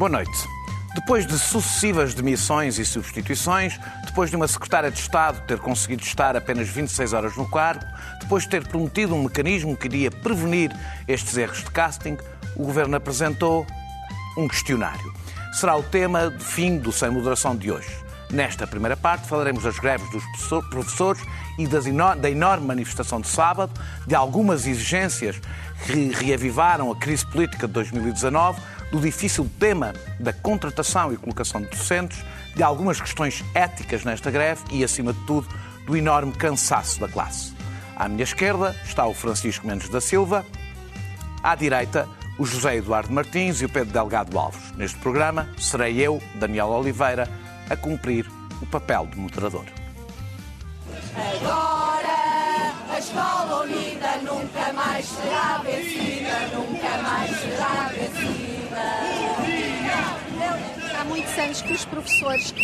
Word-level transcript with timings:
Boa 0.00 0.08
noite. 0.08 0.48
Depois 0.94 1.26
de 1.26 1.38
sucessivas 1.38 2.14
demissões 2.14 2.78
e 2.78 2.86
substituições, 2.86 3.78
depois 4.06 4.30
de 4.30 4.36
uma 4.36 4.48
secretária 4.48 4.90
de 4.90 4.98
Estado 4.98 5.42
ter 5.46 5.58
conseguido 5.58 6.02
estar 6.02 6.34
apenas 6.34 6.70
26 6.70 7.12
horas 7.12 7.36
no 7.36 7.46
cargo, 7.46 7.84
depois 8.18 8.44
de 8.44 8.48
ter 8.48 8.66
prometido 8.66 9.14
um 9.14 9.24
mecanismo 9.24 9.76
que 9.76 9.88
iria 9.88 10.10
prevenir 10.10 10.74
estes 11.06 11.36
erros 11.36 11.58
de 11.58 11.70
casting, 11.70 12.16
o 12.56 12.64
Governo 12.64 12.96
apresentou 12.96 13.66
um 14.38 14.48
questionário. 14.48 15.12
Será 15.52 15.76
o 15.76 15.82
tema 15.82 16.30
de 16.30 16.42
fim 16.42 16.78
do 16.78 16.90
Sem 16.90 17.10
Moderação 17.10 17.54
de 17.54 17.70
hoje. 17.70 17.94
Nesta 18.30 18.66
primeira 18.66 18.96
parte 18.96 19.28
falaremos 19.28 19.64
das 19.64 19.78
greves 19.78 20.08
dos 20.10 20.24
professores 20.70 21.20
e 21.58 21.66
da 21.66 22.30
enorme 22.30 22.66
manifestação 22.66 23.20
de 23.20 23.28
sábado, 23.28 23.78
de 24.06 24.14
algumas 24.14 24.66
exigências 24.66 25.38
que 25.84 26.10
reavivaram 26.12 26.90
a 26.90 26.96
crise 26.96 27.26
política 27.26 27.66
de 27.66 27.74
2019, 27.74 28.62
do 28.90 29.00
difícil 29.00 29.48
tema 29.58 29.92
da 30.18 30.32
contratação 30.32 31.12
e 31.12 31.16
colocação 31.16 31.62
de 31.62 31.68
docentes, 31.68 32.24
de 32.54 32.62
algumas 32.62 33.00
questões 33.00 33.44
éticas 33.54 34.04
nesta 34.04 34.30
greve 34.30 34.62
e, 34.70 34.82
acima 34.82 35.12
de 35.12 35.20
tudo, 35.26 35.48
do 35.86 35.96
enorme 35.96 36.32
cansaço 36.32 37.00
da 37.00 37.08
classe. 37.08 37.52
À 37.96 38.08
minha 38.08 38.24
esquerda 38.24 38.74
está 38.84 39.06
o 39.06 39.14
Francisco 39.14 39.66
Mendes 39.66 39.88
da 39.88 40.00
Silva, 40.00 40.44
à 41.42 41.54
direita, 41.54 42.08
o 42.38 42.46
José 42.46 42.76
Eduardo 42.76 43.12
Martins 43.12 43.60
e 43.60 43.66
o 43.66 43.68
Pedro 43.68 43.92
Delgado 43.92 44.38
Alves. 44.38 44.72
Neste 44.76 44.98
programa, 44.98 45.48
serei 45.58 46.00
eu, 46.00 46.22
Daniel 46.36 46.68
Oliveira, 46.68 47.28
a 47.68 47.76
cumprir 47.76 48.26
o 48.60 48.66
papel 48.66 49.06
de 49.06 49.18
moderador. 49.18 49.66
Agora 51.14 52.10
a 52.90 52.98
escola 52.98 53.62
unida 53.62 54.16
nunca 54.22 54.72
mais 54.72 55.06
será 55.06 55.58
vencida, 55.58 56.48
nunca 56.54 57.02
mais 57.02 57.30
será 57.38 57.90
vencida. 57.94 58.49
Há 60.98 61.04
muitos 61.04 61.38
anos 61.38 61.62
que 61.62 61.72
os 61.72 61.84
professores 61.84 62.54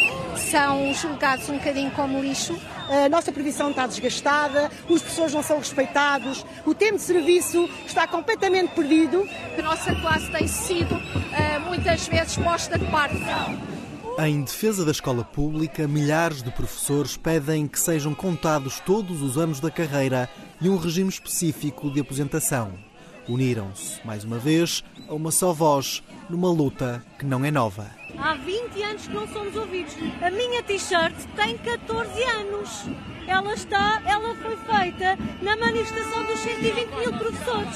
são 0.50 0.92
julgados 0.94 1.48
um 1.48 1.58
bocadinho 1.58 1.90
como 1.92 2.20
lixo. 2.20 2.58
A 2.88 3.08
nossa 3.08 3.32
previsão 3.32 3.70
está 3.70 3.86
desgastada, 3.86 4.70
os 4.88 5.00
professores 5.00 5.34
não 5.34 5.42
são 5.42 5.58
respeitados, 5.58 6.44
o 6.64 6.74
tempo 6.74 6.96
de 6.96 7.02
serviço 7.02 7.68
está 7.86 8.06
completamente 8.06 8.74
perdido. 8.74 9.28
A 9.58 9.62
nossa 9.62 9.94
classe 9.96 10.30
tem 10.30 10.46
sido 10.46 10.94
uh, 10.94 11.60
muitas 11.66 12.06
vezes 12.06 12.36
posta 12.36 12.78
de 12.78 12.84
parte. 12.86 13.16
Em 14.18 14.42
defesa 14.42 14.84
da 14.84 14.92
escola 14.92 15.24
pública, 15.24 15.86
milhares 15.86 16.42
de 16.42 16.50
professores 16.50 17.16
pedem 17.18 17.66
que 17.66 17.78
sejam 17.78 18.14
contados 18.14 18.80
todos 18.80 19.20
os 19.20 19.36
anos 19.36 19.60
da 19.60 19.70
carreira 19.70 20.28
e 20.60 20.70
um 20.70 20.78
regime 20.78 21.10
específico 21.10 21.90
de 21.90 22.00
aposentação. 22.00 22.72
Uniram-se, 23.28 23.98
mais 24.06 24.24
uma 24.24 24.38
vez, 24.38 24.82
a 25.08 25.14
uma 25.14 25.30
só 25.30 25.52
voz, 25.52 26.02
numa 26.28 26.50
luta 26.50 27.04
que 27.18 27.24
não 27.24 27.44
é 27.44 27.50
nova. 27.50 27.90
Há 28.18 28.34
20 28.34 28.82
anos 28.82 29.06
que 29.06 29.14
não 29.14 29.28
somos 29.28 29.54
ouvidos. 29.56 29.94
A 30.22 30.30
minha 30.30 30.62
t-shirt 30.62 31.14
tem 31.34 31.56
14 31.58 32.22
anos. 32.22 32.84
Ela 33.26 33.54
está, 33.54 34.02
ela 34.06 34.34
foi 34.36 34.56
feita 34.56 35.16
na 35.42 35.56
manifestação 35.56 36.24
dos 36.24 36.38
120 36.40 36.88
mil 36.96 37.12
professores. 37.12 37.74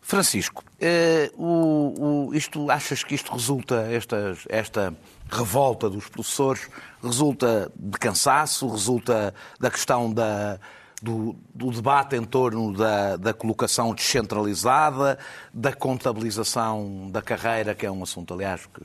Francisco, 0.00 0.62
eh, 0.78 1.30
o, 1.36 2.28
o, 2.28 2.34
isto, 2.34 2.70
achas 2.70 3.02
que 3.02 3.14
isto 3.14 3.32
resulta, 3.32 3.86
esta, 3.90 4.36
esta 4.48 4.94
revolta 5.30 5.88
dos 5.88 6.06
professores, 6.08 6.68
resulta 7.02 7.72
de 7.74 7.98
cansaço, 7.98 8.68
resulta 8.68 9.34
da 9.58 9.70
questão 9.70 10.12
da, 10.12 10.60
do, 11.02 11.34
do, 11.52 11.70
debate 11.72 12.14
em 12.14 12.24
torno 12.24 12.72
da, 12.72 13.16
da, 13.16 13.34
colocação 13.34 13.92
descentralizada, 13.92 15.18
da 15.52 15.72
contabilização 15.72 17.10
da 17.10 17.20
carreira, 17.20 17.74
que 17.74 17.84
é 17.84 17.90
um 17.90 18.04
assunto, 18.04 18.32
aliás, 18.32 18.66
que, 18.66 18.82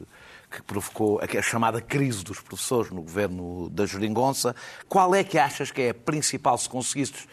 que 0.50 0.64
provocou 0.64 1.22
a 1.22 1.42
chamada 1.42 1.80
crise 1.80 2.24
dos 2.24 2.40
professores 2.40 2.92
no 2.92 3.04
governo 3.04 3.70
da 3.70 3.86
Jeringonça. 3.86 4.56
Qual 4.90 5.14
é 5.14 5.24
que 5.24 5.38
achas 5.38 5.70
que 5.70 5.84
é 5.84 5.90
a 5.92 5.94
principal, 5.94 6.58
se 6.58 6.68
conseguisses 6.68 7.28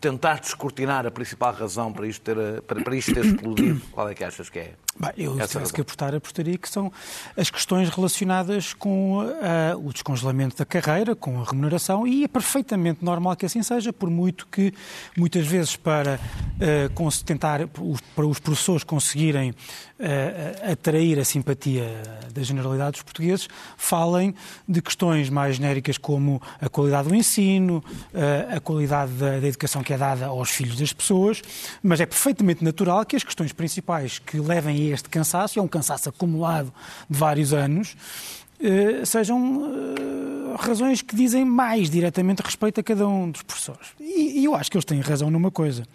tentar 0.00 0.40
descortinar 0.40 1.06
a 1.06 1.10
principal 1.10 1.52
razão 1.52 1.92
para 1.92 2.06
isto 2.06 2.22
ter, 2.22 2.62
para, 2.62 2.82
para 2.82 2.96
isto 2.96 3.14
ter 3.14 3.24
explodido? 3.24 3.80
Qual 3.92 4.08
é 4.08 4.14
que 4.14 4.24
achas 4.24 4.48
que 4.48 4.58
é? 4.58 4.74
Bem, 4.98 5.12
eu, 5.18 5.38
se 5.42 5.48
tivesse 5.48 5.72
que 5.74 5.80
apostar, 5.82 6.14
apostaria 6.14 6.56
que 6.56 6.68
são 6.68 6.90
as 7.36 7.50
questões 7.50 7.90
relacionadas 7.90 8.72
com 8.72 9.18
uh, 9.18 9.86
o 9.86 9.92
descongelamento 9.92 10.56
da 10.56 10.64
carreira, 10.64 11.14
com 11.14 11.38
a 11.38 11.44
remuneração, 11.44 12.06
e 12.06 12.24
é 12.24 12.28
perfeitamente 12.28 13.04
normal 13.04 13.36
que 13.36 13.44
assim 13.44 13.62
seja, 13.62 13.92
por 13.92 14.08
muito 14.08 14.46
que, 14.46 14.72
muitas 15.14 15.46
vezes, 15.46 15.76
para 15.76 16.18
uh, 16.18 17.24
tentar, 17.24 17.68
para 17.68 18.26
os 18.26 18.40
professores 18.40 18.82
conseguirem 18.84 19.50
uh, 19.50 20.72
atrair 20.72 21.18
a 21.18 21.26
simpatia 21.26 22.02
da 22.32 22.42
generalidade 22.42 22.92
dos 22.92 23.02
portugueses, 23.02 23.48
falem 23.76 24.34
de 24.66 24.80
questões 24.80 25.28
mais 25.28 25.56
genéricas 25.56 25.98
como 25.98 26.40
a 26.58 26.70
qualidade 26.70 27.08
do 27.08 27.14
ensino, 27.14 27.84
a 28.54 28.60
qualidade 28.60 29.12
da, 29.12 29.40
da 29.40 29.46
educação 29.46 29.82
que 29.86 29.92
é 29.92 29.96
dada 29.96 30.26
aos 30.26 30.50
filhos 30.50 30.76
das 30.76 30.92
pessoas, 30.92 31.40
mas 31.80 32.00
é 32.00 32.06
perfeitamente 32.06 32.64
natural 32.64 33.06
que 33.06 33.14
as 33.14 33.22
questões 33.22 33.52
principais 33.52 34.18
que 34.18 34.40
levem 34.40 34.90
este 34.90 35.08
cansaço, 35.08 35.60
é 35.60 35.62
um 35.62 35.68
cansaço 35.68 36.08
acumulado 36.08 36.74
de 37.08 37.16
vários 37.16 37.54
anos, 37.54 37.96
eh, 38.58 39.04
sejam 39.04 39.64
eh, 39.64 40.56
razões 40.58 41.02
que 41.02 41.14
dizem 41.14 41.44
mais 41.44 41.88
diretamente 41.88 42.42
respeito 42.42 42.80
a 42.80 42.82
cada 42.82 43.06
um 43.06 43.30
dos 43.30 43.42
professores. 43.42 43.90
E, 44.00 44.44
eu 44.44 44.56
acho 44.56 44.68
que 44.68 44.76
eles 44.76 44.84
têm 44.84 44.98
razão 45.00 45.30
numa 45.30 45.52
coisa. 45.52 45.86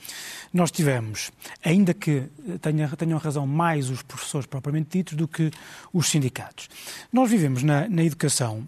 Nós 0.53 0.71
tivemos, 0.71 1.29
ainda 1.61 1.93
que 1.93 2.29
tenham, 2.61 2.87
tenham 2.91 3.19
razão 3.19 3.45
mais 3.45 3.89
os 3.89 4.01
professores 4.03 4.45
propriamente 4.45 4.97
ditos 4.97 5.15
do 5.15 5.27
que 5.27 5.51
os 5.91 6.07
sindicatos, 6.07 6.69
nós 7.11 7.29
vivemos 7.29 7.61
na, 7.61 7.89
na 7.89 8.03
educação 8.03 8.65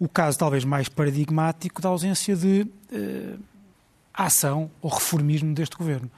o 0.00 0.08
caso 0.08 0.36
talvez 0.36 0.64
mais 0.64 0.88
paradigmático 0.88 1.80
da 1.80 1.88
ausência 1.88 2.34
de 2.34 2.66
uh, 2.92 3.38
ação 4.14 4.70
ou 4.80 4.90
reformismo 4.90 5.54
deste 5.54 5.76
governo. 5.76 6.10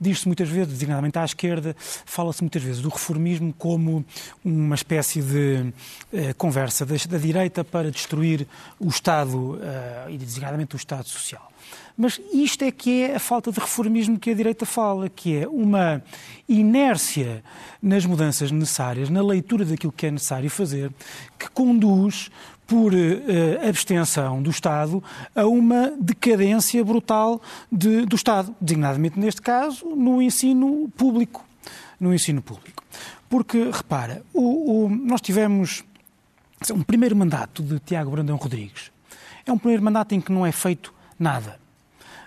Diz-se 0.00 0.26
muitas 0.26 0.48
vezes, 0.48 0.72
designadamente 0.72 1.18
à 1.18 1.24
esquerda, 1.24 1.74
fala-se 1.78 2.42
muitas 2.42 2.62
vezes 2.62 2.82
do 2.82 2.88
reformismo 2.88 3.54
como 3.56 4.04
uma 4.44 4.74
espécie 4.74 5.22
de 5.22 5.72
eh, 6.12 6.32
conversa 6.34 6.84
da, 6.84 6.96
da, 7.08 7.16
direita 7.16 7.62
para 7.62 7.90
destruir 7.90 8.46
o 8.80 8.88
Estado, 8.88 9.58
eh, 9.62 10.06
e 10.10 10.18
designadamente 10.18 10.74
o 10.74 10.76
Estado 10.76 11.08
Social. 11.08 11.48
Mas 11.96 12.20
isto 12.32 12.64
é 12.64 12.72
que 12.72 13.04
é 13.04 13.16
a 13.16 13.20
falta 13.20 13.52
de 13.52 13.60
reformismo 13.60 14.18
que 14.18 14.30
a 14.30 14.34
direita 14.34 14.66
fala, 14.66 15.08
que 15.08 15.36
é 15.36 15.48
uma 15.48 16.02
inércia 16.48 17.44
nas 17.80 18.04
mudanças 18.04 18.50
necessárias, 18.50 19.08
na 19.08 19.22
leitura 19.22 19.64
daquilo 19.64 19.92
que 19.92 20.06
é 20.06 20.10
necessário 20.10 20.50
fazer, 20.50 20.92
que 21.38 21.48
conduz 21.50 22.30
por 22.66 22.94
uh, 22.94 23.68
abstenção 23.68 24.42
do 24.42 24.50
Estado 24.50 25.02
a 25.34 25.46
uma 25.46 25.92
decadência 26.00 26.84
brutal 26.84 27.40
de, 27.70 28.06
do 28.06 28.16
Estado, 28.16 28.54
designadamente 28.60 29.18
neste 29.18 29.42
caso 29.42 29.86
no 29.86 30.22
ensino 30.22 30.88
público. 30.96 31.44
No 32.00 32.14
ensino 32.14 32.42
público. 32.42 32.82
Porque, 33.28 33.70
repara, 33.70 34.22
o, 34.32 34.84
o, 34.84 34.88
nós 34.88 35.20
tivemos 35.20 35.84
um 36.72 36.82
primeiro 36.82 37.16
mandato 37.16 37.62
de 37.62 37.78
Tiago 37.80 38.10
Brandão 38.10 38.36
Rodrigues. 38.36 38.90
É 39.46 39.52
um 39.52 39.58
primeiro 39.58 39.82
mandato 39.82 40.14
em 40.14 40.20
que 40.20 40.32
não 40.32 40.44
é 40.46 40.52
feito 40.52 40.92
nada 41.18 41.58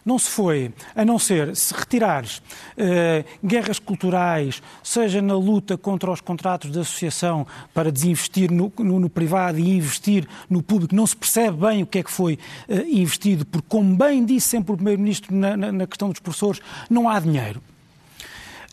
não 0.08 0.18
se 0.18 0.30
foi, 0.30 0.74
a 0.96 1.04
não 1.04 1.20
ser 1.20 1.54
se 1.54 1.74
retirares 1.74 2.38
uh, 2.38 3.26
guerras 3.46 3.78
culturais, 3.78 4.64
seja 4.82 5.22
na 5.22 5.36
luta 5.36 5.78
contra 5.78 6.10
os 6.10 6.22
contratos 6.22 6.72
de 6.72 6.80
associação 6.80 7.46
para 7.74 7.92
desinvestir 7.92 8.50
no, 8.50 8.72
no, 8.80 9.02
no 9.02 9.10
privado 9.10 9.60
e 9.60 9.76
investir 9.76 10.26
no 10.50 10.64
público, 10.64 10.96
não 10.96 11.06
se 11.06 11.16
percebe 11.16 11.58
bem 11.58 11.84
o 11.84 11.86
que 11.86 12.00
é 12.00 12.04
que 12.04 12.12
foi 12.12 12.40
uh, 12.70 12.74
investido, 12.90 13.46
porque, 13.46 13.68
como 13.68 13.98
bem 13.98 14.24
disse 14.24 14.48
sempre 14.48 14.72
o 14.72 14.76
Primeiro-Ministro 14.78 15.36
na, 15.36 15.58
na, 15.58 15.72
na 15.74 15.86
questão 15.86 16.10
dos 16.10 16.22
professores, 16.22 16.62
não 16.90 17.10
há 17.10 17.20
dinheiro. 17.20 17.62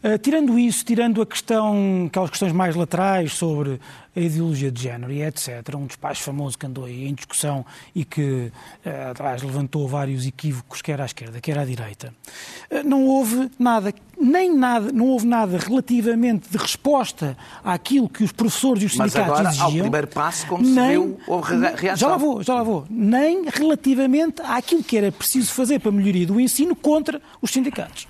Uh, 0.05 0.19
tirando 0.19 0.59
isso, 0.59 0.85
tirando 0.85 1.23
a 1.23 1.27
questão, 1.27 2.05
aquelas 2.09 2.29
questões 2.29 2.53
mais 2.53 2.77
laterais 2.77 3.33
sobre 3.33 3.81
a 4.15 4.21
ideologia 4.21 4.71
de 4.71 4.83
género 4.83 5.11
e 5.11 5.23
etc., 5.23 5.75
um 5.75 5.87
despacho 5.87 6.23
famoso 6.23 6.59
que 6.59 6.67
andou 6.67 6.85
aí 6.85 7.09
em 7.09 7.15
discussão 7.15 7.65
e 7.95 8.05
que, 8.05 8.53
uh, 8.85 9.11
atrás, 9.11 9.43
levantou 9.43 9.89
vários 9.89 10.27
equívocos, 10.27 10.83
quer 10.83 11.01
à 11.01 11.07
esquerda, 11.07 11.41
quer 11.41 11.59
à 11.59 11.65
direita, 11.65 12.13
uh, 12.71 12.87
não 12.87 13.07
houve 13.07 13.51
nada, 13.59 13.95
nem 14.21 14.55
nada, 14.55 14.93
não 14.93 15.07
houve 15.07 15.27
nada 15.27 15.57
relativamente 15.57 16.51
de 16.51 16.59
resposta 16.59 17.35
àquilo 17.65 18.07
que 18.07 18.23
os 18.23 18.31
professores 18.31 18.83
e 18.83 18.87
os 18.87 18.97
Mas 18.97 19.11
sindicatos 19.11 19.41
agora, 19.41 19.49
exigiam. 19.49 19.69
ao 19.69 19.83
primeiro 19.85 20.07
passo, 20.09 20.47
como 20.47 20.63
nem, 20.63 20.75
se 20.75 20.91
viu, 20.91 21.19
houve 21.27 21.55
reação. 21.57 21.97
Já 21.97 22.09
lá 22.09 22.17
vou, 22.19 22.43
já 22.43 22.55
lá 22.55 22.63
vou. 22.63 22.85
Nem 22.91 23.47
relativamente 23.49 24.43
àquilo 24.43 24.85
que 24.85 24.99
era 24.99 25.11
preciso 25.11 25.51
fazer 25.51 25.79
para 25.79 25.89
a 25.89 25.93
melhoria 25.93 26.27
do 26.27 26.39
ensino 26.39 26.77
contra 26.77 27.23
os 27.41 27.51
sindicatos. 27.51 28.07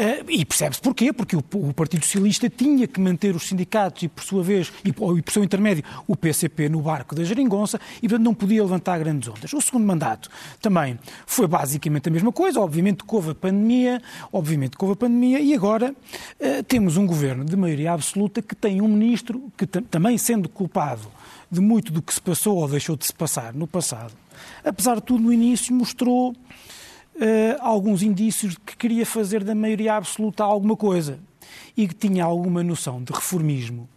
Eh, 0.00 0.24
e 0.30 0.44
percebe-se 0.46 0.80
porquê, 0.80 1.12
porque 1.12 1.36
o, 1.36 1.44
o, 1.56 1.74
Partido 1.74 2.06
Socialista 2.06 2.48
tinha 2.48 2.86
que 2.86 2.98
manter 2.98 3.36
os 3.36 3.46
sindicatos 3.46 4.02
e, 4.02 4.08
por 4.08 4.24
sua 4.24 4.42
vez, 4.42 4.72
e, 4.82 4.88
e 4.88 4.92
por 5.22 5.30
seu 5.30 5.44
intermédio, 5.44 5.84
o 6.08 6.16
PCP 6.16 6.70
no 6.70 6.80
barco 6.80 7.14
da 7.14 7.22
geringonça 7.22 7.78
e, 7.98 8.08
portanto, 8.08 8.24
não 8.24 8.32
podia 8.32 8.62
levantar 8.62 8.98
grandes 8.98 9.28
ondas. 9.28 9.52
O 9.52 9.60
segundo 9.60 9.84
mandato 9.84 10.30
também 10.58 10.98
foi 11.26 11.46
basicamente 11.46 12.08
a 12.08 12.12
mesma 12.12 12.32
coisa, 12.32 12.60
obviamente 12.60 13.04
que 13.04 13.14
houve 13.14 13.32
a 13.32 13.34
pandemia, 13.34 14.00
obviamente 14.32 14.74
que 14.74 14.82
houve 14.82 14.94
a 14.94 14.96
pandemia, 14.96 15.38
e 15.38 15.52
agora 15.52 15.94
uh, 15.94 16.62
temos 16.62 16.96
um 16.96 17.06
governo 17.06 17.44
de 17.44 17.54
maioria 17.54 17.92
absoluta 17.92 18.40
que 18.40 18.54
tem 18.54 18.80
um 18.80 18.88
ministro 18.88 19.52
que, 19.54 19.66
também 19.66 20.16
sendo 20.16 20.48
culpado 20.48 21.08
de 21.50 21.60
muito 21.60 21.92
do 21.92 22.00
que 22.00 22.14
se 22.14 22.22
passou 22.22 22.56
ou 22.56 22.66
deixou 22.66 22.96
de 22.96 23.04
se 23.04 23.12
passar 23.12 23.52
no 23.52 23.66
passado, 23.66 24.14
apesar 24.64 24.94
de 24.94 25.02
tudo, 25.02 25.24
no 25.24 25.32
início 25.32 25.74
mostrou 25.74 26.34
alguns 27.60 28.02
indícios 28.02 28.52
de 28.54 28.60
que 28.60 28.76
queria 28.76 29.04
fazer 29.04 29.44
da 29.44 29.54
maioria 29.54 29.94
absoluta 29.94 30.44
alguma 30.44 30.76
coisa 30.76 31.18
e 31.76 31.86
que 31.86 31.94
tinha 31.94 32.24
alguma 32.24 32.62
noção 32.62 33.02
de 33.02 33.12
reformismo, 33.12 33.88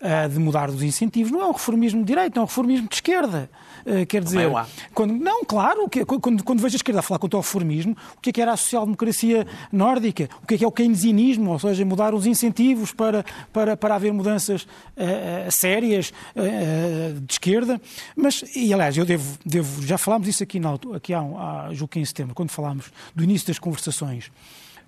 uh, 0.00 0.28
de 0.28 0.38
mudar 0.38 0.70
os 0.70 0.82
incentivos. 0.82 1.32
Não 1.32 1.40
é 1.40 1.46
um 1.46 1.52
reformismo 1.52 2.00
de 2.00 2.06
direita, 2.06 2.38
é 2.38 2.42
um 2.42 2.46
reformismo 2.46 2.88
de 2.88 2.94
esquerda. 2.94 3.50
Uh, 3.84 4.06
quer 4.06 4.22
dizer, 4.22 4.50
quando, 4.94 5.14
não, 5.14 5.44
claro, 5.44 5.88
que, 5.88 6.04
quando, 6.04 6.42
quando 6.42 6.60
vejo 6.60 6.74
a 6.74 6.76
esquerda 6.76 7.00
a 7.00 7.02
falar 7.02 7.18
contra 7.18 7.38
o 7.38 7.40
reformismo, 7.40 7.96
o 8.16 8.20
que 8.20 8.30
é 8.30 8.32
que 8.32 8.40
era 8.40 8.52
a 8.52 8.56
social-democracia 8.56 9.46
nórdica? 9.72 10.28
O 10.42 10.46
que 10.46 10.54
é 10.54 10.58
que 10.58 10.64
é 10.64 10.66
o 10.66 10.72
keynesianismo? 10.72 11.50
Ou 11.50 11.58
seja, 11.58 11.84
mudar 11.84 12.14
os 12.14 12.26
incentivos 12.26 12.92
para, 12.92 13.24
para, 13.52 13.76
para 13.76 13.94
haver 13.94 14.12
mudanças 14.12 14.62
uh, 14.62 15.50
sérias 15.50 16.12
de 16.34 17.32
esquerda. 17.32 17.80
Mas, 18.16 18.44
e 18.54 18.72
aliás, 18.72 18.96
eu 18.96 19.04
devo, 19.04 19.38
devo 19.44 19.82
já 19.82 19.98
falámos 19.98 20.28
isso 20.28 20.42
aqui, 20.42 20.58
na, 20.58 20.74
aqui 20.94 21.12
há, 21.12 21.20
há 21.20 21.68
julgo 21.72 21.92
que 21.92 21.98
em 21.98 22.04
setembro, 22.04 22.34
quando 22.34 22.50
falámos 22.50 22.90
do 23.14 23.22
início 23.22 23.46
das 23.46 23.58
conversações 23.58 24.30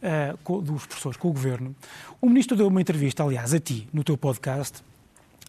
uh, 0.02 0.62
dos 0.62 0.86
professores 0.86 1.16
com 1.16 1.28
o 1.28 1.32
Governo, 1.32 1.74
o 2.20 2.28
Ministro 2.28 2.56
deu 2.56 2.68
uma 2.68 2.80
entrevista, 2.80 3.22
aliás, 3.22 3.54
a 3.54 3.60
ti, 3.60 3.88
no 3.92 4.02
teu 4.02 4.16
podcast, 4.16 4.82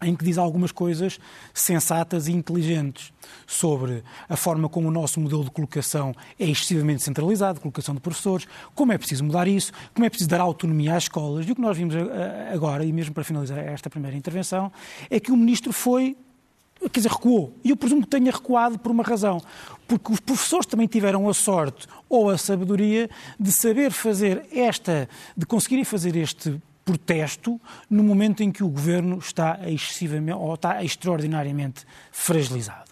em 0.02 0.16
que 0.16 0.24
diz 0.24 0.38
algumas 0.38 0.72
coisas 0.72 1.20
sensatas 1.54 2.28
e 2.28 2.32
inteligentes 2.32 3.12
sobre 3.48 4.04
a 4.30 4.38
forma 4.38 4.70
como 4.70 4.90
o 4.90 4.92
nosso 4.92 5.20
modelo 5.20 5.44
de 5.44 5.50
colocação 5.50 6.14
é 6.40 6.46
excessivamente 6.46 7.04
centralizado, 7.04 7.60
colocação 7.60 7.96
de 7.96 8.02
professores, 8.02 8.48
como 8.76 8.92
é 8.92 8.98
preciso 8.98 9.24
mudar 9.24 9.48
isso, 9.48 9.72
como 9.94 10.06
é 10.06 10.10
preciso 10.10 10.30
dar 10.30 10.40
autonomia 10.40 10.96
às 10.96 11.04
escolas. 11.04 11.48
E 11.48 11.52
o 11.52 11.56
que 11.56 11.62
nós 11.62 11.76
vimos 11.76 11.96
eh, 11.96 12.52
agora, 12.54 12.86
e 12.86 12.94
mesmo 12.94 13.14
para 13.14 13.24
finalizar 13.24 13.58
esta 13.58 13.90
primeira 13.90 14.16
intervenção, 14.16 14.72
é 15.10 15.20
que 15.20 15.32
o 15.32 15.38
Ministro 15.38 15.74
foi 15.74 16.16
quer 16.80 17.00
dizer, 17.00 17.10
recuou. 17.10 17.54
E 17.64 17.70
eu 17.70 17.78
presumo 17.78 18.02
que 18.02 18.08
tenha 18.08 18.32
recuado 18.32 18.78
por 18.80 18.92
uma 18.92 19.04
razão. 19.04 19.42
Porque 19.88 20.12
os 20.12 20.20
professores 20.20 20.66
também 20.66 20.88
tiveram 20.88 21.28
a 21.30 21.34
sorte 21.34 21.88
ou 22.10 22.30
a 22.30 22.38
sabedoria 22.38 23.10
de 23.40 23.52
saber 23.52 23.92
fazer 23.92 24.46
esta, 24.52 25.10
de 25.36 25.46
conseguirem 25.46 25.84
fazer 25.84 26.16
este 26.16 26.62
protesto 26.84 27.60
no 27.90 28.02
momento 28.02 28.42
em 28.42 28.52
que 28.52 28.64
o 28.64 28.70
governo 28.70 29.18
está 29.18 29.60
excessivamente 29.70 30.38
ou 30.38 30.54
está 30.54 30.84
extraordinariamente 30.84 31.86
fragilizado. 32.12 32.88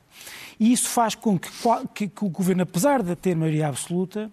E 0.60 0.72
isso 0.72 0.90
faz 0.90 1.16
com 1.16 1.38
que, 1.38 1.50
que, 1.94 2.08
que 2.08 2.26
o 2.26 2.30
governo, 2.30 2.64
apesar 2.64 3.04
de 3.04 3.16
ter 3.16 3.36
maioria 3.36 3.68
absoluta, 3.68 4.32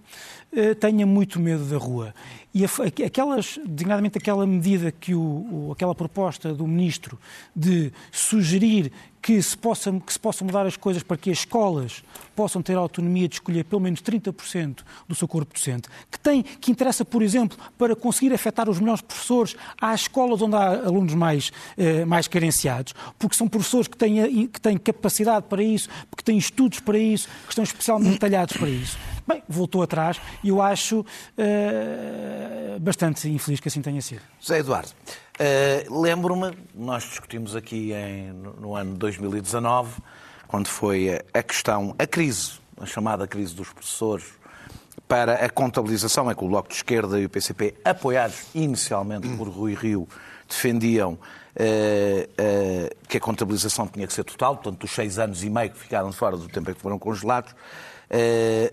eh, 0.53 0.75
tenha 0.75 1.05
muito 1.05 1.41
medo 1.41 1.65
da 1.65 1.77
rua. 1.77 2.15
E 2.55 2.65
aquelas, 2.65 3.59
designadamente 3.65 4.19
aquela 4.19 4.47
medida 4.47 4.93
que 4.93 5.15
o, 5.15 5.71
aquela 5.73 5.95
proposta 5.95 6.53
do 6.55 6.67
ministro 6.67 7.19
de 7.57 7.93
sugerir 8.13 8.93
que 9.23 9.41
se, 9.41 9.57
possa, 9.57 9.93
que 10.05 10.13
se 10.13 10.19
possam 10.19 10.47
mudar 10.47 10.67
as 10.67 10.77
coisas 10.77 11.03
para 11.03 11.17
que 11.17 11.31
as 11.31 11.39
escolas 11.39 12.03
possam 12.35 12.61
ter 12.61 12.75
a 12.75 12.81
autonomia 12.81 13.29
de 13.29 13.37
escolher 13.37 13.65
pelo 13.65 13.81
menos 13.81 14.03
30% 14.03 14.79
do 15.07 15.15
seu 15.15 15.29
corpo 15.29 15.55
docente, 15.55 15.89
que, 16.11 16.19
tem, 16.19 16.43
que 16.43 16.73
interessa, 16.73 17.05
por 17.05 17.23
exemplo, 17.23 17.57
para 17.79 17.95
conseguir 17.95 18.35
afetar 18.35 18.69
os 18.69 18.81
melhores 18.81 19.01
professores 19.01 19.55
às 19.81 20.03
escolas 20.03 20.43
onde 20.43 20.57
há 20.57 20.71
alunos 20.71 21.15
mais, 21.15 21.53
eh, 21.79 22.05
mais 22.05 22.27
carenciados, 22.27 22.95
porque 23.17 23.37
são 23.37 23.47
professores 23.47 23.87
que 23.87 23.97
têm, 23.97 24.49
que 24.49 24.61
têm 24.61 24.77
capacidade 24.77 25.47
para 25.49 25.63
isso, 25.63 25.89
que 26.17 26.25
têm 26.25 26.37
estudos 26.37 26.81
para 26.81 26.99
isso, 26.99 27.29
que 27.45 27.51
estão 27.51 27.63
especialmente 27.63 28.19
talhados 28.19 28.57
para 28.57 28.69
isso. 28.69 28.99
Bem, 29.27 29.41
voltou 29.49 29.83
atrás 29.83 30.21
e 30.43 30.49
eu 30.49 30.61
acho 30.61 31.01
uh, 31.01 32.81
bastante 32.81 33.29
infeliz 33.29 33.61
que 33.61 33.69
assim 33.69 33.81
tenha 33.81 34.03
sido. 34.03 34.21
José 34.41 34.59
Eduardo, 34.59 34.91
uh, 35.43 36.01
lembro-me, 36.01 36.57
nós 36.75 37.03
discutimos 37.05 37.57
aqui 37.57 37.93
em, 37.93 38.33
no, 38.33 38.53
no 38.55 38.77
ano 38.77 38.95
2019, 38.97 40.01
quando 40.47 40.69
foi 40.69 41.21
a 41.33 41.43
questão, 41.43 41.95
a 41.99 42.07
crise, 42.07 42.53
a 42.81 42.87
chamada 42.87 43.27
crise 43.27 43.55
dos 43.55 43.71
professores, 43.71 44.27
para 45.09 45.45
a 45.45 45.51
contabilização, 45.51 46.31
é 46.31 46.35
que 46.35 46.45
o 46.45 46.49
Bloco 46.49 46.69
de 46.69 46.77
Esquerda 46.77 47.21
e 47.21 47.27
o 47.27 47.29
PCP, 47.29 47.75
apoiados 47.85 48.47
inicialmente 48.55 49.29
por 49.37 49.49
Rui 49.49 49.75
Rio, 49.75 50.09
defendiam 50.49 51.13
uh, 51.13 51.19
uh, 51.19 53.07
que 53.09 53.17
a 53.17 53.21
contabilização 53.21 53.87
tinha 53.87 54.07
que 54.07 54.13
ser 54.13 54.25
total, 54.25 54.57
portanto, 54.57 54.81
dos 54.81 54.91
seis 54.91 55.19
anos 55.19 55.43
e 55.45 55.51
meio 55.51 55.71
que 55.71 55.79
ficaram 55.79 56.13
fora 56.13 56.37
do 56.37 56.49
tempo 56.49 56.71
em 56.71 56.75
que 56.75 56.81
foram 56.81 56.99
congelados, 56.99 57.55
eh, 58.15 58.71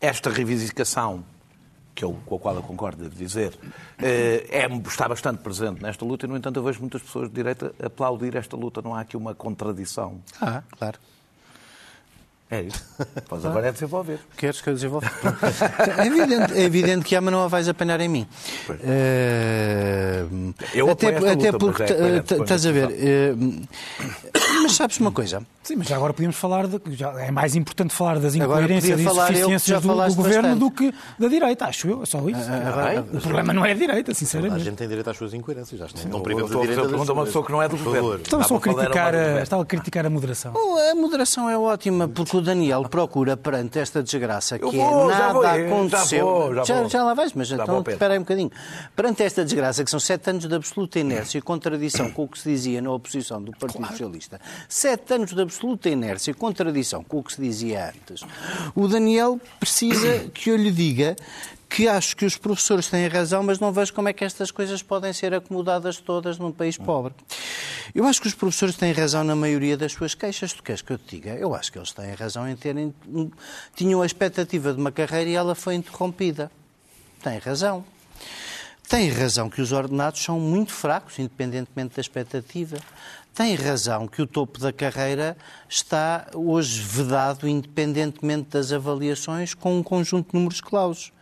esta 0.00 0.30
reivindicação, 0.30 1.24
que 2.00 2.04
eu, 2.04 2.16
com 2.24 2.36
a 2.36 2.38
qual 2.38 2.54
eu 2.54 2.62
concordo, 2.62 3.02
devo 3.02 3.14
dizer, 3.14 3.58
eh, 3.98 4.46
é, 4.48 4.66
está 4.88 5.06
bastante 5.06 5.42
presente 5.42 5.82
nesta 5.82 6.02
luta 6.02 6.24
e, 6.24 6.28
no 6.28 6.36
entanto, 6.36 6.58
eu 6.58 6.62
vejo 6.62 6.80
muitas 6.80 7.02
pessoas 7.02 7.28
de 7.28 7.34
direita 7.34 7.74
aplaudir 7.82 8.34
esta 8.36 8.56
luta. 8.56 8.80
Não 8.80 8.94
há 8.94 9.00
aqui 9.00 9.18
uma 9.18 9.34
contradição. 9.34 10.22
Ah, 10.40 10.62
claro. 10.78 10.98
É 12.50 12.62
isso. 12.62 12.84
Pois 13.28 13.44
agora 13.44 13.68
é 13.68 13.72
desenvolver. 13.72 14.18
Queres 14.36 14.60
que 14.60 14.68
eu 14.68 14.74
desenvolva? 14.74 15.06
é, 15.98 16.06
evidente, 16.06 16.52
é 16.52 16.62
evidente 16.62 17.04
que 17.04 17.20
mas 17.20 17.32
não 17.32 17.44
a 17.44 17.48
vais 17.48 17.68
apanhar 17.68 18.00
em 18.00 18.08
mim. 18.08 18.26
Uh, 18.68 20.54
eu 20.74 20.90
até, 20.90 21.16
até 21.16 21.50
luta, 21.50 21.58
porque 21.58 21.82
é 21.84 22.18
estás 22.18 22.66
a 22.66 22.72
ver. 22.72 22.88
Uh, 22.88 23.66
mas 24.62 24.72
sabes 24.72 24.98
uma 24.98 25.12
coisa? 25.12 25.46
Sim, 25.62 25.76
mas 25.76 25.86
já 25.86 25.96
agora 25.96 26.12
podíamos 26.12 26.36
falar 26.36 26.66
de. 26.66 26.80
Já 26.96 27.12
é 27.20 27.30
mais 27.30 27.54
importante 27.54 27.94
falar 27.94 28.18
das 28.18 28.34
incoerências 28.34 28.98
e 28.98 29.04
insuficiências 29.04 29.82
do, 29.82 29.94
do 29.94 30.14
governo 30.14 30.56
do 30.56 30.70
que 30.70 30.92
da 31.18 31.28
direita, 31.28 31.66
acho 31.66 31.88
eu. 31.88 32.02
É 32.02 32.06
só 32.06 32.18
isso. 32.28 32.50
Ah, 32.50 32.96
ah, 32.96 33.16
o 33.16 33.20
problema 33.20 33.52
não 33.52 33.64
é 33.64 33.72
a 33.72 33.74
direita, 33.74 34.12
sinceramente. 34.12 34.62
A 34.62 34.64
gente 34.64 34.76
tem 34.76 34.88
direito 34.88 35.08
às 35.08 35.16
suas 35.16 35.34
incoerências. 35.34 35.92
Que 35.92 36.04
não, 36.04 36.18
não 36.18 36.20
privamos 36.22 36.50
a 36.50 36.60
direita. 36.60 36.82
Pergunta 36.82 37.12
a 37.12 37.14
uma 37.14 37.24
pessoa 37.24 37.44
que 37.44 37.52
não 37.52 37.62
é 37.62 37.68
do 37.68 37.76
governo. 37.76 38.16
Estava 38.16 38.44
só 38.44 38.56
a 38.56 38.60
criticar, 38.60 39.14
a, 39.14 39.42
estava 39.42 39.62
a 39.62 39.66
criticar 39.66 40.06
a 40.06 40.10
moderação. 40.10 40.52
Oh, 40.54 40.78
a 40.90 40.94
moderação 40.94 41.48
é 41.48 41.56
ótima, 41.56 42.08
porque 42.08 42.39
o 42.40 42.42
Daniel 42.42 42.82
procura 42.88 43.36
perante 43.36 43.78
esta 43.78 44.02
desgraça 44.02 44.58
que 44.58 44.64
vou, 44.64 45.10
é 45.10 45.14
nada 45.14 45.52
aconteceu. 45.52 46.18
Já, 46.18 46.24
vou, 46.24 46.54
já, 46.54 46.64
já, 46.64 46.88
já, 46.88 47.04
lá 47.04 47.14
vais, 47.14 47.32
mas 47.34 47.48
já 47.48 47.62
então 47.62 47.84
espera 47.86 48.14
aí 48.14 48.18
um 48.18 48.22
bocadinho. 48.22 48.50
Perante 48.96 49.22
esta 49.22 49.44
desgraça, 49.44 49.84
que 49.84 49.90
são 49.90 50.00
sete 50.00 50.30
anos 50.30 50.46
de 50.46 50.54
absoluta 50.54 50.98
inércia 50.98 51.38
e 51.38 51.42
contradição 51.42 52.10
com 52.10 52.24
o 52.24 52.28
que 52.28 52.38
se 52.38 52.48
dizia 52.48 52.80
na 52.80 52.90
oposição 52.90 53.42
do 53.42 53.52
Partido 53.52 53.78
claro. 53.78 53.92
Socialista, 53.92 54.40
sete 54.68 55.14
anos 55.14 55.32
de 55.32 55.40
absoluta 55.40 55.88
inércia 55.88 56.30
e 56.30 56.34
contradição 56.34 57.04
com 57.04 57.18
o 57.18 57.22
que 57.22 57.32
se 57.32 57.40
dizia 57.40 57.90
antes, 57.90 58.22
o 58.74 58.88
Daniel 58.88 59.38
precisa 59.58 60.30
que 60.32 60.50
eu 60.50 60.56
lhe 60.56 60.70
diga 60.70 61.16
que 61.70 61.86
acho 61.86 62.16
que 62.16 62.24
os 62.24 62.36
professores 62.36 62.88
têm 62.88 63.06
razão, 63.06 63.44
mas 63.44 63.60
não 63.60 63.72
vejo 63.72 63.94
como 63.94 64.08
é 64.08 64.12
que 64.12 64.24
estas 64.24 64.50
coisas 64.50 64.82
podem 64.82 65.12
ser 65.12 65.32
acomodadas 65.32 65.98
todas 65.98 66.36
num 66.36 66.50
país 66.50 66.76
pobre. 66.76 67.14
Eu 67.94 68.06
acho 68.06 68.20
que 68.20 68.26
os 68.26 68.34
professores 68.34 68.74
têm 68.74 68.92
razão 68.92 69.22
na 69.22 69.36
maioria 69.36 69.76
das 69.76 69.92
suas 69.92 70.12
queixas. 70.12 70.52
Tu 70.52 70.64
queres 70.64 70.82
que 70.82 70.92
eu 70.92 70.98
te 70.98 71.16
diga? 71.16 71.30
Eu 71.30 71.54
acho 71.54 71.70
que 71.70 71.78
eles 71.78 71.92
têm 71.92 72.12
razão 72.12 72.48
em 72.48 72.56
terem. 72.56 72.92
tinham 73.76 74.02
a 74.02 74.06
expectativa 74.06 74.72
de 74.72 74.80
uma 74.80 74.90
carreira 74.90 75.30
e 75.30 75.34
ela 75.34 75.54
foi 75.54 75.76
interrompida. 75.76 76.50
Têm 77.22 77.38
razão. 77.38 77.84
Tem 78.88 79.08
razão 79.08 79.48
que 79.48 79.62
os 79.62 79.70
ordenados 79.70 80.20
são 80.20 80.40
muito 80.40 80.72
fracos, 80.72 81.20
independentemente 81.20 81.94
da 81.94 82.00
expectativa. 82.00 82.78
Tem 83.32 83.54
razão 83.54 84.08
que 84.08 84.20
o 84.20 84.26
topo 84.26 84.58
da 84.58 84.72
carreira 84.72 85.36
está 85.68 86.26
hoje 86.34 86.82
vedado, 86.82 87.48
independentemente 87.48 88.48
das 88.50 88.72
avaliações, 88.72 89.54
com 89.54 89.78
um 89.78 89.84
conjunto 89.84 90.32
de 90.32 90.34
números 90.34 90.60
clausos. 90.60 91.12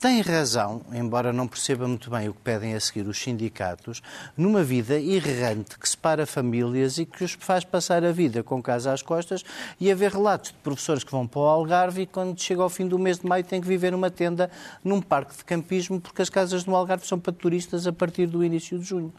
Tem 0.00 0.22
razão, 0.22 0.80
embora 0.94 1.30
não 1.30 1.46
perceba 1.46 1.86
muito 1.86 2.10
bem 2.10 2.26
o 2.26 2.32
que 2.32 2.40
pedem 2.40 2.74
a 2.74 2.80
seguir 2.80 3.06
os 3.06 3.18
sindicatos, 3.18 4.00
numa 4.34 4.62
vida 4.62 4.98
errante 4.98 5.78
que 5.78 5.86
separa 5.86 6.24
famílias 6.24 6.96
e 6.96 7.04
que 7.04 7.22
os 7.22 7.32
faz 7.32 7.64
passar 7.64 8.02
a 8.02 8.10
vida 8.10 8.42
com 8.42 8.62
casa 8.62 8.94
às 8.94 9.02
costas 9.02 9.44
e 9.78 9.92
haver 9.92 10.12
relatos 10.12 10.52
de 10.52 10.56
professores 10.58 11.04
que 11.04 11.10
vão 11.10 11.26
para 11.26 11.40
o 11.40 11.44
Algarve 11.44 12.00
e 12.00 12.06
quando 12.06 12.40
chega 12.40 12.62
ao 12.62 12.70
fim 12.70 12.88
do 12.88 12.98
mês 12.98 13.18
de 13.18 13.26
maio 13.26 13.44
têm 13.44 13.60
que 13.60 13.68
viver 13.68 13.92
numa 13.92 14.10
tenda 14.10 14.50
num 14.82 15.02
parque 15.02 15.36
de 15.36 15.44
campismo 15.44 16.00
porque 16.00 16.22
as 16.22 16.30
casas 16.30 16.64
no 16.64 16.74
Algarve 16.74 17.06
são 17.06 17.20
para 17.20 17.34
turistas 17.34 17.86
a 17.86 17.92
partir 17.92 18.26
do 18.26 18.42
início 18.42 18.78
de 18.78 18.84
junho. 18.86 19.12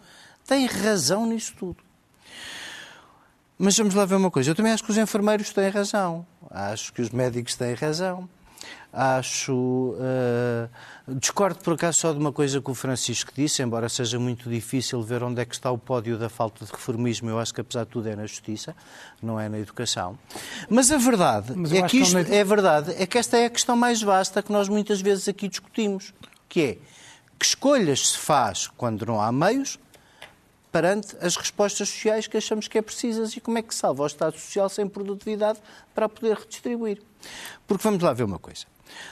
Tem 0.48 0.66
razão 0.66 1.28
nisso 1.28 1.54
tudo. 1.60 1.78
Mas 3.56 3.78
vamos 3.78 3.94
lá 3.94 4.04
ver 4.06 4.16
uma 4.16 4.32
coisa. 4.32 4.50
Eu 4.50 4.56
também 4.56 4.72
acho 4.72 4.84
que 4.84 4.90
os 4.90 4.98
enfermeiros 4.98 5.54
têm 5.54 5.70
razão. 5.70 6.26
Acho 6.50 6.92
que 6.92 7.04
os 7.04 7.12
médicos 7.12 7.54
têm 7.54 7.76
razão. 7.76 8.28
Acho. 8.94 9.54
Uh, 9.54 10.70
discordo 11.08 11.60
por 11.60 11.74
acaso 11.74 12.02
só 12.02 12.14
de 12.14 12.20
uma 12.20 12.32
coisa 12.32 12.62
que 12.62 12.70
o 12.70 12.74
Francisco 12.74 13.32
disse, 13.36 13.64
embora 13.64 13.88
seja 13.88 14.20
muito 14.20 14.50
difícil 14.50 15.02
ver 15.02 15.24
onde 15.24 15.42
é 15.42 15.46
que 15.46 15.56
está 15.56 15.72
o 15.72 15.78
pódio 15.78 16.18
da 16.18 16.30
falta 16.30 16.66
de 16.66 16.72
reformismo. 16.72 17.30
Eu 17.30 17.40
acho 17.40 17.54
que 17.54 17.62
apesar 17.62 17.86
de 17.86 17.90
tudo 17.90 18.10
é 18.10 18.16
na 18.16 18.26
justiça, 18.26 18.76
não 19.22 19.40
é 19.40 19.48
na 19.48 19.60
educação. 19.60 20.18
Mas 20.70 20.92
a 20.92 20.98
verdade 20.98 21.54
Mas 21.56 21.72
é 21.72 21.82
que 21.84 22.00
isto 22.00 22.24
que 22.24 22.34
é 22.36 22.44
verdade, 22.44 22.94
é 22.98 23.06
que 23.06 23.18
esta 23.18 23.38
é 23.38 23.46
a 23.46 23.50
questão 23.50 23.76
mais 23.76 24.02
vasta 24.02 24.44
que 24.44 24.52
nós 24.52 24.68
muitas 24.68 25.02
vezes 25.02 25.28
aqui 25.28 25.48
discutimos. 25.48 26.14
que 26.50 26.62
é 26.62 26.78
que 27.40 27.46
escolhas 27.46 28.10
se 28.10 28.18
faz 28.20 28.68
quando 28.68 29.04
não 29.04 29.20
há 29.20 29.32
meios 29.32 29.80
perante 30.72 31.18
as 31.20 31.36
respostas 31.36 31.90
sociais 31.90 32.28
que 32.28 32.38
achamos 32.38 32.68
que 32.68 32.78
é 32.78 32.82
precisas 32.82 33.36
e 33.36 33.42
como 33.42 33.58
é 33.58 33.62
que 33.62 33.74
salva 33.74 34.04
o 34.04 34.06
Estado 34.06 34.38
Social 34.38 34.70
sem 34.70 34.88
produtividade 34.88 35.60
para 35.94 36.08
poder 36.08 36.38
redistribuir. 36.38 37.02
Porque 37.68 37.84
vamos 37.84 38.02
lá 38.02 38.14
ver 38.14 38.24
uma 38.24 38.40
coisa. 38.40 38.66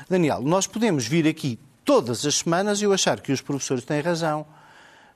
Daniel, 0.10 0.42
nós 0.42 0.68
podemos 0.68 1.06
vir 1.08 1.28
aqui 1.28 1.60
todas 1.86 2.26
as 2.26 2.36
semanas 2.36 2.82
e 2.82 2.86
eu 2.86 2.94
achar 2.94 3.20
que 3.20 3.32
os 3.32 3.42
professores 3.42 3.84
têm 3.84 4.02
razão, 4.02 4.46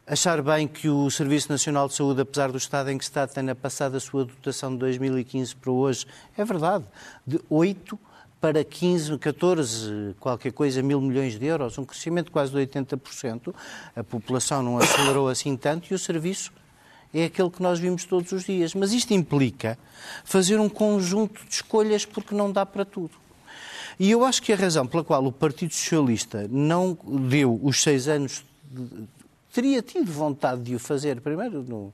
achar 0.07 0.41
bem 0.41 0.67
que 0.67 0.89
o 0.89 1.09
Serviço 1.11 1.51
Nacional 1.51 1.87
de 1.87 1.95
Saúde, 1.95 2.21
apesar 2.21 2.51
do 2.51 2.57
estado 2.57 2.89
em 2.89 2.97
que 2.97 3.03
está, 3.03 3.27
tenha 3.27 3.53
passado 3.53 3.95
a 3.95 3.99
sua 3.99 4.25
dotação 4.25 4.71
de 4.71 4.77
2015 4.79 5.55
para 5.55 5.71
hoje, 5.71 6.05
é 6.37 6.43
verdade, 6.43 6.85
de 7.25 7.39
8 7.49 7.99
para 8.41 8.61
15, 8.61 9.17
14, 9.19 10.15
qualquer 10.19 10.51
coisa, 10.51 10.81
mil 10.83 10.99
milhões 10.99 11.39
de 11.39 11.45
euros, 11.45 11.77
um 11.77 11.85
crescimento 11.85 12.25
de 12.25 12.31
quase 12.31 12.51
de 12.51 12.57
80%. 12.57 13.55
A 13.95 14.03
população 14.03 14.61
não 14.61 14.77
acelerou 14.77 15.29
assim 15.29 15.55
tanto 15.55 15.91
e 15.91 15.95
o 15.95 15.99
serviço 15.99 16.51
é 17.13 17.25
aquele 17.25 17.49
que 17.49 17.61
nós 17.61 17.79
vimos 17.79 18.05
todos 18.05 18.31
os 18.31 18.43
dias. 18.43 18.73
Mas 18.73 18.91
isto 18.91 19.13
implica 19.13 19.77
fazer 20.23 20.59
um 20.59 20.69
conjunto 20.69 21.45
de 21.45 21.55
escolhas 21.55 22.05
porque 22.05 22.33
não 22.33 22.51
dá 22.51 22.65
para 22.65 22.83
tudo. 22.83 23.11
E 23.99 24.09
eu 24.09 24.25
acho 24.25 24.41
que 24.41 24.51
a 24.51 24.55
razão 24.55 24.87
pela 24.87 25.03
qual 25.03 25.23
o 25.25 25.31
Partido 25.31 25.73
Socialista 25.73 26.47
não 26.49 26.97
deu 27.29 27.59
os 27.61 27.81
seis 27.81 28.07
anos, 28.07 28.43
de, 28.71 29.03
teria 29.53 29.81
tido 29.81 30.11
vontade 30.11 30.63
de 30.63 30.75
o 30.75 30.79
fazer, 30.79 31.21
primeiro 31.21 31.61
no, 31.61 31.93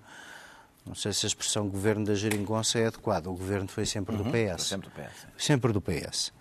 não 0.86 0.96
sei 0.96 1.14
se 1.14 1.26
a 1.26 1.28
expressão 1.28 1.68
governo 1.68 2.06
da 2.06 2.16
geringonça 2.16 2.80
é 2.80 2.88
adequada. 2.88 3.30
O 3.30 3.34
governo 3.34 3.68
foi 3.68 3.86
sempre 3.86 4.16
uhum, 4.16 4.24
do 4.24 4.32
PS. 4.32 4.64
Sempre 4.64 4.90
do 4.90 4.96
PS. 4.96 5.28
Sempre 5.38 5.74
do 5.74 5.82
PS. 5.82 6.34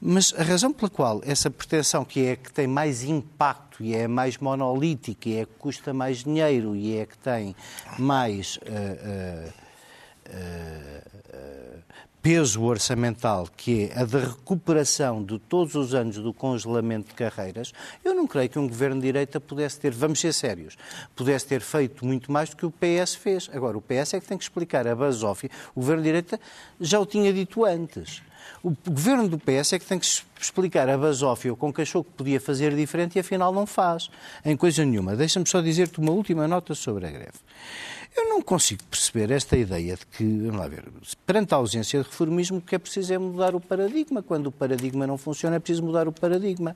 Mas 0.00 0.32
a 0.36 0.42
razão 0.42 0.72
pela 0.72 0.88
qual 0.88 1.20
essa 1.24 1.50
pretensão, 1.50 2.04
que 2.04 2.24
é 2.26 2.36
que 2.36 2.50
tem 2.50 2.66
mais 2.66 3.04
impacto 3.04 3.84
e 3.84 3.94
é 3.94 4.08
mais 4.08 4.38
monolítica 4.38 5.28
e 5.28 5.36
é 5.36 5.44
que 5.44 5.52
custa 5.58 5.92
mais 5.92 6.24
dinheiro 6.24 6.74
e 6.74 6.96
é 6.96 7.04
que 7.04 7.18
tem 7.18 7.54
mais 7.98 8.56
uh, 8.56 8.60
uh, 9.46 9.52
uh, 10.28 11.10
peso 12.22 12.62
orçamental, 12.62 13.48
que 13.56 13.90
é 13.94 14.00
a 14.00 14.04
da 14.04 14.20
recuperação 14.20 15.24
de 15.24 15.38
todos 15.38 15.74
os 15.74 15.94
anos 15.94 16.16
do 16.16 16.32
congelamento 16.34 17.08
de 17.08 17.14
carreiras, 17.14 17.72
eu 18.04 18.14
não 18.14 18.26
creio 18.26 18.48
que 18.48 18.58
um 18.58 18.68
governo 18.68 19.00
de 19.00 19.06
direita 19.06 19.40
pudesse 19.40 19.80
ter, 19.80 19.92
vamos 19.92 20.20
ser 20.20 20.32
sérios, 20.32 20.76
pudesse 21.16 21.46
ter 21.46 21.60
feito 21.60 22.04
muito 22.04 22.30
mais 22.30 22.50
do 22.50 22.56
que 22.56 22.66
o 22.66 22.70
PS 22.70 23.14
fez. 23.14 23.50
Agora, 23.52 23.76
o 23.76 23.82
PS 23.82 24.14
é 24.14 24.20
que 24.20 24.26
tem 24.26 24.36
que 24.36 24.44
explicar 24.44 24.86
a 24.86 24.94
Basófia. 24.94 25.50
O 25.74 25.80
governo 25.80 26.02
de 26.02 26.08
direita 26.08 26.40
já 26.78 27.00
o 27.00 27.06
tinha 27.06 27.32
dito 27.32 27.64
antes. 27.64 28.22
O 28.62 28.74
governo 28.86 29.26
do 29.28 29.38
PS 29.38 29.72
é 29.72 29.78
que 29.78 29.86
tem 29.86 29.98
que 29.98 30.06
explicar 30.38 30.88
a 30.88 30.98
basófia 30.98 31.54
com 31.54 31.72
que 31.72 31.80
achou 31.80 32.04
que 32.04 32.10
podia 32.10 32.40
fazer 32.40 32.74
diferente 32.76 33.16
e 33.16 33.20
afinal 33.20 33.52
não 33.52 33.66
faz, 33.66 34.10
em 34.44 34.56
coisa 34.56 34.84
nenhuma. 34.84 35.16
Deixa-me 35.16 35.48
só 35.48 35.60
dizer-te 35.60 35.98
uma 35.98 36.12
última 36.12 36.46
nota 36.46 36.74
sobre 36.74 37.06
a 37.06 37.10
greve. 37.10 37.38
Eu 38.16 38.28
não 38.28 38.42
consigo 38.42 38.82
perceber 38.90 39.30
esta 39.30 39.56
ideia 39.56 39.94
de 39.94 40.04
que, 40.04 40.24
vamos 40.24 40.56
lá 40.56 40.66
ver, 40.66 40.84
perante 41.24 41.54
a 41.54 41.56
ausência 41.56 42.00
de 42.02 42.08
reformismo, 42.08 42.58
o 42.58 42.60
que 42.60 42.74
é 42.74 42.78
preciso 42.78 43.14
é 43.14 43.18
mudar 43.18 43.54
o 43.54 43.60
paradigma. 43.60 44.20
Quando 44.20 44.48
o 44.48 44.52
paradigma 44.52 45.06
não 45.06 45.16
funciona, 45.16 45.56
é 45.56 45.58
preciso 45.60 45.84
mudar 45.84 46.08
o 46.08 46.12
paradigma. 46.12 46.74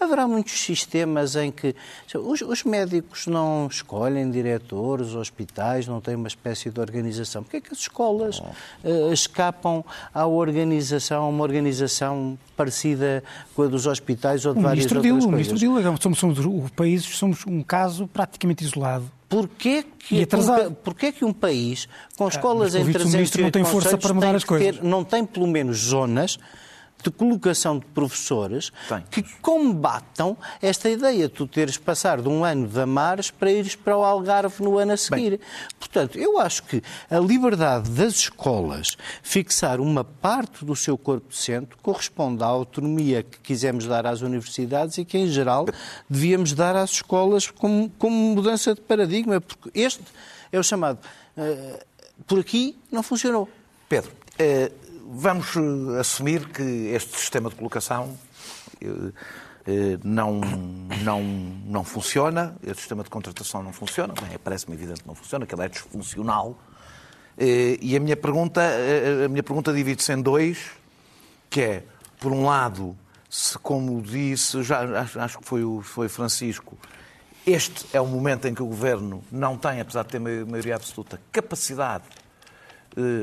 Haverá 0.00 0.26
muitos 0.26 0.58
sistemas 0.58 1.36
em 1.36 1.52
que 1.52 1.76
os, 2.14 2.40
os 2.40 2.64
médicos 2.64 3.26
não 3.26 3.68
escolhem 3.70 4.30
diretores, 4.30 5.14
hospitais, 5.14 5.86
não 5.86 6.00
têm 6.00 6.14
uma 6.14 6.28
espécie 6.28 6.70
de 6.70 6.80
organização. 6.80 7.42
Porquê 7.42 7.58
é 7.58 7.60
que 7.60 7.72
as 7.72 7.80
escolas 7.80 8.38
uh, 8.38 9.12
escapam 9.12 9.84
à 10.14 10.26
organização, 10.26 11.19
a 11.22 11.28
uma 11.28 11.42
organização 11.42 12.38
parecida 12.56 13.22
com 13.54 13.62
a 13.62 13.66
dos 13.66 13.86
hospitais 13.86 14.44
ou 14.44 14.54
de 14.54 14.60
o 14.60 14.62
várias 14.62 14.84
outras 14.84 15.02
Dilo, 15.02 15.14
coisas? 15.14 15.28
O 15.28 15.32
ministro 15.32 15.58
Dilo, 15.58 15.98
somos, 16.00 16.18
somos, 16.18 16.38
o 16.38 16.70
país, 16.74 17.02
somos 17.02 17.46
um 17.46 17.62
caso 17.62 18.06
praticamente 18.06 18.64
isolado 18.64 19.10
Porquê 19.30 19.84
que, 19.96 20.26
porquê, 20.26 20.70
porquê 20.82 21.12
que 21.12 21.24
um 21.24 21.32
país 21.32 21.88
com 22.16 22.24
ah, 22.24 22.28
escolas 22.28 22.74
ah, 22.74 22.80
em 22.80 22.92
308 22.92 23.40
não 23.40 23.50
tem 23.52 23.64
força 23.64 23.96
para 23.96 24.12
mudar 24.12 24.34
as 24.34 24.42
coisas? 24.42 24.78
Ter, 24.78 24.84
não 24.84 25.04
tem 25.04 25.24
pelo 25.24 25.46
menos 25.46 25.78
zonas 25.78 26.36
de 27.02 27.10
colocação 27.10 27.78
de 27.78 27.86
professores 27.86 28.72
Tem. 28.88 29.02
que 29.10 29.22
combatam 29.40 30.36
esta 30.60 30.88
ideia 30.88 31.28
de 31.28 31.34
tu 31.34 31.46
teres 31.46 31.76
passar 31.76 32.20
de 32.20 32.28
um 32.28 32.44
ano 32.44 32.66
de 32.66 32.80
Amares 32.80 33.30
para 33.30 33.50
ires 33.50 33.74
para 33.74 33.96
o 33.96 34.04
Algarve 34.04 34.62
no 34.62 34.78
ano 34.78 34.92
a 34.92 34.96
seguir. 34.96 35.30
Bem. 35.30 35.40
Portanto, 35.78 36.18
eu 36.18 36.38
acho 36.38 36.62
que 36.64 36.82
a 37.10 37.18
liberdade 37.18 37.90
das 37.90 38.14
escolas 38.14 38.96
fixar 39.22 39.80
uma 39.80 40.04
parte 40.04 40.64
do 40.64 40.76
seu 40.76 40.96
corpo 40.96 41.28
docente 41.28 41.70
corresponde 41.82 42.42
à 42.42 42.46
autonomia 42.46 43.22
que 43.22 43.38
quisemos 43.38 43.86
dar 43.86 44.06
às 44.06 44.20
universidades 44.20 44.98
e 44.98 45.04
que, 45.04 45.18
em 45.18 45.26
geral, 45.28 45.66
devíamos 46.08 46.52
dar 46.52 46.76
às 46.76 46.90
escolas 46.90 47.50
como, 47.50 47.90
como 47.98 48.34
mudança 48.34 48.74
de 48.74 48.80
paradigma, 48.80 49.40
porque 49.40 49.70
este 49.74 50.02
é 50.52 50.58
o 50.58 50.62
chamado. 50.62 50.98
Uh, 51.36 51.78
por 52.26 52.38
aqui 52.38 52.76
não 52.90 53.02
funcionou. 53.02 53.48
Pedro, 53.88 54.12
uh 54.40 54.89
vamos 55.10 55.56
eh, 55.56 55.98
assumir 55.98 56.48
que 56.48 56.62
este 56.62 57.18
sistema 57.18 57.50
de 57.50 57.56
colocação 57.56 58.16
eh, 58.80 58.86
eh, 59.66 59.98
não, 60.04 60.40
não, 61.02 61.22
não 61.22 61.84
funciona, 61.84 62.56
este 62.62 62.78
sistema 62.78 63.02
de 63.02 63.10
contratação 63.10 63.62
não 63.62 63.72
funciona, 63.72 64.14
parece-me 64.42 64.74
evidente 64.76 65.02
que 65.02 65.08
não 65.08 65.14
funciona, 65.14 65.44
que 65.44 65.54
ele 65.54 65.64
é 65.64 65.68
disfuncional. 65.68 66.56
E 67.38 67.96
a 67.96 68.00
minha 68.00 68.16
pergunta, 68.16 68.60
a 69.24 69.28
minha 69.28 69.42
pergunta 69.42 69.72
divide-se 69.72 70.12
em 70.12 70.20
dois, 70.20 70.72
que 71.48 71.62
é, 71.62 71.84
por 72.18 72.32
um 72.32 72.44
lado, 72.44 72.94
se 73.30 73.56
como 73.58 74.02
disse, 74.02 74.62
já, 74.62 74.82
acho 75.00 75.38
que 75.38 75.44
foi 75.46 75.64
o 75.64 75.80
foi 75.80 76.06
Francisco, 76.10 76.76
este 77.46 77.86
é 77.96 78.00
o 78.00 78.06
momento 78.06 78.46
em 78.46 78.52
que 78.52 78.62
o 78.62 78.66
Governo 78.66 79.24
não 79.32 79.56
tem, 79.56 79.80
apesar 79.80 80.02
de 80.02 80.10
ter 80.10 80.18
maioria 80.18 80.76
absoluta, 80.76 81.18
capacidade 81.32 82.04
de 82.04 82.19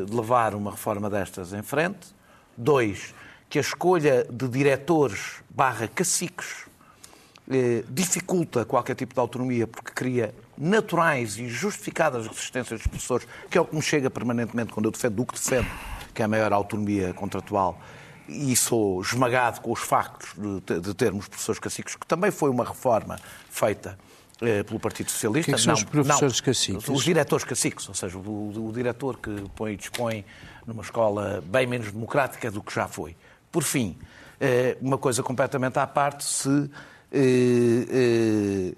levar 0.10 0.56
uma 0.56 0.72
reforma 0.72 1.10
destas 1.10 1.54
em 1.54 1.62
frente. 1.62 2.16
Dois, 2.56 3.14
que 3.50 3.58
a 3.58 3.62
escolha 3.62 4.26
de 4.30 4.48
diretores 4.48 5.36
barra 5.50 5.88
caciques 5.88 6.66
eh, 7.50 7.84
dificulta 7.90 8.66
qualquer 8.66 8.96
tipo 8.96 9.14
de 9.14 9.20
autonomia 9.20 9.66
porque 9.66 9.92
cria 9.92 10.36
naturais 10.58 11.38
e 11.38 11.48
justificadas 11.48 12.28
resistências 12.28 12.80
dos 12.80 12.88
professores, 12.88 13.28
que 13.50 13.58
é 13.58 13.62
o 13.62 13.66
que 13.66 13.76
me 13.76 13.82
chega 13.82 14.10
permanentemente 14.10 14.74
quando 14.74 14.88
eu 14.88 14.92
defendo 14.92 15.22
o 15.22 15.26
que 15.26 15.34
defendo, 15.34 15.68
que 16.14 16.22
é 16.22 16.26
a 16.26 16.28
maior 16.28 16.52
autonomia 16.52 17.14
contratual, 17.14 17.80
e 18.28 18.54
sou 18.56 19.02
esmagado 19.02 19.62
com 19.62 19.72
os 19.72 19.80
factos 19.80 20.34
de, 20.36 20.80
de 20.82 20.94
termos 20.94 21.28
professores 21.30 21.60
caciques, 21.60 21.96
que 21.96 22.06
também 22.06 22.32
foi 22.32 22.50
uma 22.50 22.66
reforma 22.66 23.18
feita 23.50 23.98
eh, 23.98 24.07
pelo 24.66 24.80
Partido 24.80 25.10
Socialista. 25.12 25.52
Que, 25.52 25.56
é 25.56 25.58
são 25.58 25.74
não, 25.74 25.80
os 25.80 25.84
professores 25.84 26.40
não, 26.40 26.46
caciques? 26.46 26.90
Os 26.90 27.04
diretores 27.04 27.44
caciques, 27.44 27.88
ou 27.90 27.96
seja, 27.96 28.18
o, 28.18 28.68
o, 28.70 28.72
diretor 28.72 29.18
que 29.18 29.32
põe 29.56 29.74
e 29.74 29.78
dispõe 29.78 30.26
numa 30.66 30.84
escola 30.84 31.44
bem 31.46 31.66
menos 31.66 31.92
democrática 31.92 32.52
do 32.52 32.62
que 32.62 32.74
já 32.74 32.88
foi. 32.88 33.16
Por 33.52 33.64
fim, 33.64 33.98
eh, 34.40 34.78
uma 34.82 34.98
coisa 34.98 35.24
completamente 35.24 35.80
à 35.80 35.88
parte, 35.88 36.24
se 36.24 36.70
eh, 37.12 38.74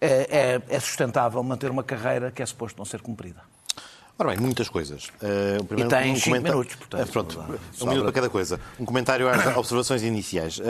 é, 0.00 0.62
é 0.68 0.80
sustentável 0.80 1.42
manter 1.42 1.70
uma 1.70 1.82
carreira 1.82 2.30
que 2.30 2.42
é 2.42 2.46
suposto 2.46 2.78
não 2.78 2.84
ser 2.84 3.00
cumprida. 3.00 3.49
Ora 4.20 4.32
bem, 4.32 4.38
muitas 4.38 4.68
coisas. 4.68 5.06
Uh, 5.06 5.64
primeiro, 5.64 5.88
e 5.88 5.98
tem 5.98 6.12
um 6.12 6.16
cinco 6.16 6.42
minutos, 6.42 6.74
portanto. 6.74 7.08
Uh, 7.08 7.10
pronto, 7.10 7.40
um 7.80 7.86
minuto 7.86 8.02
para 8.02 8.12
cada 8.12 8.28
coisa. 8.28 8.60
Um 8.78 8.84
comentário 8.84 9.26
às 9.26 9.46
observações 9.56 10.02
iniciais. 10.02 10.58
Uh, 10.58 10.62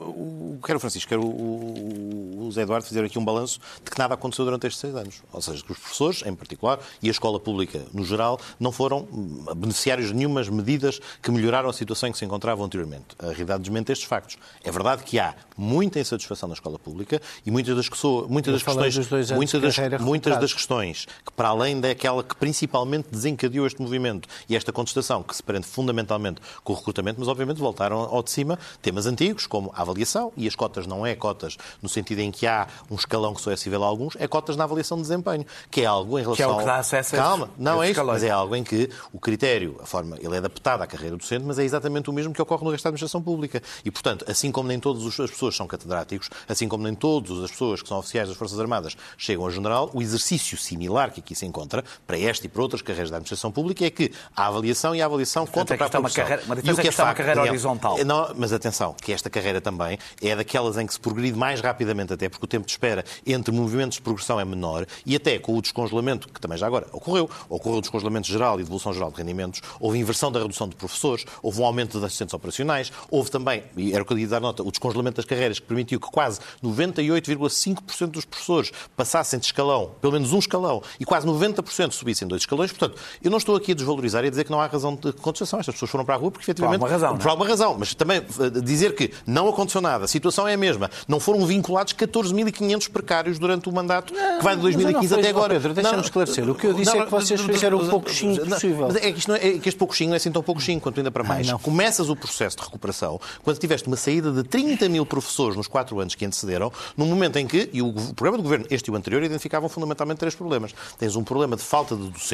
uh, 0.00 0.58
quero 0.64 0.76
o 0.76 0.80
Francisco, 0.80 1.08
quero 1.08 1.22
o, 1.24 2.46
o 2.46 2.52
Zé 2.52 2.62
Eduardo 2.62 2.86
fazer 2.86 3.04
aqui 3.04 3.18
um 3.18 3.24
balanço 3.24 3.58
de 3.84 3.90
que 3.90 3.98
nada 3.98 4.14
aconteceu 4.14 4.44
durante 4.44 4.68
estes 4.68 4.80
seis 4.80 4.94
anos. 4.94 5.24
Ou 5.32 5.42
seja, 5.42 5.60
que 5.64 5.72
os 5.72 5.76
professores, 5.76 6.22
em 6.24 6.32
particular, 6.36 6.78
e 7.02 7.08
a 7.08 7.10
escola 7.10 7.40
pública 7.40 7.82
no 7.92 8.04
geral, 8.04 8.40
não 8.60 8.70
foram 8.70 9.08
beneficiários 9.56 10.10
de 10.10 10.14
nenhumas 10.14 10.48
medidas 10.48 11.00
que 11.20 11.32
melhoraram 11.32 11.68
a 11.68 11.72
situação 11.72 12.08
em 12.08 12.12
que 12.12 12.18
se 12.18 12.24
encontravam 12.24 12.64
anteriormente. 12.64 13.06
A 13.18 13.26
realidade 13.30 13.60
desmente 13.60 13.90
estes 13.90 14.06
factos. 14.06 14.38
É 14.62 14.70
verdade 14.70 15.02
que 15.02 15.18
há 15.18 15.34
muita 15.56 15.98
insatisfação 15.98 16.48
na 16.48 16.54
escola 16.54 16.78
pública 16.78 17.20
e 17.44 17.50
muitas 17.50 17.74
das, 17.74 17.90
muitas 18.28 18.54
das 18.54 18.62
questões, 18.62 19.30
muitas 19.30 19.60
das, 19.60 20.00
muitas 20.00 20.38
das 20.38 20.52
questões 20.52 21.08
que, 21.26 21.32
para 21.32 21.48
além 21.48 21.80
daquela 21.80 22.22
que 22.22 22.36
principalmente 22.36 22.67
principalmente 22.68 23.08
desencadeou 23.10 23.66
este 23.66 23.80
movimento 23.80 24.28
e 24.48 24.54
esta 24.54 24.70
contestação, 24.70 25.22
que 25.22 25.34
se 25.34 25.42
prende 25.42 25.66
fundamentalmente 25.66 26.40
com 26.62 26.74
o 26.74 26.76
recrutamento, 26.76 27.18
mas 27.18 27.28
obviamente 27.28 27.58
voltaram 27.58 27.96
ao 27.98 28.22
de 28.22 28.30
cima 28.30 28.58
temas 28.82 29.06
antigos, 29.06 29.46
como 29.46 29.72
a 29.74 29.80
avaliação, 29.80 30.32
e 30.36 30.46
as 30.46 30.54
cotas 30.54 30.86
não 30.86 31.06
é 31.06 31.14
cotas 31.14 31.56
no 31.80 31.88
sentido 31.88 32.20
em 32.20 32.30
que 32.30 32.46
há 32.46 32.68
um 32.90 32.94
escalão 32.94 33.34
que 33.34 33.40
só 33.40 33.50
é 33.50 33.56
cível 33.56 33.82
a 33.82 33.86
alguns, 33.86 34.16
é 34.16 34.28
cotas 34.28 34.54
na 34.54 34.64
avaliação 34.64 34.98
de 34.98 35.04
desempenho, 35.04 35.46
que 35.70 35.80
é 35.80 35.86
algo 35.86 36.18
em 36.18 36.22
relação... 36.22 36.36
Que 36.36 36.42
é 36.42 36.46
o 36.46 36.58
que 36.58 36.64
dá 36.64 36.76
acesso 36.76 37.16
a 37.16 37.18
Calma, 37.18 37.50
não 37.56 37.82
é 37.82 37.90
isso, 37.90 38.04
mas 38.04 38.22
é 38.22 38.30
algo 38.30 38.54
em 38.54 38.62
que 38.62 38.90
o 39.12 39.18
critério, 39.18 39.78
a 39.82 39.86
forma, 39.86 40.16
ele 40.20 40.34
é 40.34 40.38
adaptado 40.38 40.82
à 40.82 40.86
carreira 40.86 41.16
docente, 41.16 41.44
mas 41.44 41.58
é 41.58 41.64
exatamente 41.64 42.10
o 42.10 42.12
mesmo 42.12 42.34
que 42.34 42.42
ocorre 42.42 42.64
no 42.64 42.70
resto 42.70 42.84
da 42.84 42.90
administração 42.90 43.22
pública. 43.22 43.62
E, 43.84 43.90
portanto, 43.90 44.24
assim 44.28 44.52
como 44.52 44.68
nem 44.68 44.78
todas 44.78 45.04
as 45.06 45.30
pessoas 45.30 45.56
são 45.56 45.66
catedráticos, 45.66 46.28
assim 46.46 46.68
como 46.68 46.84
nem 46.84 46.94
todas 46.94 47.42
as 47.42 47.50
pessoas 47.50 47.80
que 47.80 47.88
são 47.88 47.98
oficiais 47.98 48.28
das 48.28 48.36
Forças 48.36 48.60
Armadas 48.60 48.96
chegam 49.16 49.46
a 49.46 49.50
general, 49.50 49.90
o 49.94 50.02
exercício 50.02 50.58
similar 50.58 51.10
que 51.12 51.20
aqui 51.20 51.34
se 51.34 51.46
encontra, 51.46 51.84
para 52.06 52.18
esta 52.18 52.46
e 52.46 52.48
para 52.48 52.57
outras 52.62 52.82
carreiras 52.82 53.10
da 53.10 53.16
administração 53.16 53.50
pública 53.50 53.84
é 53.84 53.90
que 53.90 54.12
a 54.34 54.46
avaliação 54.46 54.94
e 54.94 55.02
a 55.02 55.06
avaliação 55.06 55.46
contra 55.46 55.76
para 55.76 55.86
a 55.86 55.90
é 55.92 55.98
uma 55.98 56.10
carreira, 56.10 56.42
uma 56.44 56.54
e 56.56 56.58
o 56.58 56.76
que 56.76 56.88
é, 56.88 56.90
é 56.96 57.02
uma 57.02 57.14
carreira 57.14 57.42
horizontal. 57.42 58.04
Não, 58.04 58.32
mas 58.36 58.52
atenção, 58.52 58.94
que 58.94 59.12
esta 59.12 59.28
carreira 59.30 59.60
também 59.60 59.98
é 60.22 60.34
daquelas 60.34 60.76
em 60.76 60.86
que 60.86 60.92
se 60.92 61.00
progride 61.00 61.36
mais 61.36 61.60
rapidamente, 61.60 62.12
até 62.12 62.28
porque 62.28 62.44
o 62.44 62.48
tempo 62.48 62.66
de 62.66 62.72
espera 62.72 63.04
entre 63.26 63.52
movimentos 63.52 63.96
de 63.96 64.02
progressão 64.02 64.40
é 64.40 64.44
menor 64.44 64.86
e 65.04 65.16
até 65.16 65.38
com 65.38 65.56
o 65.56 65.62
descongelamento, 65.62 66.28
que 66.28 66.40
também 66.40 66.58
já 66.58 66.66
agora 66.66 66.86
ocorreu, 66.92 67.28
ocorreu 67.48 67.78
o 67.78 67.80
descongelamento 67.80 68.28
geral 68.28 68.60
e 68.60 68.62
devolução 68.62 68.92
geral 68.92 69.10
de 69.10 69.18
rendimentos, 69.18 69.60
houve 69.80 69.98
inversão 69.98 70.30
da 70.30 70.40
redução 70.40 70.68
de 70.68 70.76
professores, 70.76 71.24
houve 71.42 71.60
um 71.60 71.64
aumento 71.64 71.98
de 71.98 72.04
assistentes 72.04 72.34
operacionais, 72.34 72.92
houve 73.10 73.30
também, 73.30 73.62
e 73.76 73.92
era 73.92 74.02
o 74.02 74.06
que 74.06 74.12
eu 74.12 74.18
ia 74.18 74.28
dar 74.28 74.40
nota, 74.40 74.62
o 74.62 74.70
descongelamento 74.70 75.16
das 75.16 75.24
carreiras 75.24 75.58
que 75.58 75.66
permitiu 75.66 76.00
que 76.00 76.10
quase 76.10 76.40
98,5% 76.62 78.06
dos 78.08 78.24
professores 78.24 78.72
passassem 78.96 79.38
de 79.38 79.46
escalão, 79.46 79.92
pelo 80.00 80.12
menos 80.12 80.32
um 80.32 80.38
escalão, 80.38 80.82
e 80.98 81.04
quase 81.04 81.26
90% 81.26 81.92
subissem 81.92 82.26
dois 82.26 82.42
escalões. 82.48 82.72
Portanto, 82.72 82.98
eu 83.22 83.30
não 83.30 83.38
estou 83.38 83.54
aqui 83.54 83.72
a 83.72 83.74
desvalorizar 83.74 84.24
e 84.24 84.28
a 84.28 84.30
dizer 84.30 84.44
que 84.44 84.50
não 84.50 84.60
há 84.60 84.66
razão 84.66 84.94
de 84.94 85.12
contestação. 85.12 85.60
Estas 85.60 85.74
pessoas 85.74 85.90
foram 85.90 86.04
para 86.04 86.14
a 86.14 86.18
rua 86.18 86.30
porque, 86.30 86.44
efetivamente... 86.44 86.80
Por 86.80 86.86
alguma 86.86 87.00
razão. 87.00 87.18
Por 87.18 87.26
é? 87.26 87.30
alguma 87.30 87.48
razão. 87.48 87.76
Mas 87.78 87.94
também 87.94 88.18
eh, 88.18 88.60
dizer 88.62 88.94
que 88.94 89.12
não 89.26 89.48
aconteceu 89.48 89.80
nada, 89.80 90.04
a 90.04 90.08
situação 90.08 90.48
é 90.48 90.54
a 90.54 90.56
mesma. 90.56 90.90
Não 91.06 91.20
foram 91.20 91.44
vinculados 91.46 91.92
14.500 91.92 92.90
precários 92.90 93.38
durante 93.38 93.68
o 93.68 93.72
mandato 93.72 94.12
não, 94.12 94.38
que 94.38 94.44
vai 94.44 94.56
de 94.56 94.62
2015 94.62 95.14
até 95.14 95.28
agora. 95.28 95.54
Pedro, 95.54 95.74
deixa-me 95.74 96.00
esclarecer. 96.02 96.48
O 96.48 96.54
que 96.54 96.66
eu 96.66 96.74
disse 96.74 96.94
não, 96.94 97.02
é 97.02 97.04
que 97.04 97.10
vocês 97.10 97.40
fizeram 97.40 97.78
o 97.78 97.88
pouquinho 97.88 98.46
possível. 98.46 98.88
Mas 98.88 98.96
é 98.96 99.12
que, 99.12 99.18
isto 99.18 99.28
não 99.28 99.36
é, 99.36 99.48
é 99.48 99.58
que 99.58 99.68
este 99.68 99.78
pouquinho 99.78 100.10
não 100.10 100.14
é 100.14 100.16
assim 100.16 100.32
tão 100.32 100.42
pouquinho, 100.42 100.80
quanto 100.80 100.98
ainda 100.98 101.10
para 101.10 101.24
mais. 101.24 101.48
Ai, 101.48 101.58
Começas 101.58 102.08
o 102.08 102.16
processo 102.16 102.56
de 102.56 102.62
recuperação 102.62 103.20
quando 103.42 103.58
tiveste 103.58 103.86
uma 103.86 103.96
saída 103.96 104.32
de 104.32 104.42
30 104.42 104.88
mil 104.88 105.04
professores 105.04 105.56
nos 105.56 105.66
quatro 105.66 105.98
anos 106.00 106.14
que 106.14 106.24
antecederam, 106.24 106.72
num 106.96 107.06
momento 107.06 107.36
em 107.36 107.46
que, 107.46 107.68
e 107.72 107.82
o 107.82 107.92
programa 108.14 108.38
do 108.38 108.42
governo, 108.42 108.66
este 108.70 108.88
e 108.88 108.92
o 108.92 108.96
anterior, 108.96 109.22
identificavam 109.22 109.68
fundamentalmente 109.68 110.18
três 110.18 110.34
problemas. 110.34 110.74
Tens 110.98 111.16
um 111.16 111.24
problema 111.24 111.56
de 111.56 111.62
falta 111.62 111.96
de 111.96 112.08
docentes, 112.08 112.27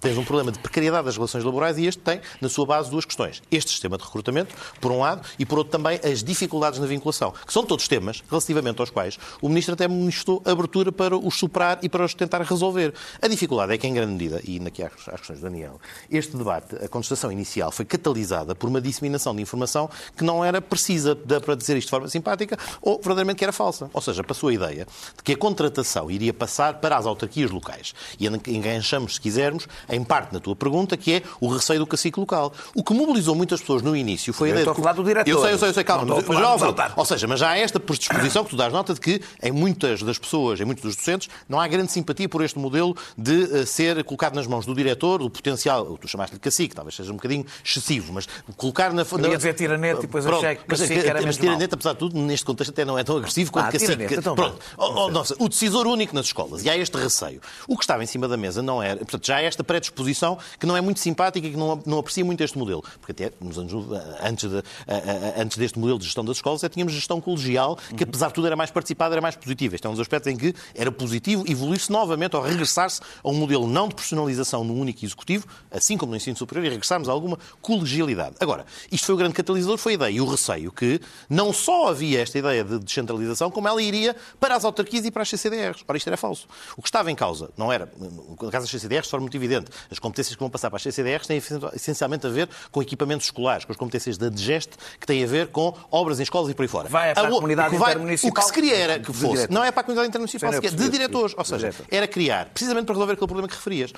tens 0.00 0.18
um 0.18 0.24
problema 0.24 0.52
de 0.52 0.58
precariedade 0.58 1.04
das 1.04 1.16
relações 1.16 1.44
laborais 1.44 1.78
e 1.78 1.86
este 1.86 2.00
tem, 2.00 2.20
na 2.40 2.48
sua 2.48 2.66
base, 2.66 2.90
duas 2.90 3.04
questões. 3.04 3.42
Este 3.50 3.70
sistema 3.70 3.96
de 3.96 4.04
recrutamento, 4.04 4.54
por 4.80 4.92
um 4.92 5.00
lado, 5.00 5.26
e 5.38 5.46
por 5.46 5.58
outro 5.58 5.70
também 5.70 6.00
as 6.04 6.22
dificuldades 6.22 6.78
na 6.78 6.86
vinculação, 6.86 7.32
que 7.46 7.52
são 7.52 7.64
todos 7.64 7.88
temas 7.88 8.22
relativamente 8.28 8.80
aos 8.80 8.90
quais 8.90 9.18
o 9.40 9.48
Ministro 9.48 9.74
até 9.74 9.86
manifestou 9.88 10.42
abertura 10.44 10.92
para 10.92 11.16
os 11.16 11.34
superar 11.34 11.78
e 11.82 11.88
para 11.88 12.04
os 12.04 12.14
tentar 12.14 12.42
resolver. 12.42 12.94
A 13.20 13.28
dificuldade 13.28 13.72
é 13.72 13.78
que, 13.78 13.86
em 13.86 13.94
grande 13.94 14.12
medida, 14.12 14.40
e 14.44 14.60
aqui 14.66 14.82
às, 14.82 14.92
às 15.08 15.20
questões 15.20 15.40
do 15.40 15.42
Daniel, 15.42 15.80
este 16.10 16.36
debate, 16.36 16.76
a 16.76 16.88
contestação 16.88 17.30
inicial 17.30 17.70
foi 17.70 17.84
catalisada 17.84 18.54
por 18.54 18.68
uma 18.68 18.80
disseminação 18.80 19.34
de 19.34 19.42
informação 19.42 19.88
que 20.16 20.24
não 20.24 20.44
era 20.44 20.60
precisa, 20.60 21.16
para 21.16 21.54
dizer 21.54 21.76
isto 21.76 21.86
de 21.86 21.90
forma 21.90 22.08
simpática, 22.08 22.58
ou 22.80 22.96
verdadeiramente 22.96 23.38
que 23.38 23.44
era 23.44 23.52
falsa. 23.52 23.90
Ou 23.92 24.00
seja, 24.00 24.22
passou 24.22 24.48
a 24.48 24.52
ideia 24.52 24.86
de 25.16 25.22
que 25.22 25.32
a 25.32 25.36
contratação 25.36 26.10
iria 26.10 26.32
passar 26.32 26.74
para 26.80 26.96
as 26.96 27.06
autarquias 27.06 27.50
locais. 27.50 27.94
E 28.18 28.26
enganchamos, 28.26 29.14
se 29.14 29.20
quisermos, 29.30 29.68
em 29.88 30.02
parte 30.02 30.32
na 30.32 30.40
tua 30.40 30.56
pergunta, 30.56 30.96
que 30.96 31.14
é 31.14 31.22
o 31.40 31.48
receio 31.48 31.78
do 31.78 31.86
cacique 31.86 32.18
local. 32.18 32.52
O 32.74 32.82
que 32.82 32.92
mobilizou 32.92 33.34
muitas 33.34 33.60
pessoas 33.60 33.80
no 33.82 33.96
início 33.96 34.32
foi 34.32 34.48
a 34.48 34.50
ideia. 34.52 34.64
Eu 34.64 34.72
estou 34.72 34.82
a 34.82 34.84
falar 34.84 34.92
do 34.92 35.04
diretor. 35.04 35.30
Eu 35.30 35.40
sei, 35.40 35.52
eu 35.52 35.58
sei, 35.58 35.68
eu 35.68 35.74
sei, 35.74 35.84
calma. 35.84 36.16
Mas, 36.16 36.26
mas, 36.26 36.96
ou 36.96 37.04
seja, 37.04 37.26
mas 37.28 37.38
já 37.38 37.50
há 37.50 37.58
esta 37.58 37.78
predisposição 37.78 38.44
que 38.44 38.50
tu 38.50 38.56
dás 38.56 38.72
nota 38.72 38.92
de 38.92 39.00
que 39.00 39.22
em 39.42 39.52
muitas 39.52 40.02
das 40.02 40.18
pessoas, 40.18 40.60
em 40.60 40.64
muitos 40.64 40.82
dos 40.82 40.96
docentes, 40.96 41.28
não 41.48 41.60
há 41.60 41.68
grande 41.68 41.92
simpatia 41.92 42.28
por 42.28 42.42
este 42.42 42.58
modelo 42.58 42.96
de 43.16 43.44
uh, 43.44 43.66
ser 43.66 44.02
colocado 44.04 44.34
nas 44.34 44.46
mãos 44.46 44.66
do 44.66 44.74
diretor, 44.74 45.20
do 45.20 45.30
potencial, 45.30 45.96
tu 45.98 46.08
chamaste-lhe 46.08 46.40
cacique, 46.40 46.74
talvez 46.74 46.96
seja 46.96 47.12
um 47.12 47.16
bocadinho 47.16 47.46
excessivo, 47.64 48.12
mas 48.12 48.28
colocar 48.56 48.92
na... 48.92 49.02
Eu 49.02 49.30
ia 49.30 49.36
dizer 49.36 49.54
tiranete 49.54 50.00
e 50.00 50.02
depois 50.02 50.26
achei 50.26 50.56
que 50.56 50.64
cacique 50.64 50.94
mas, 50.94 51.04
era 51.04 51.22
Mas 51.22 51.36
tiranete, 51.36 51.74
apesar 51.74 51.92
de 51.92 51.98
tudo, 51.98 52.18
neste 52.18 52.44
contexto 52.44 52.70
até 52.70 52.84
não 52.84 52.98
é 52.98 53.04
tão 53.04 53.16
agressivo 53.16 53.52
quanto 53.52 53.68
ah, 53.68 53.72
cacique. 53.72 54.14
Então, 54.14 54.34
Pronto. 54.34 54.58
Oh, 54.76 55.04
oh, 55.04 55.10
nossa, 55.10 55.34
o 55.38 55.48
decisor 55.48 55.86
único 55.86 56.14
nas 56.14 56.26
escolas. 56.26 56.64
E 56.64 56.70
há 56.70 56.76
este 56.76 56.96
receio. 56.96 57.40
O 57.68 57.76
que 57.76 57.84
estava 57.84 58.02
em 58.02 58.06
cima 58.06 58.26
da 58.26 58.36
mesa 58.36 58.62
não 58.62 58.82
era... 58.82 58.96
Portanto, 58.96 59.19
já 59.26 59.36
há 59.36 59.42
esta 59.42 59.64
predisposição 59.64 60.38
que 60.58 60.66
não 60.66 60.76
é 60.76 60.80
muito 60.80 61.00
simpática 61.00 61.46
e 61.46 61.50
que 61.50 61.56
não, 61.56 61.82
não 61.86 61.98
aprecia 61.98 62.24
muito 62.24 62.42
este 62.42 62.56
modelo. 62.58 62.82
Porque 63.00 63.12
até 63.12 63.32
nos 63.40 63.58
anos, 63.58 63.72
antes, 64.22 64.48
de, 64.48 64.62
antes 65.36 65.56
deste 65.56 65.78
modelo 65.78 65.98
de 65.98 66.04
gestão 66.04 66.24
das 66.24 66.36
escolas, 66.36 66.60
tínhamos 66.70 66.92
gestão 66.92 67.20
colegial, 67.20 67.78
que 67.96 68.04
apesar 68.04 68.28
de 68.28 68.34
tudo 68.34 68.46
era 68.46 68.56
mais 68.56 68.70
participada, 68.70 69.14
era 69.14 69.20
mais 69.20 69.36
positiva. 69.36 69.74
Este 69.74 69.86
é 69.86 69.90
um 69.90 69.92
dos 69.92 70.00
aspectos 70.00 70.32
em 70.32 70.36
que 70.36 70.54
era 70.74 70.90
positivo 70.90 71.44
evoluir-se 71.46 71.90
novamente 71.90 72.36
ou 72.36 72.42
regressar-se 72.42 73.00
a 73.22 73.28
um 73.28 73.34
modelo 73.34 73.66
não 73.66 73.88
de 73.88 73.94
personalização 73.94 74.64
no 74.64 74.74
único 74.74 75.04
executivo, 75.04 75.46
assim 75.70 75.96
como 75.96 76.10
no 76.10 76.16
ensino 76.16 76.36
superior, 76.36 76.66
e 76.66 76.70
regressarmos 76.70 77.08
a 77.08 77.12
alguma 77.12 77.38
colegialidade. 77.60 78.36
Agora, 78.40 78.64
isto 78.90 79.06
foi 79.06 79.14
o 79.14 79.18
grande 79.18 79.34
catalisador, 79.34 79.78
foi 79.78 79.92
a 79.92 79.94
ideia 79.94 80.16
e 80.16 80.20
o 80.20 80.26
receio 80.26 80.72
que 80.72 81.00
não 81.28 81.52
só 81.52 81.88
havia 81.88 82.20
esta 82.20 82.38
ideia 82.38 82.64
de 82.64 82.78
descentralização, 82.78 83.50
como 83.50 83.68
ela 83.68 83.82
iria 83.82 84.16
para 84.38 84.56
as 84.56 84.64
autarquias 84.64 85.04
e 85.04 85.10
para 85.10 85.22
as 85.22 85.28
CCDRs. 85.28 85.84
Ora, 85.86 85.98
isto 85.98 86.06
era 86.06 86.16
falso. 86.16 86.46
O 86.76 86.82
que 86.82 86.88
estava 86.88 87.10
em 87.10 87.14
causa 87.14 87.50
não 87.56 87.72
era, 87.72 87.90
no 87.98 88.36
caso 88.50 88.64
das 88.64 88.70
CCDRs, 88.70 89.08
de 89.10 89.12
forma 89.12 89.24
muito 89.24 89.36
evidente, 89.36 89.70
as 89.90 89.98
competências 89.98 90.34
que 90.34 90.40
vão 90.40 90.48
passar 90.48 90.70
para 90.70 90.76
as 90.76 90.82
CCDRs 90.82 91.26
têm 91.26 91.42
essencialmente 91.74 92.26
a 92.26 92.30
ver 92.30 92.48
com 92.70 92.80
equipamentos 92.80 93.26
escolares, 93.26 93.64
com 93.64 93.72
as 93.72 93.78
competências 93.78 94.16
da 94.16 94.28
DGEST, 94.28 94.72
que 94.98 95.06
têm 95.06 95.24
a 95.24 95.26
ver 95.26 95.48
com 95.48 95.74
obras 95.90 96.20
em 96.20 96.22
escolas 96.22 96.50
e 96.50 96.54
por 96.54 96.62
aí 96.62 96.68
fora. 96.68 96.88
Vai 96.88 97.12
para 97.12 97.24
a, 97.24 97.28
a 97.28 97.30
comunidade 97.30 97.76
vai, 97.76 97.90
intermunicipal. 97.90 98.30
O 98.30 98.34
que 98.34 98.42
se 98.42 98.52
queria 98.52 98.76
era 98.76 99.00
que 99.00 99.12
fosse, 99.12 99.50
não 99.50 99.64
é 99.64 99.72
para 99.72 99.80
a 99.80 99.84
comunidade 99.84 100.08
intermunicipal, 100.08 100.52
sequer, 100.52 100.70
de 100.70 100.88
diretores. 100.88 101.34
Ou 101.36 101.44
seja, 101.44 101.74
era 101.90 102.06
criar, 102.06 102.46
precisamente 102.46 102.86
para 102.86 102.94
resolver 102.94 103.12
aquele 103.14 103.26
problema 103.26 103.48
que 103.48 103.54
referias. 103.54 103.92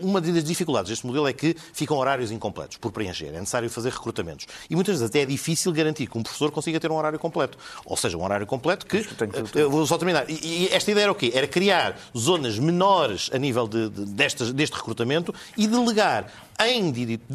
Uma 0.00 0.20
das 0.20 0.44
dificuldades 0.44 0.90
deste 0.90 1.06
modelo 1.06 1.28
é 1.28 1.32
que 1.32 1.56
ficam 1.72 1.96
horários 1.96 2.30
incompletos 2.30 2.76
por 2.76 2.90
preencher. 2.90 3.28
É 3.28 3.38
necessário 3.38 3.70
fazer 3.70 3.92
recrutamentos. 3.92 4.46
E 4.68 4.74
muitas 4.74 4.94
vezes 4.94 5.08
até 5.08 5.20
é 5.20 5.26
difícil 5.26 5.72
garantir 5.72 6.06
que 6.06 6.18
um 6.18 6.22
professor 6.22 6.50
consiga 6.50 6.80
ter 6.80 6.90
um 6.90 6.96
horário 6.96 7.18
completo. 7.18 7.58
Ou 7.84 7.96
seja, 7.96 8.16
um 8.16 8.24
horário 8.24 8.46
completo 8.46 8.86
que. 8.86 9.06
Eu 9.54 9.70
vou 9.70 9.86
só 9.86 9.96
terminar. 9.96 10.28
E 10.28 10.68
esta 10.72 10.90
ideia 10.90 11.04
era 11.04 11.12
o 11.12 11.14
quê? 11.14 11.30
Era 11.34 11.46
criar 11.46 11.98
zonas 12.16 12.58
menores 12.58 13.30
a 13.32 13.38
nível 13.38 13.68
de, 13.68 13.88
de, 13.88 14.04
destas, 14.06 14.47
deste 14.52 14.76
recrutamento 14.76 15.34
e 15.56 15.66
delegar 15.66 16.26
em, 16.60 16.92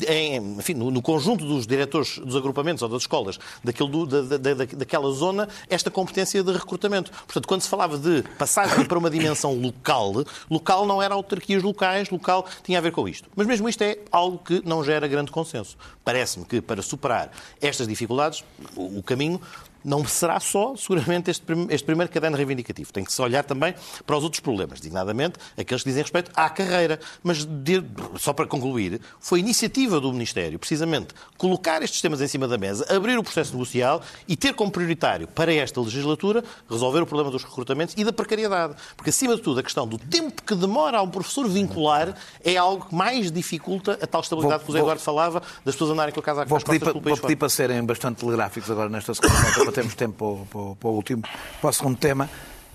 em, 0.07 0.57
enfim, 0.57 0.73
no, 0.73 0.91
no, 0.91 1.01
conjunto 1.01 1.45
dos 1.45 1.65
diretores 1.65 2.17
dos 2.19 2.35
agrupamentos 2.35 2.83
ou 2.83 2.89
das 2.89 3.03
escolas 3.03 3.39
daquele, 3.63 4.05
da, 4.05 4.21
da, 4.21 4.37
da, 4.37 4.65
daquela 4.65 5.09
zona 5.11 5.47
esta 5.69 5.89
competência 5.89 6.43
de 6.43 6.51
recrutamento. 6.51 7.09
Portanto, 7.11 7.47
quando 7.47 7.61
se 7.61 7.69
falava 7.69 7.97
de 7.97 8.23
passagem 8.37 8.83
para 8.83 8.97
uma 8.97 9.09
dimensão 9.09 9.53
local, 9.53 10.25
local 10.49 10.85
não 10.85 11.01
era 11.01 11.13
autarquias 11.13 11.63
locais, 11.63 12.09
local 12.09 12.45
tinha 12.63 12.77
a 12.79 12.81
ver 12.81 12.91
com 12.91 13.07
isto. 13.07 13.29
Mas 13.33 13.47
mesmo 13.47 13.69
isto 13.69 13.81
é 13.81 13.97
algo 14.11 14.37
que 14.39 14.61
não 14.65 14.83
gera 14.83 15.07
grande 15.07 15.31
consenso. 15.31 15.77
Parece-me 16.03 16.43
que 16.45 16.61
para 16.61 16.81
superar 16.81 17.31
estas 17.61 17.87
dificuldades, 17.87 18.43
o, 18.75 18.99
o 18.99 19.03
caminho 19.03 19.39
não 19.83 20.05
será 20.05 20.39
só, 20.39 20.75
seguramente, 20.75 21.29
este, 21.29 21.43
este 21.69 21.85
primeiro 21.85 22.11
caderno 22.11 22.37
reivindicativo. 22.37 22.91
Tem 22.93 23.03
que 23.03 23.11
se 23.11 23.21
olhar 23.21 23.43
também 23.43 23.75
para 24.05 24.17
os 24.17 24.23
outros 24.23 24.39
problemas, 24.39 24.79
designadamente 24.79 25.39
aqueles 25.57 25.83
que 25.83 25.89
dizem 25.89 26.03
respeito 26.03 26.31
à 26.35 26.49
carreira. 26.49 26.99
Mas, 27.21 27.45
de, 27.45 27.83
só 28.17 28.33
para 28.33 28.47
concluir, 28.47 29.01
foi 29.19 29.39
iniciativa 29.39 29.99
do 29.99 30.11
Ministério, 30.11 30.57
precisamente, 30.57 31.13
colocar 31.37 31.81
estes 31.81 32.01
temas 32.01 32.21
em 32.21 32.27
cima 32.27 32.47
da 32.47 32.57
mesa, 32.57 32.85
abrir 32.93 33.17
o 33.17 33.23
processo 33.23 33.53
negocial 33.53 34.01
e 34.27 34.35
ter 34.35 34.53
como 34.53 34.71
prioritário 34.71 35.27
para 35.27 35.53
esta 35.53 35.81
legislatura 35.81 36.43
resolver 36.69 37.01
o 37.01 37.05
problema 37.05 37.31
dos 37.31 37.43
recrutamentos 37.43 37.95
e 37.97 38.03
da 38.03 38.13
precariedade. 38.13 38.75
Porque, 38.95 39.09
acima 39.09 39.35
de 39.35 39.41
tudo, 39.41 39.59
a 39.59 39.63
questão 39.63 39.87
do 39.87 39.97
tempo 39.97 40.41
que 40.41 40.55
demora 40.55 40.99
a 40.99 41.01
um 41.01 41.09
professor 41.09 41.47
vincular 41.47 42.15
é 42.43 42.55
algo 42.55 42.85
que 42.85 42.95
mais 42.95 43.31
dificulta 43.31 43.97
a 44.01 44.07
tal 44.07 44.21
estabilidade 44.21 44.59
vou, 44.59 44.65
que 44.65 44.71
o 44.71 44.73
Zé 44.73 44.79
Eduardo 44.79 45.01
falava, 45.01 45.41
das 45.65 45.75
pessoas 45.75 45.91
andarem 45.91 46.13
com 46.13 46.19
a 46.19 46.23
casa 46.23 46.41
à 46.43 46.45
vou 46.45 46.59
pedir, 46.59 46.79
para, 46.79 46.93
vou 46.93 47.17
pedir 47.17 47.35
para 47.35 47.49
serem 47.49 47.83
bastante 47.83 48.19
telegráficos 48.19 48.69
agora 48.69 48.89
nesta 48.89 49.13
segunda 49.13 49.72
temos 49.73 49.95
tempo 49.95 50.47
para 50.49 50.59
o, 50.59 50.75
para 50.75 50.89
o 50.89 50.93
último, 50.93 51.23
para 51.59 51.69
o 51.69 51.73
segundo 51.73 51.97
tema. 51.97 52.29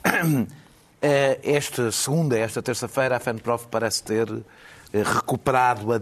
Eh, 1.00 1.38
esta 1.44 1.92
segunda, 1.92 2.36
esta 2.36 2.60
terça-feira, 2.60 3.16
a 3.16 3.20
FENPROF 3.20 3.68
parece 3.68 4.02
ter 4.02 4.28
eh, 4.28 5.02
recuperado 5.04 5.92
a, 5.92 5.98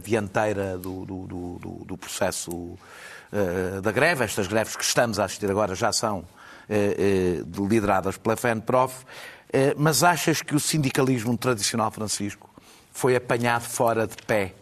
dianteira 0.00 0.78
do, 0.78 1.04
do, 1.04 1.26
do, 1.26 1.84
do 1.84 1.98
processo 1.98 2.78
eh, 3.32 3.80
da 3.80 3.90
greve. 3.90 4.22
Estas 4.24 4.46
greves 4.46 4.76
que 4.76 4.84
estamos 4.84 5.18
a 5.18 5.24
assistir 5.24 5.50
agora 5.50 5.74
já 5.74 5.92
são 5.92 6.24
lideradas 7.68 8.16
pela 8.16 8.36
FENPROF. 8.36 9.04
Mas 9.76 10.04
achas 10.04 10.40
que 10.40 10.54
o 10.54 10.60
sindicalismo 10.60 11.36
tradicional, 11.36 11.90
Francisco, 11.90 12.48
foi 12.92 13.16
apanhado 13.16 13.64
fora 13.64 14.06
de 14.06 14.14
pé 14.24 14.54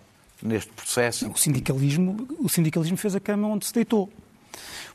neste 0.42 0.72
processo? 0.72 1.28
O 1.30 1.36
sindicalismo, 1.36 2.26
o 2.38 2.48
sindicalismo 2.48 2.96
fez 2.96 3.14
a 3.14 3.20
cama 3.20 3.46
onde 3.46 3.66
se 3.66 3.74
deitou. 3.74 4.10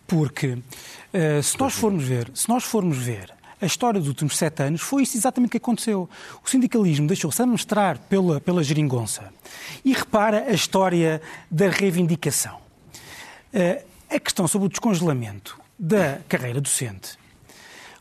Porque 0.08 0.54
uh, 0.54 1.44
se 1.44 1.60
nós 1.60 1.74
formos 1.74 2.04
ver, 2.04 2.30
se 2.34 2.48
nós 2.48 2.64
formos 2.64 2.98
ver 2.98 3.34
a 3.62 3.66
história 3.66 4.00
dos 4.00 4.10
últimos 4.10 4.38
sete 4.38 4.64
anos, 4.64 4.82
foi 4.82 5.04
isso 5.04 5.18
exatamente 5.18 5.52
que 5.52 5.58
aconteceu. 5.58 6.10
O 6.44 6.50
sindicalismo 6.50 7.08
deixou-se 7.08 7.42
amostrar 7.42 7.98
pela, 7.98 8.40
pela 8.40 8.64
geringonça. 8.64 9.34
E 9.84 9.94
repara 9.94 10.46
a 10.48 10.52
história 10.52 11.22
da 11.50 11.70
reivindicação. 11.70 12.58
Uh, 13.54 13.84
a 14.10 14.20
questão 14.20 14.48
sobre 14.48 14.68
o 14.68 14.70
descongelamento 14.70 15.60
da 15.80 16.20
carreira 16.30 16.62
docente 16.62 17.18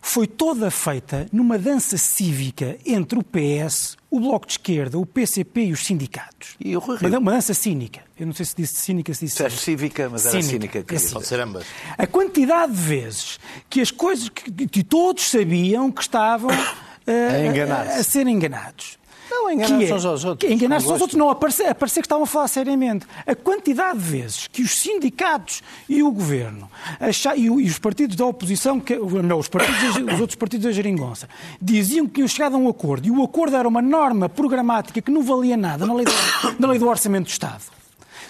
foi 0.04 0.26
toda 0.26 0.70
feita 0.70 1.26
numa 1.32 1.58
dança 1.58 1.96
cívica 1.96 2.76
entre 2.84 3.18
o 3.18 3.22
PS, 3.22 3.96
o 4.10 4.20
Bloco 4.20 4.46
de 4.46 4.52
Esquerda, 4.52 4.98
o 4.98 5.06
PCP 5.06 5.64
e 5.64 5.72
os 5.72 5.82
sindicatos. 5.84 6.56
E 6.60 6.76
o 6.76 6.78
Rui 6.78 6.98
Rio. 6.98 7.18
Uma 7.18 7.32
dança 7.32 7.54
cínica. 7.54 8.02
Eu 8.20 8.26
não 8.26 8.34
sei 8.34 8.44
se 8.44 8.54
disse 8.54 8.74
cínica, 8.74 9.14
se 9.14 9.24
disse... 9.24 9.36
Disseste 9.38 9.60
cívica, 9.60 10.10
mas 10.10 10.20
cínica. 10.20 10.36
era 10.36 10.46
cínica. 10.46 10.82
Que 10.82 10.94
é 10.94 11.00
Pode 11.10 11.26
ser 11.26 11.40
ambas. 11.40 11.64
A 11.96 12.06
quantidade 12.06 12.72
de 12.72 12.80
vezes 12.80 13.40
que 13.70 13.80
as 13.80 13.90
coisas 13.90 14.28
que, 14.28 14.68
que 14.68 14.84
todos 14.84 15.24
sabiam 15.24 15.90
que 15.90 16.02
estavam 16.02 16.50
uh, 16.50 16.52
a, 17.08 17.74
a, 17.74 17.98
a, 17.98 18.04
ser 18.04 18.26
enganados. 18.26 18.98
Não, 19.44 19.50
enganaram-se 19.50 19.90
é, 19.90 19.94
uns 19.94 20.04
aos 20.04 20.24
outros. 20.24 20.50
Enganaram-se 20.50 20.90
aos 20.90 21.00
outros, 21.00 21.18
não, 21.18 21.30
a 21.30 21.34
parecer, 21.34 21.66
a 21.66 21.74
parecer 21.74 22.00
que 22.00 22.06
estavam 22.06 22.24
a 22.24 22.26
falar 22.26 22.48
seriamente. 22.48 23.06
A 23.26 23.34
quantidade 23.34 23.98
de 23.98 24.04
vezes 24.04 24.46
que 24.48 24.62
os 24.62 24.78
sindicatos 24.78 25.62
e 25.88 26.02
o 26.02 26.10
governo 26.10 26.70
achar, 26.98 27.38
e, 27.38 27.50
os 27.50 27.78
partidos 27.78 28.16
da 28.16 28.24
oposição, 28.24 28.80
que, 28.80 28.96
não, 28.96 29.38
os, 29.38 29.48
partidos, 29.48 29.96
os 29.96 30.20
outros 30.20 30.36
partidos 30.36 30.66
da 30.66 30.72
geringonça, 30.72 31.28
diziam 31.60 32.06
que 32.06 32.14
tinham 32.14 32.28
chegado 32.28 32.56
a 32.56 32.58
um 32.58 32.68
acordo 32.68 33.06
e 33.06 33.10
o 33.10 33.22
acordo 33.22 33.56
era 33.56 33.68
uma 33.68 33.82
norma 33.82 34.28
programática 34.28 35.00
que 35.00 35.10
não 35.10 35.22
valia 35.22 35.56
nada 35.56 35.86
na 35.86 35.94
lei 35.94 36.04
do, 36.04 36.12
na 36.58 36.68
lei 36.68 36.78
do 36.78 36.88
Orçamento 36.88 37.24
do 37.24 37.30
Estado 37.30 37.62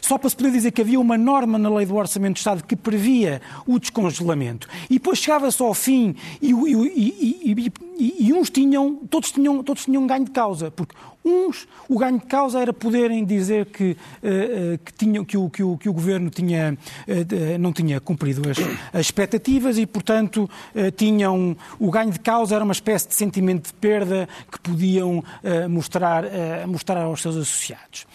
só 0.05 0.19
para 0.19 0.29
se 0.29 0.37
poder 0.37 0.53
dizer 0.53 0.71
que 0.71 0.83
havia 0.83 1.01
uma 1.01 1.17
norma 1.17 1.59
na 1.59 1.71
lei 1.71 1.87
do 1.87 1.97
Orçamento 1.97 2.35
do 2.35 2.37
Estado 2.37 2.62
que 2.62 2.77
previa 2.77 3.40
o 3.67 3.79
descongelamento. 3.79 4.69
E 4.90 4.95
depois 4.95 5.19
chegava-se 5.19 5.62
ao 5.62 5.73
fim 5.73 6.14
e, 6.43 6.53
e, 6.53 7.73
e, 7.99 8.27
e, 8.29 8.33
uns 8.35 8.51
tinham, 8.51 8.97
todos 9.09 9.33
tinham, 9.33 9.62
todos 9.62 9.87
tinham 9.87 10.07
ganho 10.07 10.27
de 10.27 10.31
causa, 10.31 10.71
porque 10.71 10.95
Uns, 11.25 11.67
o 11.89 11.99
ganho 11.99 12.19
de 12.19 12.27
causa 12.27 12.61
era 12.61 12.73
poderem 12.73 13.25
dizer 13.25 13.67
que, 13.67 13.93
uh, 13.93 14.79
que, 14.85 14.93
tinha, 14.93 15.25
que, 15.25 15.37
o, 15.39 15.49
que, 15.49 15.63
o, 15.63 15.79
que 15.79 15.89
o 15.89 15.93
governo 15.93 16.29
tinha, 16.29 16.77
uh, 17.09 17.59
não 17.59 17.73
tinha 17.73 17.99
cumprido 17.99 18.43
as, 18.51 18.59
as 18.93 19.01
expectativas 19.07 19.79
e, 19.79 19.87
portanto, 19.87 20.49
tinham. 20.97 21.57
O 21.79 21.91
ganho 21.91 22.11
de 22.11 22.21
causa 22.21 22.55
era 22.55 22.65
uma 22.65 22.73
espécie 22.73 23.09
de 23.09 23.15
sentimento 23.15 23.69
de 23.69 23.75
perda 23.75 24.29
que 24.51 24.59
podiam 24.61 25.23
mostrar, 25.69 26.25
mostrar 26.67 27.03
aos 27.03 27.23
seus 27.23 27.37
associados. 27.37 28.07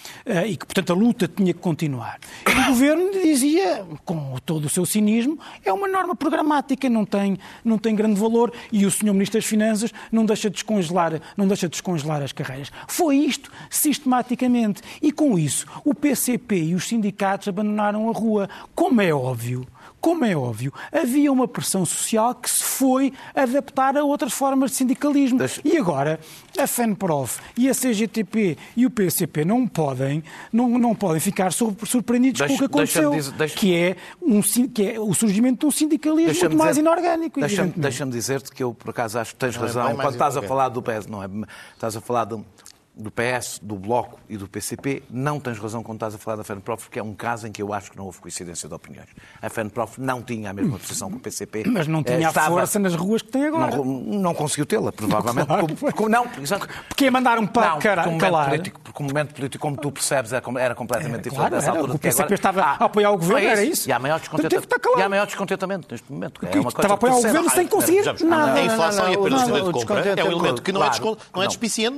e 0.48 0.56
que, 0.56 0.66
portanto, 0.66 0.94
a 0.94 0.96
luta 0.96 1.28
tinha 1.28 1.54
que 1.54 1.60
continuar. 1.60 2.20
E 2.48 2.52
o 2.52 2.66
governo 2.68 3.12
dizia, 3.12 3.86
com 4.06 4.36
todo 4.46 4.66
o 4.66 4.70
seu 4.70 4.86
cinismo, 4.86 5.40
é 5.64 5.72
uma 5.72 5.88
norma 5.88 6.16
programática, 6.16 6.90
não 6.90 7.06
tem, 7.06 7.38
não 7.64 7.78
tem 7.78 7.96
grande 7.96 8.20
valor 8.20 8.54
e 8.72 8.86
o 8.86 8.92
Sr. 8.92 9.14
Ministro 9.14 9.40
das 9.40 9.46
Finanças 9.46 9.92
não 10.12 10.26
deixa 10.26 10.50
de 10.50 10.56
descongelar, 10.56 11.20
não 11.36 11.48
deixa 11.48 11.68
de 11.68 11.72
descongelar 11.72 12.22
as 12.22 12.32
carreiras. 12.32 12.72
Foi 13.00 13.16
isto 13.16 13.50
sistematicamente. 13.70 14.82
E 15.02 15.10
com 15.10 15.40
isso, 15.40 15.66
o 15.86 15.96
PCP 15.96 16.58
e 16.58 16.76
os 16.76 16.86
sindicatos 16.86 17.48
abandonaram 17.48 18.10
a 18.10 18.12
rua. 18.12 18.50
Como 18.76 19.00
é 19.00 19.14
óbvio, 19.14 19.66
como 20.02 20.26
é 20.26 20.36
óbvio, 20.36 20.74
havia 20.92 21.32
uma 21.32 21.48
pressão 21.48 21.86
social 21.86 22.36
que 22.36 22.50
se 22.50 22.62
foi 22.62 23.14
adaptar 23.34 23.96
a 23.96 24.04
outras 24.04 24.34
formas 24.34 24.72
de 24.72 24.78
sindicalismo. 24.78 25.40
Deixa... 25.40 25.62
E 25.64 25.78
agora, 25.78 26.20
a 26.58 26.68
FENPROF 26.68 27.40
e 27.56 27.70
a 27.70 27.74
CGTP 27.74 28.58
e 28.76 28.86
o 28.86 28.90
PCP 28.90 29.46
não 29.46 29.66
podem, 29.66 30.22
não, 30.52 30.68
não 30.78 30.94
podem 30.94 31.22
ficar 31.22 31.54
surpreendidos 31.54 32.40
deixa, 32.40 32.48
com 32.48 32.56
o 32.56 32.58
que 32.58 32.66
aconteceu, 32.66 33.12
dizer, 33.12 33.32
deixa... 33.32 33.56
que, 33.56 33.74
é 33.74 33.96
um, 34.22 34.42
que 34.42 34.90
é 34.90 35.00
o 35.00 35.14
surgimento 35.14 35.62
de 35.62 35.66
um 35.68 35.72
sindicalismo 35.72 36.38
muito 36.38 36.58
mais 36.58 36.72
dizer, 36.72 36.82
inorgânico. 36.82 37.40
Deixa-me 37.40 37.72
deixa 37.78 38.06
dizer-te 38.06 38.52
que 38.52 38.62
eu, 38.62 38.74
por 38.74 38.90
acaso, 38.90 39.20
acho 39.20 39.32
que 39.34 39.40
tens 39.40 39.56
não 39.56 39.64
é 39.64 39.68
razão. 39.68 39.88
É 39.88 39.96
Quando 39.96 40.12
estás 40.12 40.36
a 40.36 40.42
falar 40.42 40.68
do 40.68 40.82
PS, 40.82 41.08
não 41.08 41.24
é? 41.24 41.30
Estás 41.76 41.96
a 41.96 42.02
falar 42.02 42.26
de 42.26 42.36
do 43.00 43.10
PS, 43.10 43.60
do 43.62 43.76
Bloco 43.76 44.20
e 44.28 44.36
do 44.36 44.48
PCP, 44.48 45.04
não 45.10 45.40
tens 45.40 45.58
razão 45.58 45.82
quando 45.82 45.96
estás 45.96 46.16
a 46.16 46.18
falar 46.18 46.36
da 46.36 46.44
FENPROF, 46.44 46.84
porque 46.84 47.00
é 47.00 47.04
um 47.04 47.14
caso 47.14 47.48
em 47.48 47.52
que 47.52 47.62
eu 47.62 47.74
acho 47.74 47.92
que 47.92 47.98
não 47.98 48.06
houve 48.06 48.20
coincidência 48.20 48.68
de 48.68 48.76
opiniões. 48.76 49.08
A 49.42 49.50
FENPROF 49.50 50.02
não 50.02 50.22
tinha 50.22 50.50
a 50.50 50.54
mesma 50.54 50.78
posição 50.78 51.10
que 51.10 51.18
o 51.18 51.20
PCP. 51.20 51.64
Mas 51.66 51.88
não 51.88 52.04
tinha 52.04 52.28
estava... 52.28 52.48
a 52.48 52.50
força 52.50 52.78
nas 52.78 52.94
ruas 52.94 53.22
que 53.22 53.32
tem 53.32 53.46
agora. 53.46 53.78
Não, 53.78 53.86
não 53.86 54.34
conseguiu 54.34 54.66
tê-la, 54.66 54.92
provavelmente. 54.92 55.48
Claro. 55.48 55.68
Porque, 55.68 56.10
não, 56.10 56.28
porque 56.90 57.10
mandaram 57.10 57.48
para 57.48 57.70
não, 57.70 57.80
cara, 57.80 58.04
porque 58.04 58.18
calar. 58.18 58.50
Político, 58.50 58.82
porque 58.82 59.02
o 59.02 59.06
momento 59.06 59.34
político, 59.34 59.62
como 59.62 59.78
tu 59.78 59.92
percebes, 59.92 60.34
era 60.34 60.76
completamente 60.76 61.28
é, 61.28 61.30
diferente 61.30 61.36
claro, 61.36 61.56
dessa 61.56 61.72
altura. 61.72 61.94
O 61.94 62.00
PCP 62.00 62.24
agora... 62.24 62.36
estava 62.36 62.62
a 62.62 62.86
apoiar 62.86 63.12
o 63.12 63.18
governo, 63.18 63.48
era 63.48 63.64
isso. 63.64 63.88
E 63.88 63.92
há 63.94 64.00
maior 64.00 64.20
descontentamento, 64.20 64.68
e 64.98 65.02
há 65.02 65.10
maior 65.10 65.26
descontentamento 65.26 65.88
neste 65.90 66.12
momento. 66.12 66.42
É 66.46 66.60
uma 66.60 66.70
estava 66.70 66.94
a 66.94 66.96
apoiar 66.96 67.14
o 67.14 67.22
governo 67.22 67.50
sem 67.50 67.68
conseguir 67.68 68.04
nada. 68.26 68.60
A 68.60 68.66
inflação 68.66 69.10
e 69.10 69.14
a 69.14 69.18
perda 69.18 69.40
de 69.40 69.72
compra 69.72 70.10
é 70.20 70.24
um 70.24 70.32
elemento 70.32 70.62
que 70.62 70.72
não 70.74 70.84
é 70.84 71.48
despiciente. 71.48 71.98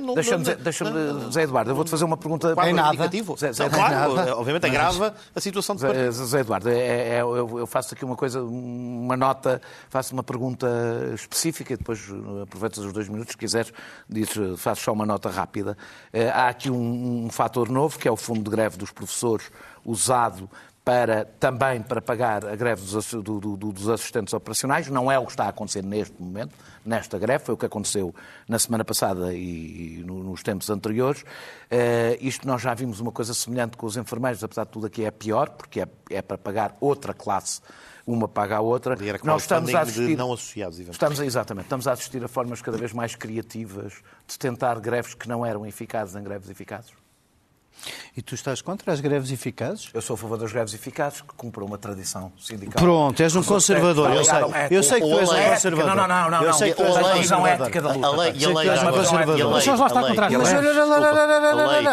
Deixa-me 0.62 0.91
dizer, 1.28 1.42
Eduardo, 1.42 1.70
eu 1.70 1.74
vou-te 1.74 1.90
fazer 1.90 2.04
uma 2.04 2.16
pergunta 2.16 2.54
é 2.56 2.72
nada. 2.72 2.88
indicativo. 2.88 3.36
Zé, 3.36 3.52
Zé, 3.52 3.68
claro, 3.68 4.14
nada. 4.14 4.36
obviamente 4.36 4.66
agrava 4.66 5.14
a 5.34 5.40
situação 5.40 5.74
de 5.74 5.82
Zé, 5.82 6.10
Zé 6.10 6.40
Eduardo, 6.40 6.68
é, 6.68 6.76
é, 6.76 7.20
eu, 7.20 7.58
eu, 7.58 7.66
faço 7.66 7.94
aqui 7.94 8.04
uma 8.04 8.16
coisa, 8.16 8.42
uma 8.42 9.16
nota, 9.16 9.60
faço 9.88 10.12
uma 10.12 10.22
pergunta 10.22 10.66
específica 11.14 11.74
e 11.74 11.76
depois 11.76 12.00
aproveitas 12.42 12.84
os 12.84 12.92
dois 12.92 13.08
minutos, 13.08 13.32
se 13.32 13.38
quiseres, 13.38 13.72
dizes, 14.08 14.60
faço 14.60 14.82
só 14.82 14.92
uma 14.92 15.06
nota 15.06 15.30
rápida. 15.30 15.76
Eh, 16.12 16.28
há 16.28 16.48
aqui 16.48 16.70
um, 16.70 17.26
um 17.26 17.30
fator 17.30 17.68
novo, 17.68 17.98
que 17.98 18.06
é 18.06 18.10
o 18.10 18.16
fundo 18.16 18.42
de 18.42 18.50
greve 18.50 18.76
dos 18.76 18.90
professores 18.90 19.50
usado 19.84 20.48
para, 20.84 21.24
também 21.24 21.80
para 21.80 22.02
pagar 22.02 22.44
a 22.44 22.56
greve 22.56 22.82
dos, 22.84 23.12
do, 23.12 23.40
do, 23.40 23.56
dos, 23.56 23.88
assistentes 23.88 24.34
operacionais. 24.34 24.88
Não 24.88 25.10
é 25.10 25.18
o 25.18 25.24
que 25.24 25.30
está 25.30 25.44
a 25.44 25.48
acontecer 25.48 25.82
neste 25.82 26.20
momento, 26.20 26.54
nesta 26.84 27.18
greve, 27.18 27.44
foi 27.44 27.54
o 27.54 27.56
que 27.56 27.66
aconteceu 27.66 28.14
na 28.48 28.58
semana 28.58 28.84
passada 28.84 29.32
e, 29.32 30.00
e 30.00 30.04
nos 30.04 30.42
tempos 30.42 30.70
anteriores. 30.70 31.22
Uh, 31.22 32.18
isto 32.20 32.46
nós 32.46 32.60
já 32.60 32.74
vimos 32.74 32.98
uma 32.98 33.12
coisa 33.12 33.32
semelhante 33.32 33.76
com 33.76 33.86
os 33.86 33.96
enfermeiros, 33.96 34.42
apesar 34.42 34.64
de 34.64 34.70
tudo 34.70 34.86
aqui 34.86 35.04
é 35.04 35.10
pior, 35.10 35.50
porque 35.50 35.82
é, 35.82 35.88
é 36.10 36.22
para 36.22 36.36
pagar 36.36 36.76
outra 36.80 37.14
classe 37.14 37.60
uma 38.04 38.26
paga 38.26 38.56
a 38.56 38.60
outra. 38.60 38.96
Nós 39.22 39.42
estamos 39.42 39.72
a 39.72 39.82
assistir, 39.82 40.16
não 40.16 40.32
associados, 40.32 40.76
estamos 40.80 41.20
exatamente, 41.20 41.66
estamos 41.66 41.86
a 41.86 41.92
assistir 41.92 42.24
a 42.24 42.26
formas 42.26 42.60
cada 42.60 42.76
vez 42.76 42.92
mais 42.92 43.14
criativas 43.14 43.94
de 44.26 44.36
tentar 44.36 44.80
greves 44.80 45.14
que 45.14 45.28
não 45.28 45.46
eram 45.46 45.64
eficazes 45.64 46.16
em 46.16 46.22
greves 46.24 46.50
eficazes. 46.50 47.01
E 48.16 48.22
tu 48.22 48.34
estás 48.34 48.60
contra 48.60 48.92
as 48.92 49.00
greves 49.00 49.30
eficazes? 49.30 49.88
Eu 49.92 50.02
sou 50.02 50.14
a 50.14 50.16
favor 50.16 50.38
das 50.38 50.52
greves 50.52 50.74
eficazes, 50.74 51.20
que 51.20 51.34
cumprem 51.34 51.66
uma 51.66 51.78
tradição 51.78 52.32
sindical. 52.38 52.82
Pronto, 52.82 53.22
és 53.22 53.34
um 53.34 53.42
conservador, 53.42 54.12
eu 54.12 54.24
sei. 54.24 54.38
Eu 54.70 54.82
sei 54.82 55.00
que 55.00 55.08
tu 55.08 55.18
és 55.18 55.28
um 55.30 55.50
conservador. 55.50 55.96
Não, 55.96 56.08
não, 56.08 56.30
não. 56.30 56.42
Eu 56.42 56.52
sei 56.52 56.70
que 56.70 56.76
tu 56.76 56.82
és 56.82 56.96
um 56.96 57.00
conservador. 57.00 57.48
ética 57.48 57.82
da 57.82 57.92
luta. 57.92 58.06
A 58.06 58.10
lei, 58.16 58.32
e 58.36 58.44
a 58.44 58.48
lei. 58.48 58.68
Mas 59.50 59.66
lá 59.66 59.86
está 59.86 60.00
contra 60.02 60.30
Mas 60.30 60.52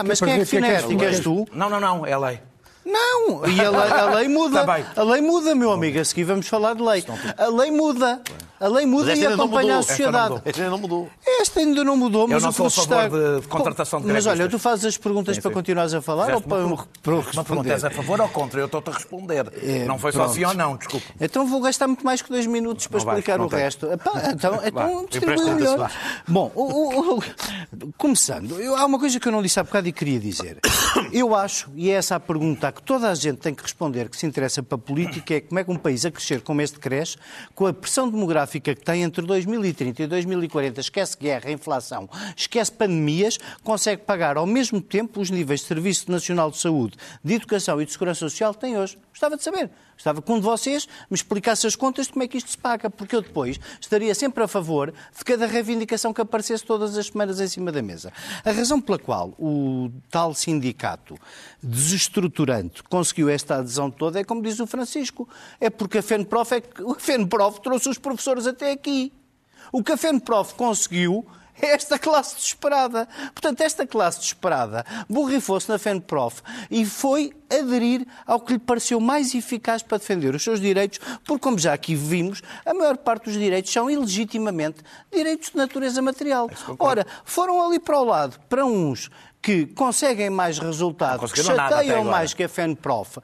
Mas 0.08 0.20
quem 0.20 0.30
é 0.30 0.34
que 0.34 0.40
define 0.40 0.68
a 0.68 0.72
ética? 0.72 1.06
És 1.06 1.20
tu? 1.20 1.48
Não, 1.54 1.70
não, 1.70 1.80
não, 1.80 2.06
é 2.06 2.14
a 2.14 2.20
lei. 2.20 2.40
Não, 2.86 3.46
e 3.48 3.62
a 3.62 3.70
lei, 3.70 3.92
a 3.92 4.06
lei 4.16 4.28
muda. 4.28 4.66
Tá 4.66 5.02
a 5.02 5.04
lei 5.04 5.22
muda, 5.22 5.54
meu 5.54 5.72
amigo. 5.72 6.00
A 6.00 6.06
seguir 6.06 6.24
vamos 6.24 6.48
falar 6.48 6.74
de 6.74 6.82
lei. 6.82 7.06
A 7.38 7.48
lei 7.48 7.72
muda. 7.72 8.22
A 8.60 8.68
lei 8.68 8.86
muda 8.86 9.16
e 9.16 9.26
acompanha 9.26 9.78
a 9.78 9.82
sociedade. 9.82 10.42
Esta 10.44 10.62
ainda 10.62 10.72
não 10.72 10.78
mudou. 10.78 11.10
Esta 11.40 11.60
ainda 11.62 11.84
não 11.84 11.96
mudou, 11.96 12.28
mas 12.28 12.44
Eu 12.44 12.48
não 12.48 12.52
sou 12.52 12.66
a 12.66 12.70
favor 12.70 13.10
de, 13.10 13.42
de 13.42 13.48
contratação 13.48 14.02
de 14.02 14.08
Mas 14.08 14.26
olha, 14.26 14.50
tu 14.50 14.60
fazes 14.60 14.86
as 14.86 14.98
perguntas 14.98 15.36
sim, 15.36 15.42
sim. 15.42 15.44
para 15.44 15.54
continuares 15.54 15.94
a 15.94 16.02
falar 16.02 16.34
ou 16.34 16.42
para, 16.42 16.66
responder? 17.22 17.70
Mas 17.72 17.86
a 17.86 17.90
favor 17.90 18.20
ou 18.20 18.28
contra? 18.28 18.60
Eu 18.60 18.66
estou-te 18.66 18.90
a 18.90 18.94
responder. 18.94 19.52
É, 19.64 19.86
não 19.86 19.98
foi 19.98 20.12
só 20.12 20.28
sim 20.28 20.44
ou 20.44 20.54
não, 20.54 20.76
desculpa. 20.76 21.06
Então 21.22 21.48
vou 21.48 21.62
gastar 21.62 21.88
muito 21.88 22.06
mais 22.06 22.22
que 22.22 22.30
dois 22.30 22.46
minutos 22.46 22.86
para 22.88 22.98
explicar 22.98 23.40
o 23.40 23.48
resto. 23.48 23.88
Então, 23.88 24.14
então 24.66 25.06
distribui 25.10 25.52
melhor. 25.52 25.90
Bom, 26.28 26.52
o, 26.54 27.18
o, 27.18 27.24
começando, 27.98 28.60
eu, 28.60 28.76
há 28.76 28.86
uma 28.86 29.00
coisa 29.00 29.20
que 29.20 29.28
eu 29.28 29.32
não 29.32 29.42
disse 29.42 29.60
há 29.60 29.64
bocado 29.64 29.88
e 29.88 29.94
queria 29.94 30.20
dizer. 30.20 30.60
Eu 31.14 31.34
acho, 31.34 31.70
e 31.76 31.90
é 31.90 31.94
essa 31.94 32.16
a 32.16 32.20
pergunta 32.20 32.72
que 32.72 32.82
toda 32.82 33.10
a 33.10 33.16
gente 33.16 33.38
tem 33.38 33.54
que 33.54 33.64
responder, 33.64 34.10
que 34.10 34.18
se 34.18 34.26
interessa 34.26 34.62
para 34.62 34.76
a 34.76 34.80
política, 34.80 35.36
é 35.36 35.42
como 35.42 35.60
é 35.60 35.64
que 35.64 35.72
um 35.72 35.78
país 35.78 36.06
a 36.06 36.12
crescer 36.12 36.42
como 36.42 36.62
este 36.62 36.78
cresce, 36.80 37.16
com 37.56 37.66
a 37.66 37.74
pressão 37.74 38.10
demográfica 38.10 38.49
que 38.58 38.74
tem 38.74 39.04
entre 39.04 39.26
2030 39.26 40.04
e 40.04 40.08
2040 40.08 40.80
esquece 40.80 41.18
guerra, 41.20 41.52
inflação, 41.52 42.10
esquece 42.38 42.72
pandemias, 42.72 43.38
consegue 43.64 44.04
pagar 44.04 44.38
ao 44.38 44.46
mesmo 44.46 44.80
tempo 44.82 45.20
os 45.20 45.30
níveis 45.30 45.60
de 45.60 45.68
Serviço 45.68 46.10
Nacional 46.10 46.50
de 46.50 46.58
Saúde, 46.58 46.96
de 47.22 47.34
Educação 47.34 47.82
e 47.82 47.86
de 47.86 47.92
Segurança 47.92 48.22
Social 48.22 48.54
que 48.54 48.62
tem 48.62 48.78
hoje. 48.78 48.98
Gostava 49.12 49.36
de 49.36 49.44
saber. 49.44 49.70
Gostava 50.00 50.22
que 50.22 50.32
um 50.32 50.40
de 50.40 50.46
vocês 50.46 50.88
me 51.10 51.16
explicasse 51.16 51.68
as 51.68 51.76
contas 51.76 52.06
de 52.06 52.14
como 52.14 52.24
é 52.24 52.28
que 52.30 52.38
isto 52.38 52.50
se 52.50 52.58
paga, 52.58 52.90
porque 52.90 53.14
eu 53.14 53.22
depois 53.22 53.60
estaria 53.82 54.16
sempre 54.16 54.42
a 54.42 54.48
favor 54.48 54.94
de 54.94 55.26
cada 55.26 55.46
reivindicação 55.46 56.14
que 56.14 56.22
aparecesse 56.22 56.64
todas 56.64 56.98
as 56.98 57.08
semanas 57.08 57.42
em 57.42 57.50
cima 57.50 57.70
da 57.70 57.82
mesa. 57.82 58.14
A 58.46 58.52
razão 58.52 58.80
pela 58.80 58.98
qual 58.98 59.34
o 59.38 59.92
tal 60.10 60.34
sindicato 60.34 61.16
desestruturante 61.62 62.82
conseguiu 62.84 63.28
esta 63.28 63.58
adesão 63.58 63.92
toda 63.92 64.22
é 64.22 64.24
como 64.24 64.42
diz 64.42 64.62
o 64.62 64.66
Francisco, 64.66 65.28
é 65.60 65.70
porque 65.70 65.98
a 65.98 66.02
FENPROF, 66.02 66.54
é 66.54 66.62
que, 66.62 66.82
a 66.82 66.96
FENPROF 66.96 67.60
trouxe 67.60 67.90
os 67.90 67.98
professores 67.98 68.48
até 68.48 68.72
aqui. 68.72 69.12
O 69.70 69.84
que 69.84 69.92
a 69.92 69.98
FENPROF 69.98 70.56
conseguiu 70.56 71.28
é 71.62 71.72
esta 71.76 71.98
classe 71.98 72.36
desesperada. 72.36 73.08
Portanto, 73.34 73.62
esta 73.62 73.86
classe 73.86 74.20
desesperada 74.20 74.86
borrifou-se 75.10 75.70
na 75.70 75.78
FENPROF 75.78 76.42
e 76.70 76.86
foi 76.86 77.34
aderir 77.50 78.06
ao 78.26 78.40
que 78.40 78.54
lhe 78.54 78.60
pareceu 78.60 79.00
mais 79.00 79.34
eficaz 79.34 79.82
para 79.82 79.98
defender 79.98 80.36
os 80.36 80.44
seus 80.44 80.60
direitos, 80.60 81.00
porque, 81.26 81.42
como 81.42 81.58
já 81.58 81.74
aqui 81.74 81.96
vimos, 81.96 82.42
a 82.66 82.74
maior 82.74 82.98
parte 82.98 83.26
dos 83.26 83.34
direitos 83.34 83.72
são 83.72 83.90
ilegitimamente 83.90 84.82
direitos 85.12 85.50
de 85.50 85.58
natureza 85.58 86.02
material. 86.02 86.50
Ora, 86.78 87.06
foram 87.26 87.66
ali 87.66 87.80
para 87.80 88.00
o 88.00 88.04
lado, 88.04 88.40
para 88.48 88.66
uns 88.66 89.10
que 89.42 89.66
conseguem 89.68 90.30
mais 90.30 90.60
resultados, 90.60 91.32
que 91.32 91.42
chateiam 91.42 92.04
mais 92.04 92.34
que 92.34 92.44
a 92.44 92.50
FENPROF. 92.50 93.20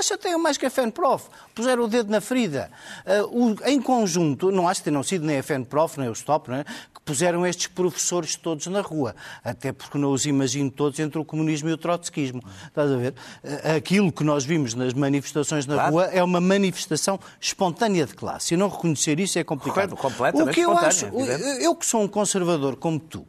Chateiam 0.00 0.38
mais 0.38 0.56
que 0.56 0.66
a 0.66 0.70
FENPROF. 0.70 1.28
Puseram 1.54 1.84
o 1.84 1.88
dedo 1.88 2.10
na 2.10 2.20
ferida. 2.20 2.70
Uh, 3.04 3.50
o, 3.50 3.56
em 3.64 3.80
conjunto, 3.80 4.52
não 4.52 4.68
acho 4.68 4.80
que 4.80 4.90
tenham 4.90 5.02
sido 5.02 5.26
nem 5.26 5.38
a 5.38 5.42
FENPROF, 5.42 5.98
nem 5.98 6.08
o 6.08 6.14
STOP, 6.14 6.52
é? 6.52 6.62
que 6.62 7.00
puseram 7.04 7.44
estes 7.44 7.66
professores 7.66 8.36
todos 8.36 8.66
na 8.68 8.80
rua. 8.80 9.16
Até 9.42 9.72
porque 9.72 9.98
não 9.98 10.12
os 10.12 10.24
imagino 10.24 10.70
todos 10.70 11.00
entre 11.00 11.18
o 11.18 11.24
comunismo 11.24 11.68
e 11.68 11.72
o 11.72 11.76
trotskismo. 11.76 12.40
Estás 12.68 12.92
a 12.92 12.96
ver? 12.96 13.14
Uh, 13.42 13.76
aquilo 13.76 14.12
que 14.12 14.22
nós 14.22 14.44
vimos 14.44 14.72
nas 14.74 14.94
manifestações 14.94 15.66
na 15.66 15.74
claro. 15.74 15.92
rua 15.92 16.04
é 16.04 16.22
uma 16.22 16.40
manifestação 16.40 17.18
espontânea 17.40 18.06
de 18.06 18.14
classe. 18.14 18.54
E 18.54 18.56
não 18.56 18.68
reconhecer 18.68 19.18
isso 19.18 19.36
é 19.36 19.42
complicado. 19.42 19.96
Completamente 19.96 20.48
o 20.48 20.54
que 20.54 20.60
eu 20.60 20.78
acho, 20.78 21.06
eu 21.06 21.74
que 21.74 21.84
sou 21.84 22.02
um 22.02 22.08
conservador 22.08 22.76
como 22.76 23.00
tu, 23.00 23.26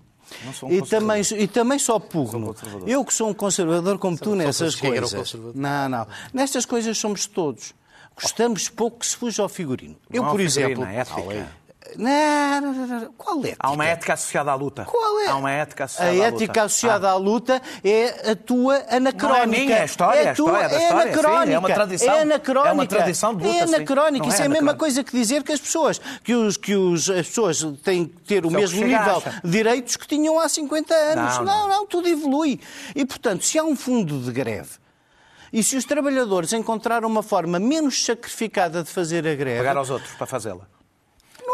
Um 0.63 0.71
e, 0.71 0.81
também, 0.81 1.21
e 1.37 1.47
também 1.47 1.79
só 1.79 1.99
pugno. 1.99 2.55
Eu 2.85 3.03
que 3.05 3.13
sou 3.13 3.29
um 3.29 3.33
conservador 3.33 3.97
como 3.97 4.17
tu 4.17 4.35
nessas 4.35 4.75
coisas. 4.75 5.33
Não, 5.55 5.89
não. 5.89 6.07
Nestas 6.33 6.65
coisas 6.65 6.97
somos 6.97 7.25
todos. 7.25 7.73
Gostamos 8.19 8.67
pouco 8.67 8.99
que 8.99 9.05
se 9.05 9.15
fuja 9.15 9.43
ao 9.43 9.49
figurino. 9.49 9.95
Eu, 10.11 10.25
por 10.25 10.39
exemplo. 10.39 10.83
É 10.83 10.97
ética. 10.97 11.47
Não, 11.95 12.61
não, 12.61 12.87
não, 12.87 13.13
Qual 13.17 13.39
ética? 13.39 13.57
Há 13.59 13.71
uma 13.71 13.85
ética 13.85 14.13
associada 14.13 14.51
à 14.51 14.55
luta. 14.55 14.85
Qual 14.85 15.19
é? 15.21 15.27
Há 15.27 15.35
uma 15.35 15.51
ética 15.51 15.85
associada 15.85 16.09
à 16.09 16.13
luta. 16.13 16.25
A 16.25 16.27
ética 16.27 16.63
associada 16.63 17.07
ah. 17.07 17.11
à 17.11 17.15
luta 17.15 17.61
é 17.83 18.31
a 18.31 18.35
tua 18.35 18.85
anacrónica. 18.89 19.27
Não 19.27 19.35
é 19.35 19.45
minha, 19.45 19.75
é 19.75 19.81
a 19.81 19.85
história, 19.85 20.19
é 20.19 20.29
a 20.29 20.35
tua, 20.35 20.59
é, 20.59 20.63
a 20.63 20.67
história, 20.67 20.83
é 20.83 20.89
anacrónica. 20.89 21.45
Sim, 21.45 21.53
é 21.53 21.59
uma 21.59 21.73
tradição. 21.73 22.13
É 22.13 22.21
anacrónica. 22.21 22.69
É 22.69 22.73
uma 22.73 22.87
tradição 22.87 23.35
de 23.35 23.43
luta, 23.45 23.57
É 23.57 23.61
anacrónica. 23.61 24.27
Isso 24.27 24.41
é, 24.41 24.43
é 24.43 24.47
a 24.47 24.49
mesma 24.49 24.75
coisa 24.75 25.03
que 25.03 25.11
dizer 25.11 25.43
que 25.43 25.51
as 25.51 25.59
pessoas, 25.59 26.01
que, 26.23 26.33
os, 26.33 26.57
que 26.57 26.75
os, 26.75 27.09
as 27.09 27.27
pessoas 27.27 27.63
têm 27.83 28.05
que 28.05 28.21
ter 28.21 28.45
o 28.45 28.51
Só 28.51 28.57
mesmo 28.57 28.83
nível 28.83 29.23
de 29.43 29.49
direitos 29.49 29.95
que 29.95 30.07
tinham 30.07 30.39
há 30.39 30.47
50 30.49 30.93
anos. 30.93 31.37
Não, 31.37 31.45
não, 31.45 31.67
não, 31.67 31.85
tudo 31.85 32.07
evolui. 32.07 32.59
E, 32.95 33.05
portanto, 33.05 33.45
se 33.45 33.57
há 33.57 33.63
um 33.63 33.75
fundo 33.75 34.19
de 34.19 34.31
greve 34.31 34.71
e 35.51 35.63
se 35.63 35.77
os 35.77 35.85
trabalhadores 35.85 36.51
encontraram 36.53 37.07
uma 37.07 37.23
forma 37.23 37.59
menos 37.59 38.03
sacrificada 38.03 38.83
de 38.83 38.89
fazer 38.89 39.27
a 39.27 39.35
greve... 39.35 39.59
Pagar 39.59 39.77
aos 39.77 39.89
outros 39.89 40.13
para 40.13 40.27
fazê-la 40.27 40.76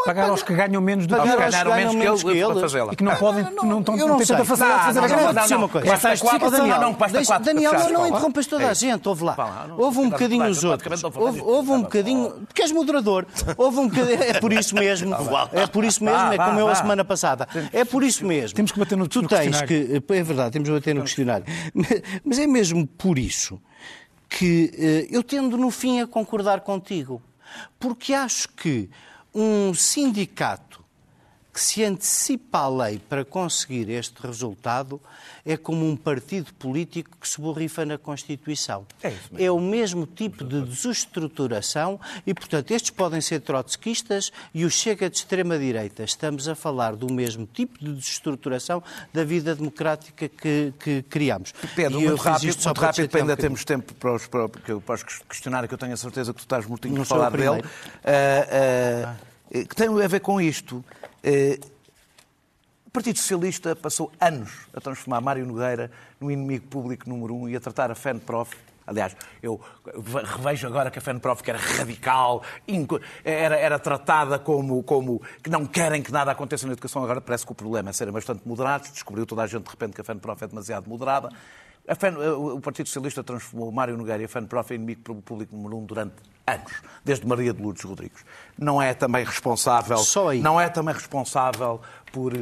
pagar 0.02 0.30
aos 0.30 0.42
que 0.42 0.54
ganham 0.54 0.80
menos 0.82 1.06
do 1.06 1.14
que 1.14 1.20
eles. 1.20 1.36
ganharam 1.36 1.74
menos, 1.74 1.94
menos 1.94 2.22
que 2.22 2.30
ele, 2.30 2.52
para 2.52 2.60
fazê-la. 2.60 2.92
E 2.92 2.96
que 2.96 3.04
não 3.04 3.16
podem, 3.16 3.42
não, 3.42 3.78
estão, 3.80 3.96
têm 3.96 4.26
tanta 4.26 4.44
facilidade 4.44 4.80
de 4.80 4.86
fazer 4.86 4.98
a 4.98 5.08
greve. 5.08 5.50
Não, 5.50 5.58
não. 5.58 5.68
Basta 5.68 6.18
quatro, 6.18 6.50
Daniel. 6.50 6.94
Daniel, 7.40 7.92
não 7.92 8.06
interrompas 8.06 8.46
toda 8.46 8.68
a 8.68 8.74
gente, 8.74 9.08
ouve 9.08 9.24
lá. 9.24 9.66
Houve 9.76 9.98
um 10.00 10.10
bocadinho 10.10 10.44
os 10.46 10.64
outros. 10.64 11.02
Houve 11.04 11.70
um 11.70 11.82
bocadinho, 11.82 12.30
porque 12.46 12.62
és 12.62 12.72
moderador, 12.72 13.26
houve 13.56 13.78
um 13.78 13.88
bocadinho, 13.88 14.22
é 14.22 14.40
por 14.40 14.52
isso 14.52 14.74
mesmo, 14.74 15.14
é 15.52 15.66
por 15.66 15.84
isso 15.84 16.02
mesmo, 16.02 16.32
é 16.32 16.36
como 16.36 16.58
eu 16.58 16.68
a 16.68 16.74
semana 16.74 17.04
passada. 17.04 17.48
É 17.72 17.84
por 17.84 18.02
isso 18.02 18.24
mesmo. 18.26 18.54
Temos 18.54 18.72
que 18.72 18.78
bater 18.78 18.96
no 18.96 19.08
Tu 19.08 19.26
tens 19.26 19.62
que, 19.62 20.02
é 20.08 20.22
verdade, 20.22 20.52
temos 20.52 20.68
que 20.68 20.74
bater 20.74 20.94
no 20.94 21.02
questionário. 21.02 21.46
Mas 22.24 22.38
é 22.38 22.46
mesmo 22.46 22.86
por 22.86 23.18
isso 23.18 23.60
que 24.28 24.72
eh, 24.76 25.06
eu 25.10 25.22
tendo 25.22 25.56
no 25.56 25.70
fim 25.70 26.00
a 26.00 26.06
concordar 26.06 26.60
contigo. 26.60 27.22
Porque 27.78 28.12
acho 28.12 28.48
que 28.48 28.90
um 29.34 29.74
sindicato 29.74 30.83
que 31.54 31.60
se 31.60 31.84
antecipa 31.84 32.58
à 32.58 32.68
lei 32.68 32.98
para 32.98 33.24
conseguir 33.24 33.88
este 33.88 34.20
resultado 34.20 35.00
é 35.46 35.56
como 35.56 35.88
um 35.88 35.96
partido 35.96 36.52
político 36.54 37.16
que 37.20 37.28
se 37.28 37.40
borrifa 37.40 37.84
na 37.84 37.96
Constituição. 37.96 38.84
É, 39.00 39.14
é, 39.38 39.50
o 39.52 39.60
mesmo 39.60 40.04
tipo 40.04 40.42
de 40.42 40.62
desestruturação 40.62 42.00
e, 42.26 42.34
portanto, 42.34 42.72
estes 42.72 42.90
podem 42.90 43.20
ser 43.20 43.40
trotskistas 43.40 44.32
e 44.52 44.64
o 44.64 44.70
Chega 44.70 45.08
de 45.08 45.18
extrema-direita. 45.18 46.02
Estamos 46.02 46.48
a 46.48 46.56
falar 46.56 46.96
do 46.96 47.12
mesmo 47.12 47.46
tipo 47.46 47.78
de 47.78 47.94
desestruturação 47.94 48.82
da 49.12 49.22
vida 49.22 49.54
democrática 49.54 50.28
que, 50.28 50.72
que 50.80 51.02
criamos. 51.02 51.54
Pedro, 51.76 52.00
e 52.00 52.08
muito 52.08 52.20
rápido, 52.20 52.56
muito 52.64 52.80
rápido 52.80 53.08
para 53.08 53.20
ainda 53.20 53.34
um 53.34 53.36
temos 53.36 53.64
tempo 53.64 53.94
para 53.94 54.14
os, 54.14 54.26
para, 54.26 54.48
para 54.48 54.94
os 54.94 55.04
questionários 55.28 55.68
que 55.68 55.74
eu 55.74 55.78
tenho 55.78 55.92
a 55.92 55.96
certeza 55.96 56.32
que 56.32 56.40
tu 56.40 56.42
estás 56.42 56.66
mortinho 56.66 56.96
para 56.96 57.04
falar 57.04 57.30
dele. 57.30 57.60
Uh, 57.60 57.62
uh, 57.62 59.34
que 59.62 59.76
tem 59.76 59.88
a 59.88 60.08
ver 60.08 60.20
com 60.20 60.40
isto. 60.40 60.84
Uh, 61.24 61.74
o 62.86 62.90
Partido 62.90 63.18
Socialista 63.18 63.74
passou 63.74 64.12
anos 64.20 64.68
a 64.74 64.80
transformar 64.80 65.20
Mário 65.20 65.46
Nogueira 65.46 65.90
no 66.20 66.30
inimigo 66.30 66.66
público 66.66 67.08
número 67.08 67.34
um 67.34 67.48
e 67.48 67.56
a 67.56 67.60
tratar 67.60 67.90
a 67.90 67.94
FENPROF 67.94 68.54
Aliás, 68.86 69.16
eu 69.42 69.58
revejo 70.36 70.66
agora 70.66 70.90
que 70.90 70.98
a 70.98 71.02
FENPROF, 71.02 71.42
era 71.48 71.58
radical, 71.58 72.42
era, 73.24 73.56
era 73.56 73.78
tratada 73.78 74.38
como, 74.38 74.82
como 74.82 75.22
que 75.42 75.48
não 75.48 75.64
querem 75.64 76.02
que 76.02 76.12
nada 76.12 76.32
aconteça 76.32 76.66
na 76.66 76.74
educação, 76.74 77.02
agora 77.02 77.20
parece 77.20 77.46
que 77.46 77.52
o 77.52 77.54
problema 77.54 77.90
é 77.90 77.92
serem 77.94 78.12
bastante 78.12 78.46
moderados. 78.46 78.92
Descobriu 78.92 79.24
toda 79.24 79.42
a 79.42 79.46
gente 79.46 79.64
de 79.64 79.70
repente 79.70 79.94
que 79.94 80.02
a 80.02 80.04
FENPROF 80.04 80.44
é 80.44 80.48
demasiado 80.48 80.86
moderada. 80.86 81.30
FEN, 81.94 82.14
o 82.16 82.60
Partido 82.60 82.86
Socialista 82.86 83.22
transformou 83.22 83.70
Mário 83.70 83.96
Nogueira 83.96 84.22
e 84.22 84.24
a 84.24 84.28
FENPROF 84.28 84.72
em 84.72 84.76
inimigo 84.76 85.20
público 85.20 85.54
número 85.54 85.76
um 85.76 85.84
durante 85.84 86.14
anos, 86.46 86.72
desde 87.04 87.26
Maria 87.26 87.52
de 87.52 87.62
Lourdes 87.62 87.84
Rodrigues. 87.84 88.24
Não 88.56 88.80
é 88.80 88.94
também 88.94 89.24
responsável, 89.24 89.98
não 90.40 90.58
é 90.58 90.68
também 90.70 90.94
responsável 90.94 91.80
por 92.10 92.32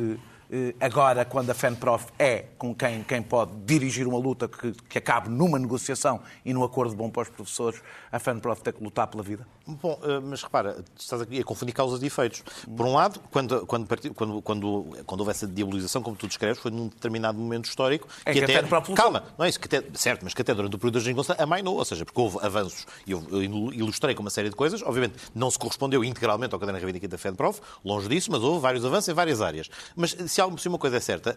eh, 0.54 0.74
agora, 0.78 1.24
quando 1.24 1.48
a 1.48 1.54
FENPROF 1.54 2.12
é 2.18 2.44
com 2.58 2.74
quem, 2.74 3.02
quem 3.02 3.22
pode 3.22 3.52
dirigir 3.64 4.06
uma 4.06 4.18
luta 4.18 4.46
que, 4.46 4.72
que 4.86 4.98
acabe 4.98 5.30
numa 5.30 5.58
negociação 5.58 6.20
e 6.44 6.52
num 6.52 6.62
acordo 6.62 6.94
bom 6.94 7.08
para 7.08 7.22
os 7.22 7.30
professores, 7.30 7.82
a 8.12 8.18
FENPROF 8.18 8.62
tem 8.62 8.70
que 8.74 8.84
lutar 8.84 9.06
pela 9.06 9.22
vida? 9.22 9.46
Bom, 9.66 9.98
eh, 10.02 10.20
mas 10.20 10.42
repara, 10.42 10.84
estás 10.98 11.22
aqui 11.22 11.40
a 11.40 11.44
confundir 11.44 11.74
causas 11.74 12.02
e 12.02 12.06
efeitos. 12.06 12.42
Por 12.76 12.86
um 12.86 12.94
lado, 12.94 13.20
quando, 13.30 13.66
quando, 13.66 13.86
quando, 14.14 14.42
quando, 14.42 14.84
quando 15.06 15.20
houve 15.20 15.30
essa 15.30 15.46
diabolização, 15.46 16.02
como 16.02 16.16
tu 16.16 16.26
descreves, 16.26 16.58
foi 16.58 16.70
num 16.70 16.88
determinado 16.88 17.38
momento 17.38 17.66
histórico 17.66 18.08
é 18.24 18.32
que, 18.32 18.38
que 18.40 18.44
até... 18.44 18.58
até 18.58 18.94
calma, 18.94 19.24
não 19.38 19.44
é 19.44 19.48
isso, 19.48 19.60
que 19.60 19.66
até, 19.66 19.86
certo, 19.94 20.22
mas 20.22 20.34
que 20.34 20.42
até 20.42 20.54
durante 20.54 20.74
o 20.74 20.78
período 20.78 20.94
da 20.94 21.00
Geringonça 21.00 21.36
amainou, 21.38 21.76
ou 21.76 21.84
seja, 21.84 22.04
porque 22.04 22.20
houve 22.20 22.38
avanços, 22.44 22.86
e 23.06 23.12
eu 23.12 23.22
ilustrei 23.72 24.14
com 24.14 24.22
uma 24.22 24.30
série 24.30 24.50
de 24.50 24.56
coisas, 24.56 24.82
obviamente 24.82 25.14
não 25.34 25.50
se 25.50 25.58
correspondeu 25.58 26.04
integralmente 26.04 26.54
ao 26.54 26.60
caderno 26.60 26.78
reivindicativa 26.78 27.12
da 27.12 27.18
FENPROF, 27.18 27.60
longe 27.84 28.08
disso, 28.08 28.30
mas 28.30 28.42
houve 28.42 28.60
vários 28.60 28.84
avanços 28.84 29.08
em 29.08 29.14
várias 29.14 29.40
áreas. 29.40 29.68
Mas 29.94 30.10
se, 30.10 30.28
se 30.58 30.68
uma 30.68 30.78
coisa 30.78 30.96
é 30.96 31.00
certa, 31.00 31.36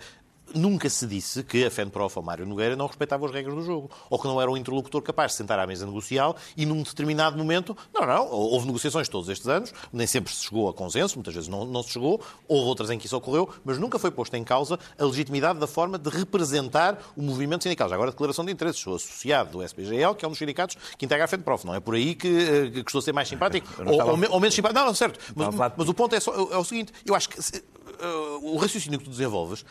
nunca 0.54 0.90
se 0.90 1.08
disse 1.08 1.44
que 1.44 1.66
a 1.66 1.72
FENPROF 1.72 2.18
ou 2.18 2.24
Mário 2.24 2.46
Nogueira 2.46 2.76
não 2.76 2.88
respeitavam 2.88 3.28
as 3.28 3.34
regras 3.34 3.56
do 3.56 3.62
jogo, 3.62 3.90
ou 4.10 4.20
que 4.20 4.28
não 4.28 4.42
era 4.42 4.50
um 4.50 4.58
interlocutor 4.58 5.02
capaz 5.02 5.32
de 5.32 5.38
sentar 5.38 5.60
à 5.60 5.66
mesa 5.66 5.86
negocial 5.86 6.36
e 6.56 6.66
num 6.66 6.84
determinado 6.84 7.38
momento, 7.38 7.76
não, 7.94 8.06
não, 8.06 8.28
houve 8.28 8.66
negociações 8.68 9.08
todos 9.10 9.30
estes 9.30 9.48
anos, 9.48 9.74
nem 9.92 10.06
sempre 10.06 10.34
se 10.34 10.44
chegou 10.44 10.70
a 10.70 10.74
consenso, 10.74 11.16
muitas 11.16 11.34
vezes 11.34 11.50
não, 11.50 11.66
não 11.66 11.84
se 11.84 11.92
chegou, 11.92 12.22
houve 12.48 12.68
outras 12.68 12.90
em 12.90 12.98
que 12.98 13.06
isso 13.06 13.18
ocorreu, 13.18 13.50
mas 13.64 13.78
nunca 13.78 13.98
foi 13.98 14.12
posto 14.12 14.36
em 14.36 14.44
causa 14.44 14.80
a 14.98 15.06
legitimidade 15.06 15.60
da 15.60 15.68
forma 15.68 15.98
de 15.98 16.10
representar 16.10 17.00
o 17.16 17.22
movimento 17.22 17.64
sindical. 17.64 17.90
Já 17.90 17.96
agora, 17.96 18.10
a 18.10 18.12
declaração 18.12 18.46
de 18.46 18.52
interesses, 18.52 18.82
sou 18.82 18.96
associado 18.96 19.52
do 19.52 19.64
SPGL, 19.64 20.16
que 20.16 20.26
é 20.26 20.28
um 20.28 20.32
dos 20.32 20.40
sindicatos 20.40 20.78
que 20.98 21.06
integra 21.06 21.26
a 21.26 21.28
FENPROF, 21.28 21.66
não 21.66 21.76
é 21.76 21.80
por 21.80 21.96
aí 21.96 22.16
que, 22.16 22.28
eh, 22.28 22.70
que 22.72 22.80
estou 22.80 23.00
a 23.00 23.02
ser 23.02 23.14
mais 23.14 23.28
simpático, 23.28 23.68
ou, 23.86 23.94
ou, 23.94 24.10
ou, 24.10 24.40
menos 24.40 24.54
simpático, 24.54 24.80
não, 24.80 24.88
não, 24.88 24.94
certo, 24.94 25.20
mas, 25.36 25.74
mas 25.78 25.90
o 25.90 25.94
ponto 25.94 26.16
é, 26.16 26.20
só, 26.20 26.34
é 26.52 26.58
o 26.58 26.64
seguinte, 26.64 26.94
eu 27.06 27.16
acho 27.16 27.30
que 27.30 27.40
uh, 27.40 28.54
o 28.54 28.58
raciocínio 28.58 29.00
que 29.00 29.06
tu 29.06 29.12
desenvolves 29.12 29.66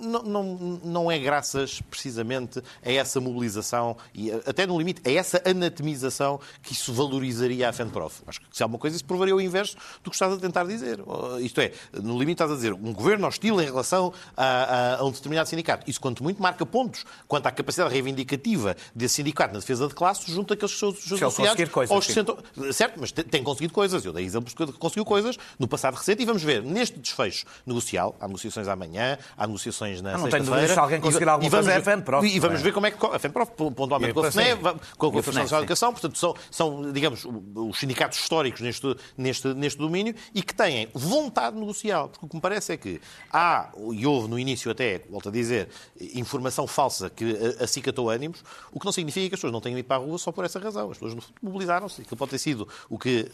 não, 0.00 0.22
não, 0.22 0.44
não 0.84 1.10
é 1.10 1.18
graças 1.18 1.80
precisamente 1.82 2.62
a 2.84 2.92
essa 2.92 3.20
mobilização 3.20 3.96
e 4.14 4.30
até 4.30 4.66
no 4.66 4.78
limite 4.78 5.02
a 5.04 5.12
essa 5.12 5.42
anatomização 5.44 6.40
que 6.62 6.72
isso 6.72 6.92
valorizaria 6.92 7.68
a 7.68 7.72
FENPROF. 7.72 8.22
Acho 8.26 8.40
que 8.40 8.46
se 8.52 8.62
há 8.62 8.66
uma 8.66 8.78
coisa, 8.78 8.96
isso 8.96 9.04
provaria 9.04 9.34
o 9.34 9.40
inverso 9.40 9.76
do 10.02 10.10
que 10.10 10.16
estás 10.16 10.32
a 10.32 10.36
tentar 10.38 10.64
dizer. 10.64 11.00
Isto 11.40 11.60
é, 11.60 11.72
no 11.92 12.18
limite 12.18 12.32
estás 12.32 12.50
a 12.50 12.54
dizer 12.54 12.72
um 12.72 12.92
governo 12.92 13.26
hostil 13.26 13.60
em 13.60 13.64
relação 13.64 14.12
a, 14.36 14.44
a, 14.44 14.96
a 14.96 15.04
um 15.04 15.10
determinado 15.10 15.48
sindicato. 15.48 15.88
Isso, 15.88 16.00
quanto 16.00 16.22
muito, 16.22 16.42
marca 16.42 16.64
pontos 16.64 17.04
quanto 17.26 17.46
à 17.46 17.50
capacidade 17.50 17.92
reivindicativa 17.92 18.76
desse 18.94 19.16
sindicato 19.16 19.52
na 19.52 19.60
defesa 19.60 19.86
de 19.86 19.94
classe 19.94 20.30
junto 20.30 20.54
àqueles 20.54 20.72
que 20.72 20.80
são 20.80 20.88
os 20.90 21.12
associados 21.12 21.68
coisas, 21.70 22.06
sentam... 22.06 22.38
Certo, 22.72 22.98
mas 23.00 23.12
tem 23.12 23.42
conseguido 23.42 23.72
coisas. 23.72 24.04
Eu 24.04 24.12
dei 24.12 24.24
exemplos 24.24 24.54
que 24.54 24.66
conseguiu 24.72 25.04
coisas 25.04 25.36
no 25.58 25.68
passado 25.68 25.94
recente 25.94 26.22
e 26.22 26.26
vamos 26.26 26.42
ver 26.42 26.62
neste 26.62 26.98
desfecho 26.98 27.44
negocial, 27.66 28.16
há 28.20 28.26
negociações 28.26 28.68
amanhã, 28.68 29.18
há 29.36 29.46
negociações 29.46 29.57
negociações 29.58 30.00
na 30.00 30.16
Não 30.16 30.28
tenho 30.28 30.44
dúvidas 30.44 30.70
se 30.70 30.78
alguém 30.78 31.00
conseguir 31.00 31.28
alguma 31.28 31.50
coisa 31.50 31.72
é 31.72 31.76
a 31.76 31.82
FENPROF. 31.82 32.26
E 32.26 32.38
vamos 32.38 32.62
ver 32.62 32.72
como 32.72 32.86
é 32.86 32.90
que 32.90 33.06
a 33.06 33.18
FENPROF, 33.18 33.52
pontualmente 33.52 34.14
com 34.14 34.20
a 34.20 34.30
FNE, 34.30 34.56
com 34.96 35.18
a 35.18 35.22
Fundação 35.22 35.44
de 35.44 35.54
Educação, 35.64 35.92
portanto, 35.92 36.18
são, 36.18 36.34
são, 36.50 36.92
digamos, 36.92 37.26
os 37.54 37.78
sindicatos 37.78 38.18
históricos 38.18 38.60
neste, 38.60 38.96
neste, 39.16 39.48
neste 39.54 39.78
domínio 39.78 40.14
e 40.34 40.42
que 40.42 40.54
têm 40.54 40.88
vontade 40.94 41.56
negocial. 41.56 42.08
Porque 42.08 42.26
o 42.26 42.28
que 42.28 42.36
me 42.36 42.40
parece 42.40 42.72
é 42.72 42.76
que 42.76 43.00
há, 43.32 43.70
e 43.92 44.06
houve 44.06 44.28
no 44.28 44.38
início 44.38 44.70
até, 44.70 45.02
volto 45.10 45.28
a 45.28 45.32
dizer, 45.32 45.68
informação 46.14 46.66
falsa 46.66 47.10
que 47.10 47.36
acicatou 47.60 48.08
ânimos, 48.08 48.42
o 48.72 48.78
que 48.78 48.86
não 48.86 48.92
significa 48.92 49.28
que 49.28 49.34
as 49.34 49.38
pessoas 49.38 49.52
não 49.52 49.60
tenham 49.60 49.78
ido 49.78 49.86
para 49.86 49.96
a 49.96 50.04
rua 50.04 50.18
só 50.18 50.30
por 50.30 50.44
essa 50.44 50.58
razão. 50.58 50.90
As 50.90 50.98
pessoas 50.98 51.24
mobilizaram-se. 51.42 52.02
Aquilo 52.02 52.16
pode 52.16 52.30
ter 52.30 52.38
sido 52.38 52.68
o 52.88 52.98
que 52.98 53.28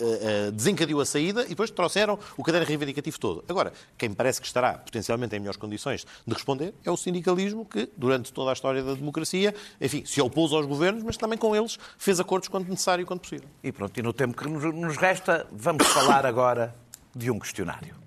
desencadeou 0.52 1.00
a 1.00 1.06
saída 1.06 1.44
e 1.44 1.48
depois 1.48 1.70
trouxeram 1.70 2.18
o 2.36 2.42
caderno 2.42 2.66
reivindicativo 2.66 3.18
todo. 3.18 3.44
Agora, 3.48 3.72
quem 3.98 4.08
me 4.08 4.14
parece 4.14 4.40
que 4.40 4.46
estará 4.46 4.74
potencialmente 4.74 5.34
em 5.36 5.38
melhores 5.38 5.58
condições 5.58 6.06
de 6.26 6.34
responder 6.34 6.74
é 6.84 6.90
o 6.90 6.96
sindicalismo 6.96 7.64
que, 7.64 7.88
durante 7.96 8.32
toda 8.32 8.50
a 8.50 8.52
história 8.52 8.82
da 8.82 8.94
democracia, 8.94 9.54
enfim, 9.80 10.04
se 10.04 10.20
opôs 10.20 10.52
aos 10.52 10.66
governos, 10.66 11.02
mas 11.02 11.16
também 11.16 11.38
com 11.38 11.54
eles 11.54 11.78
fez 11.98 12.20
acordos 12.20 12.48
quando 12.48 12.68
necessário 12.68 13.02
e 13.02 13.06
quando 13.06 13.20
possível. 13.20 13.48
E 13.62 13.72
pronto, 13.72 13.98
e 13.98 14.02
no 14.02 14.12
tempo 14.12 14.36
que 14.36 14.48
nos 14.48 14.96
resta, 14.96 15.46
vamos 15.52 15.86
falar 15.86 16.26
agora 16.26 16.74
de 17.14 17.30
um 17.30 17.38
questionário. 17.38 18.04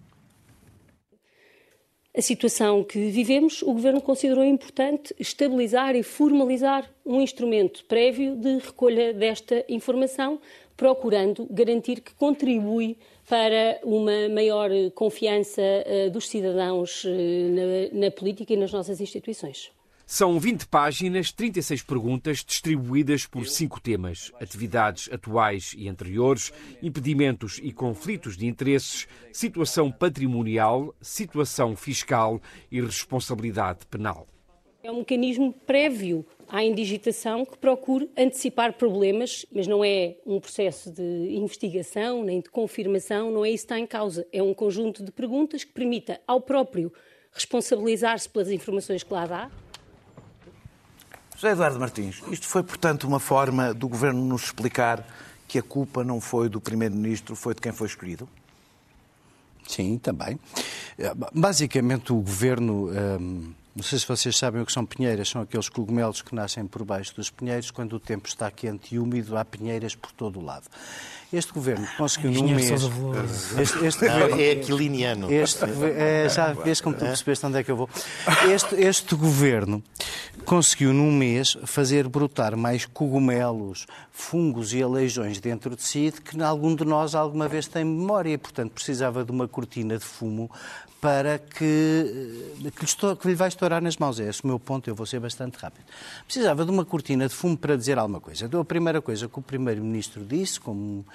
A 2.17 2.21
situação 2.21 2.83
que 2.83 3.11
vivemos, 3.11 3.61
o 3.61 3.71
Governo 3.73 4.01
considerou 4.01 4.43
importante 4.43 5.13
estabilizar 5.19 5.95
e 5.95 6.01
formalizar 6.01 6.89
um 7.05 7.21
instrumento 7.21 7.85
prévio 7.85 8.35
de 8.35 8.57
recolha 8.57 9.13
desta 9.13 9.63
informação, 9.69 10.41
procurando 10.75 11.47
garantir 11.51 12.01
que 12.01 12.15
contribui 12.15 12.97
para 13.27 13.79
uma 13.83 14.29
maior 14.29 14.69
confiança 14.95 15.61
uh, 15.61 16.09
dos 16.09 16.29
cidadãos 16.29 17.03
uh, 17.03 17.09
na, 17.09 18.05
na, 18.05 18.11
política 18.11 18.53
e 18.53 18.57
nas 18.57 18.71
nossas 18.71 19.01
instituições. 19.01 19.69
São 20.05 20.39
20 20.39 20.67
páginas, 20.67 21.33
36 21.33 21.83
perguntas, 21.83 22.37
distribuídas 22.45 23.25
por 23.25 23.45
cinco 23.45 23.81
temas: 23.81 24.31
atividades 24.39 25.09
atuais 25.11 25.75
e 25.77 25.89
anteriores, 25.89 26.53
impedimentos 26.81 27.59
e 27.61 27.73
conflitos 27.73 28.37
de 28.37 28.47
interesses, 28.47 29.05
situação 29.33 29.91
patrimonial, 29.91 30.95
situação 31.01 31.75
fiscal 31.75 32.41
e 32.71 32.79
responsabilidade 32.79 33.85
penal. 33.87 34.25
É 34.83 34.91
um 34.91 34.99
mecanismo 34.99 35.53
prévio 35.65 36.25
à 36.47 36.63
indigitação 36.63 37.45
que 37.45 37.57
procure 37.57 38.09
antecipar 38.17 38.73
problemas, 38.73 39.45
mas 39.51 39.67
não 39.67 39.83
é 39.83 40.15
um 40.25 40.39
processo 40.39 40.91
de 40.91 41.01
investigação 41.01 42.23
nem 42.23 42.39
de 42.39 42.49
confirmação, 42.49 43.31
não 43.31 43.43
é 43.43 43.49
isso 43.49 43.65
que 43.65 43.73
está 43.73 43.79
em 43.79 43.87
causa. 43.87 44.25
É 44.31 44.41
um 44.41 44.53
conjunto 44.53 45.03
de 45.03 45.11
perguntas 45.11 45.63
que 45.63 45.71
permita 45.71 46.21
ao 46.27 46.39
próprio 46.39 46.93
responsabilizar-se 47.31 48.29
pelas 48.29 48.49
informações 48.49 49.03
que 49.03 49.13
lá 49.13 49.25
dá, 49.25 49.51
José 51.37 51.51
Eduardo 51.51 51.79
Martins, 51.79 52.23
isto 52.31 52.47
foi, 52.47 52.63
portanto, 52.63 53.03
uma 53.03 53.19
forma 53.19 53.71
do 53.71 53.87
Governo 53.87 54.25
nos 54.25 54.45
explicar 54.45 55.05
que 55.47 55.59
a 55.59 55.61
culpa 55.61 56.03
não 56.03 56.19
foi 56.19 56.49
do 56.49 56.59
Primeiro-Ministro, 56.59 57.35
foi 57.35 57.53
de 57.53 57.61
quem 57.61 57.71
foi 57.71 57.85
escolhido? 57.85 58.27
Sim, 59.67 59.99
também. 59.99 60.39
Basicamente, 61.31 62.11
o 62.11 62.15
Governo. 62.15 62.89
Hum, 62.89 63.53
não 63.77 63.83
sei 63.83 63.99
se 63.99 64.07
vocês 64.07 64.35
sabem 64.35 64.59
o 64.59 64.65
que 64.65 64.71
são 64.71 64.83
pinheiras. 64.83 65.29
São 65.29 65.43
aqueles 65.43 65.69
cogumelos 65.69 66.23
que 66.23 66.33
nascem 66.33 66.65
por 66.65 66.83
baixo 66.83 67.15
dos 67.15 67.29
pinheiros. 67.29 67.69
Quando 67.69 67.93
o 67.93 67.99
tempo 67.99 68.27
está 68.27 68.49
quente 68.49 68.95
e 68.95 68.97
úmido, 68.97 69.37
há 69.37 69.45
pinheiras 69.45 69.93
por 69.93 70.11
todo 70.11 70.39
o 70.39 70.43
lado. 70.43 70.65
Este 71.31 71.53
governo 71.53 71.87
conseguiu 71.95 72.31
num 72.31 72.55
mês. 72.55 72.71
Este, 73.59 73.85
este 73.85 74.05
Não, 74.07 74.21
governo, 74.21 74.41
é 74.41 74.51
aquiliniano. 74.51 75.31
Este, 75.31 75.65
é, 75.95 76.27
já 76.27 76.53
vês 76.53 76.81
como 76.81 76.95
tu 76.95 77.05
percebeste 77.05 77.45
onde 77.45 77.59
é 77.59 77.63
que 77.63 77.69
eu 77.69 77.75
vou. 77.75 77.87
Este, 78.51 78.73
este 78.75 79.13
governo 79.13 79.83
conseguiu 80.43 80.91
num 80.91 81.11
mês 81.11 81.55
fazer 81.65 82.07
brotar 82.07 82.57
mais 82.57 82.87
cogumelos, 82.87 83.85
fungos 84.11 84.73
e 84.73 84.81
aleijões 84.81 85.39
dentro 85.39 85.75
de 85.75 85.83
si 85.83 86.09
de 86.09 86.21
que 86.21 86.41
algum 86.41 86.73
de 86.73 86.83
nós 86.85 87.13
alguma 87.13 87.47
vez 87.47 87.67
tem 87.67 87.83
memória 87.83 88.31
e, 88.31 88.37
portanto, 88.39 88.71
precisava 88.71 89.23
de 89.23 89.31
uma 89.31 89.47
cortina 89.47 89.99
de 89.99 90.05
fumo 90.05 90.49
para 90.99 91.37
que, 91.37 92.53
que, 92.57 92.63
lhe, 92.63 92.71
estou, 92.83 93.15
que 93.15 93.27
lhe 93.27 93.35
vai 93.35 93.47
estourar 93.47 93.81
nas 93.81 93.97
mãos. 93.97 94.19
É 94.19 94.27
esse 94.29 94.43
o 94.43 94.47
meu 94.47 94.59
ponto, 94.59 94.89
eu 94.89 94.95
vou 94.95 95.05
ser 95.05 95.19
bastante 95.19 95.57
rápido. 95.57 95.85
Precisava 96.25 96.65
de 96.65 96.71
uma 96.71 96.85
cortina 96.85 97.27
de 97.27 97.33
fumo 97.33 97.57
para 97.57 97.75
dizer 97.75 97.97
alguma 97.97 98.19
coisa. 98.19 98.45
Então, 98.45 98.59
a 98.59 98.65
primeira 98.65 99.01
coisa 99.01 99.27
que 99.27 99.39
o 99.39 99.41
Primeiro-Ministro 99.41 100.25
disse, 100.25 100.59
como 100.59 101.05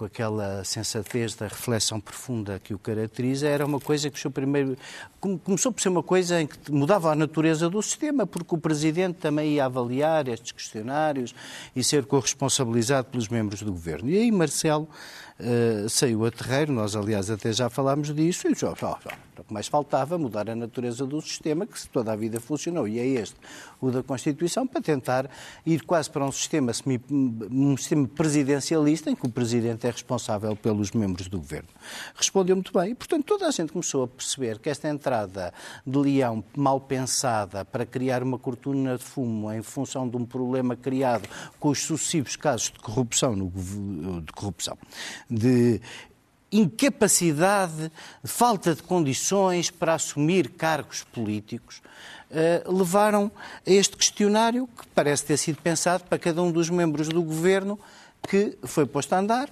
com 0.00 0.06
aquela 0.06 0.64
sensatez 0.64 1.34
da 1.34 1.46
reflexão 1.46 2.00
profunda 2.00 2.58
que 2.58 2.72
o 2.72 2.78
caracteriza, 2.78 3.46
era 3.46 3.66
uma 3.66 3.78
coisa 3.78 4.08
que 4.08 4.16
o 4.16 4.20
seu 4.20 4.30
primeiro. 4.30 4.74
Começou 5.20 5.70
por 5.70 5.82
ser 5.82 5.90
uma 5.90 6.02
coisa 6.02 6.40
em 6.40 6.46
que 6.46 6.72
mudava 6.72 7.12
a 7.12 7.14
natureza 7.14 7.68
do 7.68 7.82
sistema, 7.82 8.26
porque 8.26 8.54
o 8.54 8.58
Presidente 8.58 9.16
também 9.16 9.56
ia 9.56 9.66
avaliar 9.66 10.26
estes 10.26 10.52
questionários 10.52 11.34
e 11.76 11.84
ser 11.84 12.06
corresponsabilizado 12.06 13.08
pelos 13.08 13.28
membros 13.28 13.60
do 13.60 13.70
Governo. 13.70 14.08
E 14.08 14.16
aí 14.16 14.32
Marcelo 14.32 14.88
uh, 15.40 15.88
saiu 15.88 16.24
a 16.24 16.30
terreiro, 16.30 16.72
nós 16.72 16.94
aliás 16.94 17.30
até 17.30 17.52
já 17.52 17.68
falámos 17.68 18.14
disso, 18.14 18.48
e 18.48 18.54
já, 18.54 18.74
já, 18.74 18.98
já, 19.04 19.18
o 19.38 19.44
que 19.44 19.52
mais 19.52 19.66
faltava 19.66 20.18
mudar 20.18 20.50
a 20.50 20.54
natureza 20.54 21.06
do 21.06 21.20
sistema, 21.20 21.66
que 21.66 21.88
toda 21.88 22.12
a 22.12 22.16
vida 22.16 22.40
funcionou, 22.40 22.86
e 22.86 22.98
é 22.98 23.06
este, 23.06 23.36
o 23.80 23.90
da 23.90 24.02
Constituição, 24.02 24.66
para 24.66 24.80
tentar 24.80 25.30
ir 25.64 25.82
quase 25.82 26.10
para 26.10 26.24
um 26.24 26.32
sistema, 26.32 26.72
um 27.50 27.76
sistema 27.76 28.06
presidencialista, 28.06 29.10
em 29.10 29.14
que 29.14 29.26
o 29.26 29.30
Presidente 29.30 29.86
é 29.86 29.90
responsável 29.90 30.54
pelos 30.54 30.92
membros 30.92 31.28
do 31.28 31.38
Governo. 31.38 31.68
Respondeu 32.14 32.56
muito 32.56 32.72
bem, 32.72 32.92
e 32.92 32.94
portanto 32.94 33.24
toda 33.24 33.46
a 33.46 33.50
gente 33.50 33.72
começou 33.72 34.04
a 34.04 34.08
perceber 34.08 34.58
que 34.58 34.68
esta 34.68 34.88
entrada 34.88 35.52
de 35.86 35.98
leão 35.98 36.44
mal 36.56 36.80
pensada 36.80 37.64
para 37.64 37.86
criar 37.86 38.22
uma 38.22 38.38
cortina 38.38 38.98
de 38.98 39.04
fumo 39.04 39.52
em 39.52 39.62
função 39.62 40.08
de 40.08 40.16
um 40.16 40.24
problema 40.24 40.76
criado 40.76 41.28
com 41.58 41.70
os 41.70 41.80
sucessivos 41.80 42.36
casos 42.36 42.70
de 42.70 42.78
corrupção, 42.78 43.34
no, 43.34 43.50
de 44.20 44.32
corrupção, 44.32 44.76
de 45.30 45.80
incapacidade, 46.52 47.92
falta 48.24 48.74
de 48.74 48.82
condições 48.82 49.70
para 49.70 49.94
assumir 49.94 50.50
cargos 50.50 51.04
políticos, 51.04 51.80
eh, 52.30 52.62
levaram 52.66 53.30
a 53.66 53.70
este 53.70 53.96
questionário 53.96 54.66
que 54.66 54.86
parece 54.88 55.24
ter 55.26 55.36
sido 55.36 55.60
pensado 55.62 56.04
para 56.04 56.18
cada 56.18 56.42
um 56.42 56.50
dos 56.50 56.68
membros 56.68 57.08
do 57.08 57.22
governo 57.22 57.78
que 58.28 58.58
foi 58.64 58.84
posto 58.84 59.12
a 59.12 59.18
andar 59.18 59.48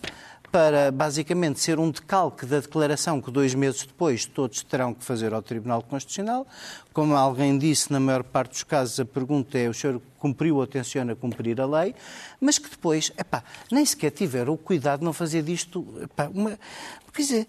para 0.51 0.91
basicamente 0.91 1.61
ser 1.61 1.79
um 1.79 1.91
decalque 1.91 2.47
da 2.47 2.61
declaração 2.61 3.21
que 3.21 3.31
dois 3.31 3.55
meses 3.55 3.85
depois 3.85 4.25
todos 4.25 4.63
terão 4.63 4.95
que 4.95 5.05
fazer 5.05 5.35
ao 5.35 5.43
Tribunal 5.43 5.83
Constitucional. 5.83 6.47
Como 6.93 7.15
alguém 7.15 7.59
disse, 7.59 7.93
na 7.93 8.01
maior 8.01 8.23
parte 8.23 8.53
dos 8.53 8.63
casos 8.65 8.99
a 8.99 9.05
pergunta 9.05 9.59
é 9.59 9.69
o 9.69 9.75
senhor 9.75 10.01
cumpriu 10.19 10.57
ou 10.57 10.67
tenciona 10.67 11.15
cumprir 11.15 11.61
a 11.61 11.67
lei, 11.67 11.95
mas 12.41 12.59
que 12.59 12.69
depois, 12.69 13.13
epá, 13.17 13.45
nem 13.71 13.85
sequer 13.85 14.11
tiveram 14.11 14.55
o 14.55 14.59
cuidado 14.59 15.01
de 15.01 15.05
não 15.05 15.13
fazer 15.13 15.43
disto 15.43 15.87
epá, 16.03 16.29
uma... 16.33 16.59
Quer 17.13 17.23
dizer, 17.23 17.49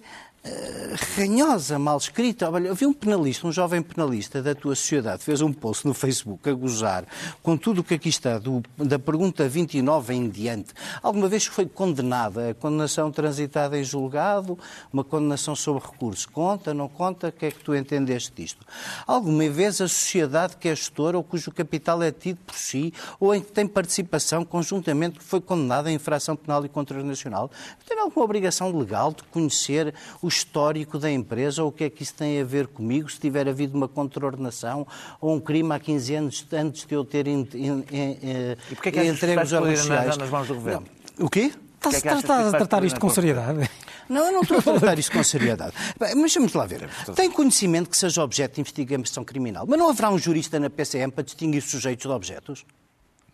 ranhosa, 1.15 1.78
mal 1.78 1.97
escrita. 1.97 2.49
Olha, 2.49 2.73
vi 2.73 2.86
um 2.86 2.93
penalista, 2.93 3.45
um 3.47 3.52
jovem 3.52 3.82
penalista 3.82 4.41
da 4.41 4.56
tua 4.56 4.75
sociedade, 4.75 5.23
fez 5.23 5.41
um 5.41 5.52
post 5.52 5.86
no 5.86 5.93
Facebook 5.93 6.49
a 6.49 6.54
gozar 6.54 7.06
com 7.43 7.58
tudo 7.58 7.82
o 7.82 7.84
que 7.84 7.95
aqui 7.95 8.10
está, 8.10 8.38
do, 8.38 8.63
da 8.78 8.97
pergunta 8.97 9.47
29 9.47 10.13
em 10.13 10.30
diante. 10.30 10.73
Alguma 11.02 11.28
vez 11.28 11.45
foi 11.45 11.65
condenada, 11.65 12.49
a 12.49 12.54
condenação 12.54 13.12
transitada 13.12 13.78
em 13.78 13.84
julgado, 13.84 14.58
uma 14.91 15.04
condenação 15.04 15.56
sobre 15.56 15.84
recurso. 15.84 16.30
Conta, 16.32 16.73
não 16.73 16.88
conta? 16.88 17.28
O 17.28 17.32
que 17.32 17.47
é 17.47 17.52
que 17.52 17.63
tu 17.63 17.75
entendeste 17.75 18.32
disto? 18.36 18.65
Alguma 19.06 19.49
vez 19.49 19.82
a 19.82 19.88
sociedade 19.88 20.58
que 20.58 20.67
é 20.67 20.75
gestora 20.75 21.17
ou 21.17 21.23
cujo 21.23 21.52
capital 21.52 22.02
é 22.02 22.12
tido 22.12 22.38
por 22.45 22.56
si 22.56 22.93
ou 23.19 23.36
em 23.36 23.41
que 23.41 23.52
tem 23.52 23.67
participação 23.67 24.45
conjuntamente 24.45 25.19
foi 25.19 25.41
condenada 25.41 25.91
em 25.91 25.95
infração 25.95 26.36
penal 26.36 26.65
e 26.65 26.69
contranacional, 26.69 27.52
tem 27.88 27.99
alguma 27.99 28.23
obrigação 28.23 28.75
legal 28.78 29.12
de 29.12 29.23
conhecer 29.23 29.93
o 30.21 30.29
histórico 30.30 30.98
da 30.98 31.12
empresa 31.12 31.63
ou 31.63 31.70
o 31.70 31.72
que 31.72 31.84
é 31.84 31.89
que 31.89 32.04
isso 32.04 32.13
tem 32.13 32.39
a 32.39 32.44
ver 32.44 32.68
comigo, 32.68 33.10
se 33.12 33.20
tiver 33.20 33.48
havido 33.48 33.76
uma 33.76 33.88
contraordenação 33.88 34.88
ou 35.20 35.36
um 35.36 35.39
crime 35.39 35.74
há 35.74 35.80
15 35.80 36.15
anos 36.15 36.48
antes 36.54 36.86
de 36.86 36.96
eu 36.96 37.04
ter 37.04 37.28
in, 37.28 37.48
in, 37.54 37.84
in, 37.92 38.56
e 38.72 38.76
porquê 38.76 38.89
é 38.89 38.92
que 38.92 39.06
entregue 39.06 39.44
os 39.44 39.54
órgãos 39.54 39.80
sociais. 39.80 40.18
Nas 40.18 40.30
mãos 40.30 40.48
do 40.48 40.56
governo? 40.56 40.86
Não. 41.18 41.26
O 41.26 41.30
quê? 41.30 41.52
Está-se 41.76 42.08
é 42.08 42.12
a 42.12 42.52
tratar 42.52 42.84
isto 42.84 43.00
com 43.00 43.10
seriedade. 43.10 43.70
Não, 44.10 44.26
eu 44.26 44.32
não 44.32 44.42
estou 44.42 44.58
a 44.58 44.62
tratar 44.62 44.98
isto 44.98 45.12
com 45.12 45.24
seriedade. 45.24 45.74
Mas 46.18 46.34
vamos 46.34 46.54
lá 46.54 46.65
ver. 46.65 46.89
Tem 47.15 47.30
conhecimento 47.30 47.89
que 47.89 47.96
seja 47.96 48.24
objeto 48.24 48.56
de 48.56 48.62
investigação 48.62 49.24
criminal, 49.24 49.65
mas 49.68 49.78
não 49.78 49.88
haverá 49.89 50.10
um 50.10 50.18
jurista 50.18 50.60
na 50.60 50.70
PCM 50.70 51.12
para 51.12 51.24
distinguir 51.24 51.62
sujeitos 51.62 52.08
de 52.08 52.12
objetos? 52.12 52.65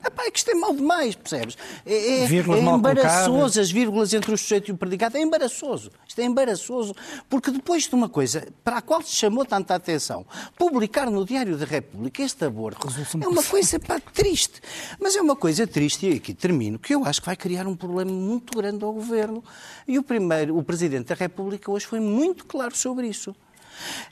Epá, 0.05 0.25
é 0.25 0.31
que 0.31 0.37
isto 0.37 0.51
é 0.51 0.53
mal 0.53 0.73
demais, 0.73 1.15
percebes? 1.15 1.57
É, 1.85 1.93
é, 1.93 2.23
é 2.23 2.59
embaraçoso 2.59 3.59
as 3.59 3.71
vírgulas 3.71 4.13
entre 4.13 4.33
o 4.33 4.37
sujeito 4.37 4.69
e 4.69 4.71
o 4.71 4.77
predicado. 4.77 5.17
É 5.17 5.21
embaraçoso. 5.21 5.91
Isto 6.07 6.19
é 6.19 6.25
embaraçoso. 6.25 6.93
Porque 7.29 7.51
depois 7.51 7.83
de 7.83 7.95
uma 7.95 8.07
coisa 8.07 8.47
para 8.63 8.77
a 8.77 8.81
qual 8.81 9.01
se 9.01 9.15
chamou 9.15 9.45
tanta 9.45 9.75
atenção, 9.75 10.25
publicar 10.57 11.09
no 11.09 11.25
Diário 11.25 11.57
da 11.57 11.65
República 11.65 12.21
este 12.21 12.45
aborto 12.45 12.87
é 13.21 13.27
uma 13.27 13.43
coisa 13.43 13.79
pá, 13.79 13.99
triste. 13.99 14.61
Mas 14.99 15.15
é 15.15 15.21
uma 15.21 15.35
coisa 15.35 15.65
triste, 15.65 16.07
e 16.07 16.17
aqui 16.17 16.33
termino, 16.33 16.77
que 16.77 16.93
eu 16.93 17.03
acho 17.05 17.21
que 17.21 17.25
vai 17.25 17.35
criar 17.35 17.67
um 17.67 17.75
problema 17.75 18.11
muito 18.11 18.57
grande 18.57 18.83
ao 18.83 18.93
Governo. 18.93 19.43
E 19.87 19.97
o 19.97 20.03
primeiro, 20.03 20.57
o 20.57 20.63
Presidente 20.63 21.07
da 21.07 21.15
República 21.15 21.71
hoje 21.71 21.85
foi 21.85 21.99
muito 21.99 22.45
claro 22.45 22.75
sobre 22.75 23.07
isso. 23.07 23.35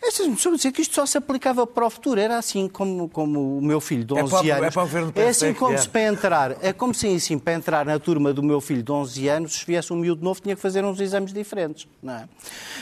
Estas 0.01 0.27
pessoas 0.27 0.57
dizer 0.57 0.71
que 0.71 0.81
isto 0.81 0.95
só 0.95 1.05
se 1.05 1.17
aplicava 1.17 1.65
para 1.65 1.85
o 1.85 1.89
futuro. 1.89 2.19
Era 2.19 2.37
assim 2.37 2.67
como, 2.67 3.09
como 3.09 3.57
o 3.57 3.61
meu 3.61 3.79
filho 3.79 4.03
de 4.03 4.13
11 4.13 4.23
é 4.23 4.27
para, 4.27 4.37
anos. 4.37 4.67
É, 4.67 4.71
para 4.71 4.81
o 4.81 4.85
governo 4.85 5.13
é 5.15 5.27
assim 5.27 5.53
como 5.53 5.77
se 5.77 5.89
para 5.89 6.03
entrar, 6.03 6.57
é 6.61 6.73
como 6.73 6.93
se 6.93 7.07
assim, 7.07 7.39
para 7.39 7.53
entrar 7.53 7.85
na 7.85 7.99
turma 7.99 8.33
do 8.33 8.43
meu 8.43 8.59
filho 8.59 8.83
de 8.83 8.91
11 8.91 9.27
anos, 9.27 9.53
se 9.53 9.65
viesse 9.65 9.91
um 9.93 9.95
miúdo 9.95 10.23
novo, 10.23 10.41
tinha 10.41 10.55
que 10.55 10.61
fazer 10.61 10.83
uns 10.83 10.99
exames 10.99 11.33
diferentes. 11.33 11.87
Não 12.01 12.13
é? 12.13 12.29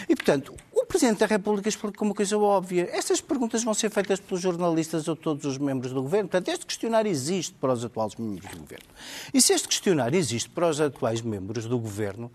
E, 0.10 0.15
portanto, 0.15 0.54
o 0.72 0.86
Presidente 0.86 1.20
da 1.20 1.26
República 1.26 1.70
explicou 1.70 2.08
uma 2.08 2.15
coisa 2.15 2.38
óbvia. 2.38 2.89
Estas 2.91 3.22
perguntas 3.22 3.63
vão 3.63 3.74
ser 3.74 3.89
feitas 3.89 4.20
pelos 4.20 4.41
jornalistas 4.41 5.08
ou 5.08 5.15
todos 5.15 5.46
os 5.46 5.58
membros 5.58 5.94
do 5.94 6.02
Governo. 6.02 6.28
Portanto, 6.28 6.50
este 6.50 6.65
questionário 6.65 7.10
existe 7.10 7.54
para 7.54 7.74
os 7.74 7.86
atuais 7.86 8.15
membros 8.15 8.50
do 8.52 8.60
Governo. 8.60 8.88
E 9.34 9.41
se 9.41 9.54
este 9.54 9.67
questionário 9.67 10.17
existe 10.17 10.50
para 10.50 10.67
os 10.67 10.82
atuais 10.82 11.22
membros 11.22 11.65
do 11.65 11.78
Governo, 11.78 12.32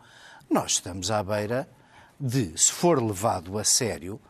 nós 0.48 0.72
estamos 0.72 1.11
à 1.11 1.22
beira 1.22 1.68
de, 2.18 2.56
se 2.56 2.72
for 2.72 3.02
levado 3.02 3.59
a 3.59 3.64
sério, 3.64 4.20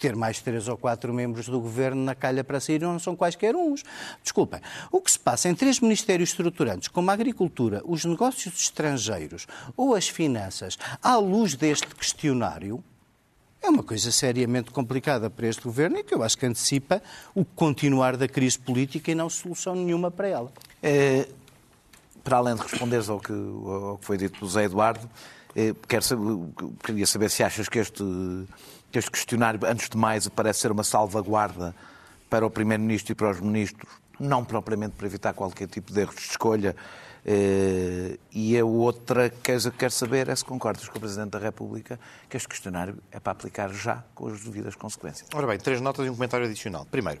ter 0.00 0.16
mais 0.16 0.40
três 0.40 0.66
ou 0.66 0.76
quatro 0.76 1.12
membros 1.12 1.46
do 1.46 1.60
governo 1.60 2.02
na 2.02 2.14
calha 2.14 2.42
para 2.42 2.58
sair, 2.58 2.80
não 2.80 2.98
são 2.98 3.14
quaisquer 3.14 3.54
uns. 3.54 3.84
Desculpem. 4.22 4.60
O 4.90 5.00
que 5.00 5.10
se 5.10 5.18
passa 5.18 5.48
em 5.48 5.54
três 5.54 5.78
ministérios 5.78 6.30
estruturantes, 6.30 6.88
como 6.88 7.10
a 7.10 7.14
agricultura, 7.14 7.82
os 7.84 8.04
negócios 8.04 8.54
estrangeiros 8.54 9.46
ou 9.76 9.94
as 9.94 10.08
finanças, 10.08 10.78
à 11.02 11.16
luz 11.16 11.54
deste 11.54 11.94
questionário, 11.94 12.82
é 13.62 13.68
uma 13.68 13.82
coisa 13.82 14.10
seriamente 14.10 14.70
complicada 14.70 15.28
para 15.28 15.46
este 15.46 15.62
governo 15.62 15.98
e 15.98 16.02
que 16.02 16.14
eu 16.14 16.22
acho 16.22 16.38
que 16.38 16.46
antecipa 16.46 17.02
o 17.34 17.44
continuar 17.44 18.16
da 18.16 18.26
crise 18.26 18.58
política 18.58 19.10
e 19.10 19.14
não 19.14 19.28
solução 19.28 19.74
nenhuma 19.74 20.10
para 20.10 20.28
ela. 20.28 20.52
É, 20.82 21.28
para 22.24 22.38
além 22.38 22.54
de 22.54 22.62
responderes 22.62 23.10
ao 23.10 23.20
que, 23.20 23.32
ao 23.32 23.98
que 23.98 24.06
foi 24.06 24.16
dito 24.16 24.38
pelo 24.38 24.46
José 24.46 24.64
Eduardo, 24.64 25.08
é, 25.54 25.74
quero 25.86 26.02
saber, 26.02 26.24
queria 26.82 27.06
saber 27.06 27.28
se 27.28 27.42
achas 27.42 27.68
que 27.68 27.78
este 27.78 28.02
que 28.90 28.98
este 28.98 29.10
questionário, 29.10 29.60
antes 29.64 29.88
de 29.88 29.96
mais, 29.96 30.28
parece 30.28 30.60
ser 30.60 30.72
uma 30.72 30.84
salvaguarda 30.84 31.74
para 32.28 32.46
o 32.46 32.50
Primeiro-Ministro 32.50 33.12
e 33.12 33.14
para 33.14 33.30
os 33.30 33.40
Ministros, 33.40 33.90
não 34.18 34.44
propriamente 34.44 34.94
para 34.96 35.06
evitar 35.06 35.32
qualquer 35.32 35.68
tipo 35.68 35.92
de 35.92 36.00
erros 36.00 36.16
de 36.16 36.22
escolha. 36.22 36.76
Eh, 37.24 38.18
e 38.32 38.58
a 38.58 38.64
outra 38.64 39.30
coisa 39.44 39.70
que 39.70 39.76
quero 39.76 39.92
saber 39.92 40.28
é 40.28 40.34
se 40.34 40.44
concordas 40.44 40.88
com 40.88 40.96
o 40.96 41.00
Presidente 41.00 41.30
da 41.30 41.38
República 41.38 42.00
que 42.28 42.36
este 42.36 42.48
questionário 42.48 42.96
é 43.12 43.20
para 43.20 43.32
aplicar 43.32 43.70
já 43.72 44.02
com 44.14 44.28
as 44.28 44.40
devidas 44.40 44.74
consequências. 44.74 45.28
Ora 45.34 45.46
bem, 45.46 45.58
três 45.58 45.80
notas 45.80 46.06
e 46.06 46.08
um 46.08 46.14
comentário 46.14 46.46
adicional. 46.46 46.86
Primeiro, 46.90 47.20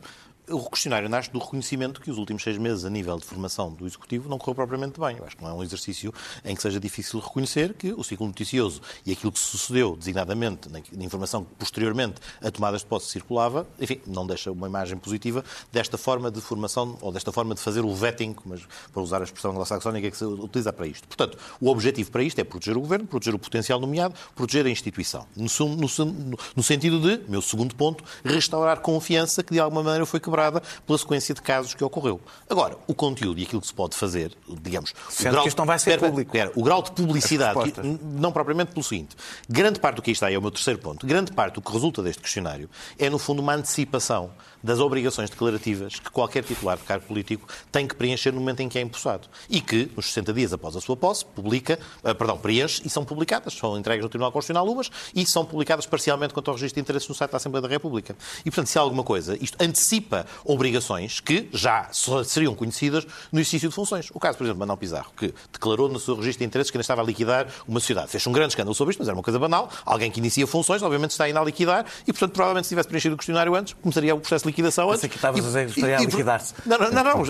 o 0.50 0.68
questionário 0.68 1.08
nasce 1.08 1.30
do 1.30 1.38
reconhecimento 1.38 2.00
que 2.00 2.10
os 2.10 2.18
últimos 2.18 2.42
seis 2.42 2.58
meses, 2.58 2.84
a 2.84 2.90
nível 2.90 3.16
de 3.18 3.24
formação 3.24 3.72
do 3.72 3.86
Executivo, 3.86 4.28
não 4.28 4.38
correu 4.38 4.54
propriamente 4.54 4.98
bem. 4.98 5.16
Eu 5.16 5.24
acho 5.24 5.36
que 5.36 5.42
não 5.42 5.50
é 5.50 5.54
um 5.54 5.62
exercício 5.62 6.12
em 6.44 6.54
que 6.54 6.62
seja 6.62 6.80
difícil 6.80 7.20
reconhecer 7.20 7.74
que 7.74 7.92
o 7.92 8.02
ciclo 8.02 8.26
noticioso 8.26 8.80
e 9.06 9.12
aquilo 9.12 9.32
que 9.32 9.38
sucedeu, 9.38 9.96
designadamente, 9.96 10.68
na 10.68 11.04
informação 11.04 11.44
que 11.44 11.54
posteriormente 11.54 12.20
a 12.42 12.50
tomadas 12.50 12.80
de 12.80 12.86
posse 12.86 13.06
circulava, 13.06 13.66
enfim, 13.80 14.00
não 14.06 14.26
deixa 14.26 14.50
uma 14.50 14.66
imagem 14.66 14.98
positiva 14.98 15.44
desta 15.72 15.96
forma 15.96 16.30
de 16.30 16.40
formação 16.40 16.98
ou 17.00 17.12
desta 17.12 17.30
forma 17.30 17.54
de 17.54 17.60
fazer 17.60 17.84
o 17.84 17.94
vetting, 17.94 18.34
mas 18.44 18.60
para 18.92 19.02
usar 19.02 19.20
a 19.20 19.24
expressão 19.24 19.52
anglo-saxónica 19.52 20.10
que 20.10 20.16
se 20.16 20.24
utiliza 20.24 20.72
para 20.72 20.86
isto. 20.86 21.06
Portanto, 21.06 21.38
o 21.60 21.68
objetivo 21.68 22.10
para 22.10 22.22
isto 22.22 22.38
é 22.40 22.44
proteger 22.44 22.76
o 22.76 22.80
Governo, 22.80 23.06
proteger 23.06 23.34
o 23.34 23.38
potencial 23.38 23.78
nomeado, 23.78 24.14
proteger 24.34 24.66
a 24.66 24.70
instituição. 24.70 25.26
No, 25.36 25.46
no, 25.68 26.38
no 26.56 26.62
sentido 26.62 27.00
de, 27.00 27.30
meu 27.30 27.40
segundo 27.42 27.74
ponto, 27.74 28.02
restaurar 28.24 28.80
confiança 28.80 29.42
que 29.42 29.52
de 29.52 29.60
alguma 29.60 29.82
maneira 29.82 30.04
foi 30.06 30.18
quebrada 30.18 30.39
pela 30.86 30.98
sequência 30.98 31.34
de 31.34 31.42
casos 31.42 31.74
que 31.74 31.82
ocorreu. 31.82 32.20
Agora, 32.48 32.76
o 32.86 32.94
conteúdo 32.94 33.38
e 33.40 33.44
aquilo 33.44 33.60
que 33.60 33.66
se 33.66 33.74
pode 33.74 33.96
fazer, 33.96 34.32
digamos... 34.62 34.94
Sendo 35.08 35.28
o 35.28 35.32
grau, 35.32 35.42
que 35.42 35.48
isto 35.48 35.58
não 35.58 35.66
vai 35.66 35.78
ser 35.78 35.98
pera, 35.98 36.08
público. 36.08 36.32
Pera, 36.32 36.52
o 36.54 36.62
grau 36.62 36.82
de 36.82 36.92
publicidade, 36.92 37.74
não 38.02 38.32
propriamente 38.32 38.72
pelo 38.72 38.84
seguinte, 38.84 39.16
grande 39.48 39.80
parte 39.80 39.96
do 39.96 40.02
que 40.02 40.10
está 40.10 40.26
aí 40.26 40.34
é 40.34 40.38
o 40.38 40.42
meu 40.42 40.50
terceiro 40.50 40.78
ponto, 40.78 41.06
grande 41.06 41.32
parte 41.32 41.54
do 41.54 41.62
que 41.62 41.72
resulta 41.72 42.02
deste 42.02 42.22
questionário 42.22 42.70
é, 42.98 43.10
no 43.10 43.18
fundo, 43.18 43.40
uma 43.42 43.54
antecipação 43.54 44.30
das 44.62 44.78
obrigações 44.80 45.30
declarativas 45.30 45.98
que 45.98 46.10
qualquer 46.10 46.44
titular 46.44 46.76
de 46.76 46.84
cargo 46.84 47.06
político 47.06 47.46
tem 47.70 47.86
que 47.86 47.94
preencher 47.94 48.32
no 48.32 48.40
momento 48.40 48.60
em 48.60 48.68
que 48.68 48.78
é 48.78 48.82
empossado. 48.82 49.28
E 49.48 49.60
que, 49.60 49.90
nos 49.96 50.06
60 50.06 50.32
dias 50.32 50.52
após 50.52 50.76
a 50.76 50.80
sua 50.80 50.96
posse, 50.96 51.24
publica, 51.24 51.78
uh, 52.04 52.14
perdão, 52.14 52.36
preenche 52.38 52.82
e 52.84 52.90
são 52.90 53.04
publicadas. 53.04 53.54
São 53.54 53.78
entregues 53.78 54.02
no 54.02 54.08
Tribunal 54.08 54.32
Constitucional 54.32 54.66
umas 54.66 54.90
e 55.14 55.26
são 55.26 55.44
publicadas 55.44 55.86
parcialmente 55.86 56.34
quanto 56.34 56.48
ao 56.48 56.54
registro 56.54 56.76
de 56.76 56.80
interesses 56.80 57.08
no 57.08 57.14
site 57.14 57.30
da 57.30 57.36
Assembleia 57.36 57.62
da 57.62 57.68
República. 57.68 58.16
E, 58.40 58.50
portanto, 58.50 58.66
se 58.66 58.78
há 58.78 58.82
alguma 58.82 59.02
coisa, 59.02 59.36
isto 59.40 59.56
antecipa 59.60 60.26
obrigações 60.44 61.20
que 61.20 61.48
já 61.52 61.88
seriam 62.24 62.54
conhecidas 62.54 63.06
no 63.32 63.38
exercício 63.40 63.68
de 63.68 63.74
funções. 63.74 64.08
O 64.12 64.20
caso, 64.20 64.38
por 64.38 64.44
exemplo, 64.44 64.56
de 64.56 64.60
Manuel 64.60 64.76
Pizarro, 64.76 65.12
que 65.16 65.34
declarou 65.52 65.88
no 65.88 65.98
seu 65.98 66.14
registro 66.16 66.40
de 66.40 66.46
interesses 66.46 66.70
que 66.70 66.76
ainda 66.76 66.82
estava 66.82 67.02
a 67.02 67.04
liquidar 67.04 67.46
uma 67.66 67.80
sociedade. 67.80 68.10
Fez 68.10 68.26
um 68.26 68.32
grande 68.32 68.52
escândalo 68.52 68.74
sobre 68.74 68.92
isto, 68.92 69.00
mas 69.00 69.08
era 69.08 69.16
uma 69.16 69.22
coisa 69.22 69.38
banal. 69.38 69.70
Alguém 69.84 70.10
que 70.10 70.18
inicia 70.18 70.46
funções, 70.46 70.82
obviamente, 70.82 71.12
está 71.12 71.24
ainda 71.24 71.40
a 71.40 71.44
liquidar 71.44 71.84
e, 72.06 72.12
portanto, 72.12 72.32
provavelmente, 72.32 72.66
se 72.66 72.70
tivesse 72.70 72.88
preenchido 72.88 73.14
o 73.14 73.18
questionário 73.18 73.54
antes, 73.54 73.74
começaria 73.74 74.14
o 74.14 74.20
processo 74.20 74.46
liquidação 74.50 74.90
antes. 74.90 75.08
que 75.08 75.16
estavas 75.16 75.40
a 75.40 75.48
dizer 75.48 75.66
que 75.66 75.72
estaria 75.72 75.98
a 75.98 76.00
liquidar-se. 76.00 76.54
Não, 76.66 76.78
não, 76.78 76.90
não. 76.90 77.04
não. 77.04 77.24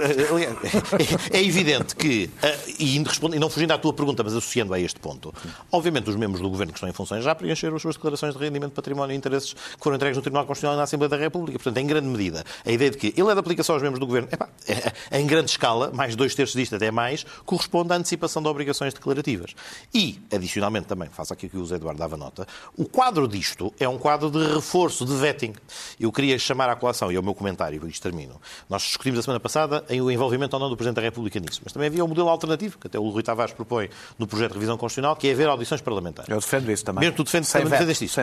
É, 1.31 1.39
é, 1.39 1.43
evidente 1.43 1.95
que, 1.95 2.31
eh, 2.43 2.59
e 2.79 2.99
não 3.39 3.49
fugindo 3.49 3.73
à 3.73 3.79
tua 3.79 3.93
pergunta, 3.93 4.23
mas 4.23 4.33
associando 4.35 4.75
a 4.75 4.81
este 4.81 4.99
ponto, 4.99 5.33
obviamente 5.71 6.11
os 6.11 6.16
membros 6.16 6.41
do 6.41 6.51
Governo 6.51 6.73
que 6.73 6.79
estão 6.79 6.89
em 6.89 6.93
funções 6.93 7.25
já 7.25 7.35
preencheram 7.35 7.77
as 7.77 7.83
suas 7.83 7.97
declarações 7.97 8.35
de 8.35 8.41
rendimento, 8.41 8.73
património 8.73 9.14
e 9.14 9.16
interesses 9.16 9.53
que 9.53 9.79
foram 9.83 9.97
entregues 9.97 10.16
no 10.16 10.23
Tribunal 10.23 10.47
Constitucional 10.47 10.77
e 10.77 10.79
na 10.79 10.85
Assembleia 10.85 11.09
da 11.09 11.16
República. 11.16 11.59
Portanto, 11.59 11.77
em 11.77 11.87
grande 11.87 12.09
medida, 12.09 12.45
a 12.64 12.71
ideia 12.71 12.91
de 12.91 12.97
que 12.97 13.14
ele 13.16 13.31
é 13.31 13.35
de 13.35 13.41
aplicação 13.41 13.75
aos 13.75 13.83
membros 13.83 14.01
do 14.01 14.07
Governo, 14.07 14.29
epá, 14.33 14.49
é, 14.68 15.21
em 15.21 15.27
grande 15.27 15.51
escala, 15.51 15.91
mais 15.93 16.16
dois 16.16 16.35
terços 16.35 16.57
disto 16.57 16.75
até 16.77 16.91
mais, 16.91 17.25
corresponde 17.45 17.93
à 17.93 17.97
antecipação 17.97 18.43
de 18.43 18.49
obrigações 18.49 18.95
declarativas. 18.95 19.55
E, 19.95 20.18
adicionalmente 20.33 20.87
também, 20.87 21.09
faço 21.09 21.33
aqui 21.33 21.47
o 21.47 21.51
que 21.51 21.57
o 21.57 21.61
José 21.61 21.77
Eduardo 21.77 21.99
dava 21.99 22.16
nota, 22.16 22.47
o 22.77 22.85
quadro 22.85 23.27
disto 23.29 23.73
é 23.79 23.89
um 23.89 23.99
quadro 23.99 24.31
de 24.31 24.55
reforço, 24.55 25.05
de 25.05 25.14
vetting. 25.14 25.55
Eu 25.99 26.11
queria 26.12 26.39
chamar 26.39 26.68
à 26.68 26.77
colação, 26.77 27.10
e 27.11 27.17
ao 27.17 27.23
meu 27.23 27.35
comentário, 27.35 27.81
e 27.85 27.91
isto 27.91 28.03
termino, 28.03 28.41
nós 28.69 28.83
discutimos 28.83 29.19
a 29.19 29.23
semana 29.23 29.41
passada 29.41 29.85
em 29.89 30.01
o 30.01 30.11
envolvimento 30.11 30.55
ou 30.57 30.61
não 30.61 30.69
do 30.69 30.77
Presidente 30.77 30.97
da 30.97 31.03
República 31.03 31.39
nisso, 31.41 31.61
mas 31.65 31.73
também 31.73 31.89
havia 31.89 32.05
um 32.05 32.09
modelo 32.09 32.29
alternativo, 32.29 32.79
que 32.79 32.87
até 32.87 32.99
o 32.99 33.09
Rui 33.09 33.23
Tavares 33.23 33.53
propõe 33.53 33.89
no 34.19 34.27
projeto 34.27 34.51
de 34.51 34.55
revisão 34.55 34.77
constitucional, 34.77 35.17
que 35.17 35.29
é 35.29 35.33
haver 35.33 35.49
audições 35.49 35.81
parlamentares. 35.81 36.31
Eu 36.31 36.41
defendo 36.41 36.71
isso 36.71 36.85
também. 36.85 37.01
Mesmo 37.01 37.17
tu 37.17 37.25
defendes, 37.25 37.51
também 37.51 37.69
defendes 37.69 38.01
isso. 38.01 38.21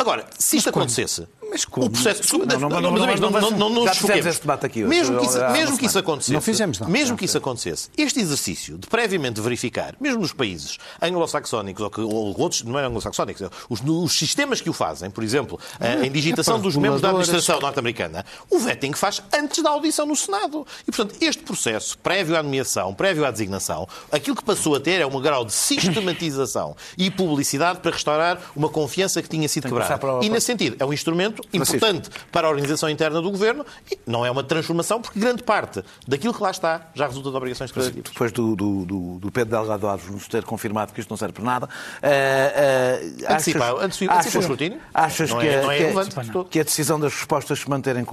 Agora, 0.00 0.24
se 0.38 0.56
isto 0.56 0.70
acontecesse, 0.70 1.28
mas 1.50 1.66
como? 1.66 1.86
O 1.86 1.90
processo... 1.90 2.38
Não, 2.38 2.46
não, 2.58 2.80
não, 2.80 2.80
não, 2.80 3.50
não, 3.50 3.68
não, 3.68 3.84
Já 3.84 3.94
fizemos 3.94 4.26
este 4.26 4.40
debate 4.40 4.64
aqui. 4.64 4.82
Mesmo 4.82 5.18
que 5.18 5.26
isso, 5.26 5.38
mesmo 5.52 5.78
que 5.78 5.84
isso 5.84 5.98
acontecesse... 5.98 6.32
Não 6.32 6.40
fizemos, 6.40 6.78
não. 6.78 6.88
Mesmo 6.88 7.18
que 7.18 7.26
isso 7.26 7.36
acontecesse, 7.36 7.90
este 7.98 8.18
exercício 8.18 8.78
de 8.78 8.86
previamente 8.86 9.42
verificar, 9.42 9.94
mesmo 10.00 10.22
nos 10.22 10.32
países 10.32 10.78
anglo-saxónicos, 11.02 11.84
ou, 11.98 12.10
ou 12.10 12.40
outros, 12.40 12.62
não 12.62 12.78
é 12.78 12.86
anglo-saxónicos, 12.86 13.50
os, 13.68 13.82
os 13.84 14.18
sistemas 14.18 14.62
que 14.62 14.70
o 14.70 14.72
fazem, 14.72 15.10
por 15.10 15.22
exemplo, 15.22 15.60
a, 15.78 16.06
em 16.06 16.10
digitação 16.10 16.58
dos 16.58 16.76
membros 16.76 17.02
da 17.02 17.08
administração 17.08 17.60
norte-americana, 17.60 18.24
o 18.48 18.58
vetting 18.58 18.94
faz 18.94 19.22
antes 19.34 19.62
da 19.62 19.68
audição 19.68 20.06
no 20.06 20.16
Senado. 20.16 20.66
E, 20.88 20.90
portanto, 20.90 21.14
este 21.20 21.42
processo, 21.42 21.98
prévio 21.98 22.38
à 22.38 22.42
nomeação, 22.42 22.94
prévio 22.94 23.26
à 23.26 23.30
designação, 23.30 23.86
aquilo 24.10 24.34
que 24.34 24.44
passou 24.44 24.76
a 24.76 24.80
ter 24.80 25.02
é 25.02 25.06
um 25.06 25.20
grau 25.20 25.44
de 25.44 25.52
sistematização 25.52 26.74
e 26.96 27.10
publicidade 27.10 27.80
para 27.80 27.90
restaurar 27.90 28.40
uma 28.56 28.70
confiança 28.70 29.20
que 29.20 29.28
tinha 29.28 29.46
sido 29.46 29.64
quebrada. 29.64 29.89
E, 30.22 30.28
nesse 30.28 30.46
sentido, 30.46 30.76
é 30.78 30.84
um 30.84 30.92
instrumento 30.92 31.42
importante 31.52 32.10
para 32.30 32.46
a 32.46 32.50
organização 32.50 32.88
interna 32.88 33.20
do 33.20 33.30
governo 33.30 33.64
e 33.90 33.98
não 34.06 34.24
é 34.24 34.30
uma 34.30 34.42
transformação, 34.42 35.00
porque 35.00 35.18
grande 35.18 35.42
parte 35.42 35.82
daquilo 36.06 36.34
que 36.34 36.42
lá 36.42 36.50
está 36.50 36.90
já 36.94 37.06
resulta 37.06 37.30
de 37.30 37.36
obrigações 37.36 37.70
declarativas. 37.70 38.12
Depois 38.12 38.32
do, 38.32 38.56
do, 38.56 38.84
do, 38.84 39.18
do 39.18 39.32
Pedro 39.32 39.56
Delgado 39.56 39.86
Alves 39.86 40.10
nos 40.10 40.28
ter 40.28 40.44
confirmado 40.44 40.92
que 40.92 41.00
isto 41.00 41.10
não 41.10 41.16
serve 41.16 41.34
para 41.34 41.44
nada, 41.44 41.66
uh, 41.66 41.70
uh, 41.70 43.26
achas, 43.26 43.54
antecipa, 43.82 44.14
achas, 44.14 44.34
o 44.34 44.38
escrutínio? 44.38 44.78
Achas 44.92 45.32
que, 45.32 45.46
é, 45.46 45.62
que, 45.62 46.44
que, 46.50 46.60
a 46.60 46.62
decisão 46.62 46.98
das 46.98 47.12
respostas 47.12 47.60
se 47.60 47.68
manterem 47.68 48.04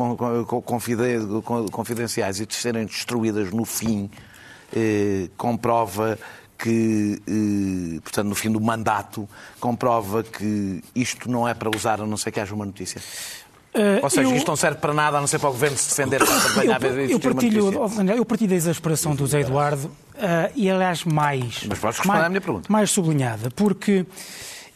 confidenciais 1.72 2.40
e 2.40 2.46
de 2.46 2.56
serem 2.56 2.86
destruídas 2.86 3.52
no 3.52 3.66
fim 3.66 4.10
eh, 4.76 5.30
comprova 5.38 6.20
que, 6.58 7.22
eh, 7.28 8.00
portanto, 8.02 8.28
no 8.28 8.36
fim 8.36 8.52
do 8.52 8.60
mandato, 8.60 9.28
comprova 9.60 10.24
que 10.24 10.84
isto 10.96 11.30
não 11.30 11.48
é 11.48 11.54
para 11.54 11.70
usar 11.76 12.02
a 12.02 12.06
não 12.06 12.18
ser 12.18 12.32
que 12.32 12.40
haja 12.40 12.54
uma 12.54 12.66
notícia? 12.66 13.02
Uh, 13.76 14.00
Ou 14.02 14.10
seja, 14.10 14.28
eu... 14.28 14.36
isto 14.36 14.48
não 14.48 14.56
serve 14.56 14.80
para 14.80 14.92
nada, 14.94 15.18
a 15.18 15.20
não 15.20 15.28
ser 15.28 15.38
para 15.38 15.50
o 15.50 15.52
Governo 15.52 15.78
se 15.78 15.90
defender 15.90 16.20
para 16.26 16.88
a 16.88 16.90
eu, 16.90 17.10
eu, 17.10 17.20
partilho, 17.20 17.72
eu 18.16 18.26
partilho 18.26 18.50
da 18.50 18.56
exasperação 18.56 19.14
do 19.14 19.28
Zé 19.28 19.42
Eduardo 19.42 19.86
uh, 19.86 20.52
e, 20.56 20.70
aliás, 20.70 21.04
mais... 21.04 21.64
Mas 21.68 21.78
podes 21.78 21.98
responder 21.98 22.08
mais, 22.08 22.26
à 22.26 22.30
minha 22.30 22.42
pergunta. 22.42 22.72
Mais 22.72 22.90
sublinhada, 22.90 23.52
porque 23.52 24.06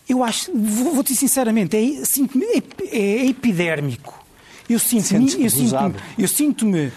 eu 0.07 0.23
acho, 0.23 0.51
vou-te 0.53 1.15
sinceramente, 1.15 1.75
é, 1.75 1.79
é, 1.79 2.99
é 2.99 3.25
epidérmico. 3.25 4.23
Eu 4.69 4.77
sinto-me... 4.77 5.43
Eu 5.43 5.49
sinto-me... 5.49 5.95
Eu 6.19 6.27
sinto-me 6.27 6.87
uh, 6.87 6.91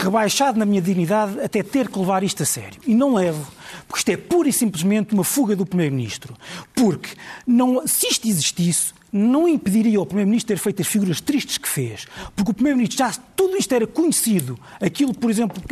rebaixado 0.00 0.58
na 0.58 0.66
minha 0.66 0.80
dignidade 0.80 1.40
até 1.40 1.62
ter 1.62 1.88
que 1.88 1.98
levar 1.98 2.22
isto 2.22 2.42
a 2.42 2.46
sério. 2.46 2.80
E 2.86 2.94
não 2.94 3.14
levo. 3.14 3.50
Porque 3.86 3.98
isto 3.98 4.08
é 4.10 4.16
pura 4.16 4.48
e 4.48 4.52
simplesmente 4.52 5.14
uma 5.14 5.24
fuga 5.24 5.56
do 5.56 5.64
Primeiro-Ministro. 5.64 6.34
Porque 6.74 7.10
não, 7.46 7.86
se 7.86 8.06
isto 8.06 8.28
existisse, 8.28 8.92
não 9.12 9.48
impediria 9.48 9.98
ao 9.98 10.06
Primeiro-Ministro 10.06 10.54
ter 10.54 10.60
feito 10.60 10.82
as 10.82 10.88
figuras 10.88 11.20
tristes 11.20 11.56
que 11.58 11.68
fez. 11.68 12.06
Porque 12.34 12.50
o 12.50 12.54
Primeiro-Ministro 12.54 12.98
já 12.98 13.12
tudo 13.34 13.56
isto 13.56 13.72
era 13.74 13.86
conhecido. 13.86 14.58
Aquilo, 14.80 15.14
por 15.14 15.30
exemplo, 15.30 15.62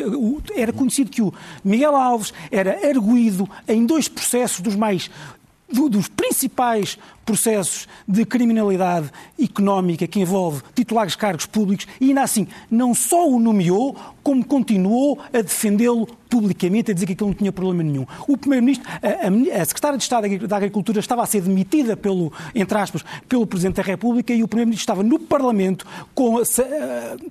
era 0.55 0.73
conhecido 0.73 1.11
que 1.11 1.23
o 1.23 1.33
Miguel 1.63 1.95
Alves 1.95 2.33
era 2.51 2.89
arguído 2.89 3.49
em 3.69 3.85
dois 3.85 4.09
processos 4.09 4.61
dos 4.61 4.75
mais 4.75 5.11
dos 5.75 6.09
principais 6.09 6.97
processos 7.25 7.89
de 8.07 8.25
criminalidade 8.25 9.11
económica 9.41 10.07
que 10.07 10.21
envolve 10.21 10.63
titulares 10.75 11.13
de 11.13 11.19
cargos 11.19 11.47
públicos 11.47 11.87
e 12.01 12.09
ainda 12.09 12.23
assim 12.23 12.47
não 12.71 12.95
só 12.95 13.29
o 13.29 13.41
nomeou, 13.41 13.97
como 14.23 14.45
continuou 14.45 15.19
a 15.33 15.41
defendê-lo 15.41 16.07
publicamente, 16.29 16.91
a 16.91 16.95
dizer 16.95 17.07
que 17.07 17.13
aquilo 17.13 17.31
não 17.31 17.37
tinha 17.37 17.53
problema 17.53 17.83
nenhum. 17.83 18.07
O 18.27 18.37
Primeiro-Ministro, 18.37 18.89
a, 18.91 19.61
a, 19.61 19.65
Secretária 19.65 19.97
de 19.99 20.05
Estado 20.05 20.47
da 20.47 20.57
Agricultura 20.57 20.99
estava 20.99 21.23
a 21.23 21.27
ser 21.27 21.43
demitida 21.43 21.97
pelo, 21.97 22.33
entre 22.55 22.77
aspas, 22.77 23.05
pelo 23.29 23.47
Presidente 23.47 23.77
da 23.77 23.83
República 23.83 24.33
e 24.33 24.43
o 24.43 24.49
Primeiro-Ministro 24.49 24.83
estava 24.83 25.03
no 25.03 25.19
Parlamento 25.19 25.87
com, 26.15 26.43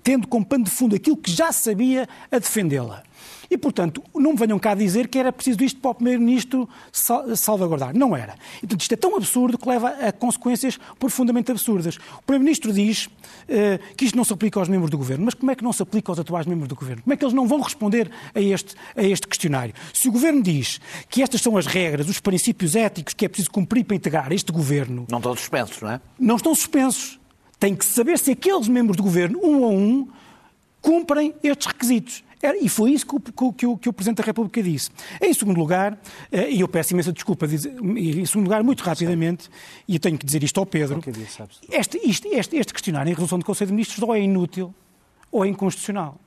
tendo 0.02 0.28
como 0.28 0.46
pano 0.46 0.64
de 0.64 0.72
fundo 0.72 0.96
aquilo 0.96 1.18
que 1.18 1.32
já 1.32 1.52
sabia 1.52 2.08
a 2.32 2.40
defendê-la. 2.40 3.04
E, 3.50 3.58
portanto, 3.58 4.04
não 4.16 4.32
me 4.32 4.38
venham 4.38 4.58
cá 4.60 4.74
dizer 4.74 5.08
que 5.08 5.18
era 5.18 5.32
preciso 5.32 5.64
isto 5.64 5.80
para 5.80 5.92
o 5.92 5.96
Primeiro-Ministro 5.96 6.68
salvaguardar. 7.36 7.96
Não 7.96 8.16
era. 8.16 8.36
E, 8.58 8.62
portanto, 8.62 8.82
isto 8.82 8.94
é 8.94 8.98
tão 8.98 9.16
absurdo 9.16 9.58
que 9.58 9.68
leva 9.68 9.90
a 9.90 10.12
consequências 10.12 10.80
profundamente 11.00 11.52
absurdas. 11.52 11.98
O 11.98 12.24
Primeiro-Ministro 12.26 12.74
diz 12.74 13.06
uh, 13.06 13.96
que 13.96 14.06
isto 14.06 14.16
não 14.16 14.24
se 14.24 14.34
aplica 14.34 14.60
aos 14.60 14.70
membros 14.70 14.90
do 14.90 14.98
Governo. 14.98 15.26
Mas 15.26 15.34
como 15.34 15.52
é 15.52 15.56
que 15.56 15.64
não 15.64 15.74
se 15.74 15.82
aplica 15.82 16.12
aos 16.12 16.20
atuais 16.20 16.46
membros 16.46 16.68
do 16.68 16.76
Governo? 16.76 17.04
Como 17.04 17.14
é 17.14 17.18
que 17.18 17.24
eles 17.24 17.34
não 17.34 17.48
vão 17.48 17.62
responder 17.62 18.10
a 18.34 18.42
este, 18.42 18.76
a 18.96 19.04
este 19.04 19.28
questionário? 19.28 19.74
Se 19.94 20.08
o 20.08 20.12
Governo 20.12 20.42
diz 20.42 20.80
que 21.10 21.22
estas 21.22 21.42
são 21.42 21.58
as 21.58 21.66
regras, 21.66 22.10
os 22.10 22.20
princípios 22.20 22.76
éticos 22.76 23.14
que 23.14 23.26
é 23.26 23.28
preciso 23.28 23.52
cumprir 23.52 23.84
para 23.84 23.96
integrar 23.96 24.32
este 24.32 24.52
Governo... 24.52 25.06
Não 25.10 25.18
estão 25.18 25.36
suspensos, 25.36 25.82
não 25.82 25.92
é? 25.92 26.02
Não 26.20 26.36
estão 26.36 26.56
suspensos. 26.56 27.20
Tem 27.60 27.76
que 27.76 27.86
saber 27.86 28.20
se 28.20 28.32
aqueles 28.32 28.68
membros 28.68 28.98
do 28.98 29.04
Governo, 29.04 29.40
um 29.42 29.64
a 29.64 29.70
um, 29.70 30.08
cumprem 30.82 31.34
estes 31.44 31.68
requisitos. 31.68 32.24
E 32.62 32.68
foi 32.68 32.92
isso 32.92 33.06
que 33.06 33.16
o, 33.16 33.20
que, 33.54 33.66
o, 33.66 33.78
que 33.78 33.90
o, 33.90 33.94
Presidente 33.94 34.18
da 34.18 34.24
República 34.26 34.62
disse. 34.62 34.90
Em 35.22 35.34
segundo 35.34 35.58
lugar, 35.58 35.98
eh, 36.32 36.52
e 36.52 36.60
eu 36.60 36.68
peço 36.68 36.94
imensa 36.94 37.14
desculpa, 37.14 37.46
em 37.46 38.26
segundo 38.26 38.46
lugar, 38.46 38.62
muito 38.64 38.84
rapidamente, 38.84 39.50
e 39.88 39.96
eu 39.96 40.00
tenho 40.00 40.18
que 40.18 40.26
dizer 40.26 40.44
isto 40.44 40.60
ao 40.60 40.66
Pedro, 40.66 41.02
este, 41.72 41.98
este, 42.04 42.28
este, 42.28 42.58
este 42.58 42.74
questionário 42.74 43.10
em 43.10 43.14
resolução 43.14 43.40
do 43.40 43.46
Conselho 43.46 43.68
de 43.68 43.74
Ministros 43.74 44.02
ou 44.04 44.14
é 44.14 44.20
inútil 44.20 44.74
ou 45.32 45.46
é 45.46 45.48
inconstitucional. 45.48 46.20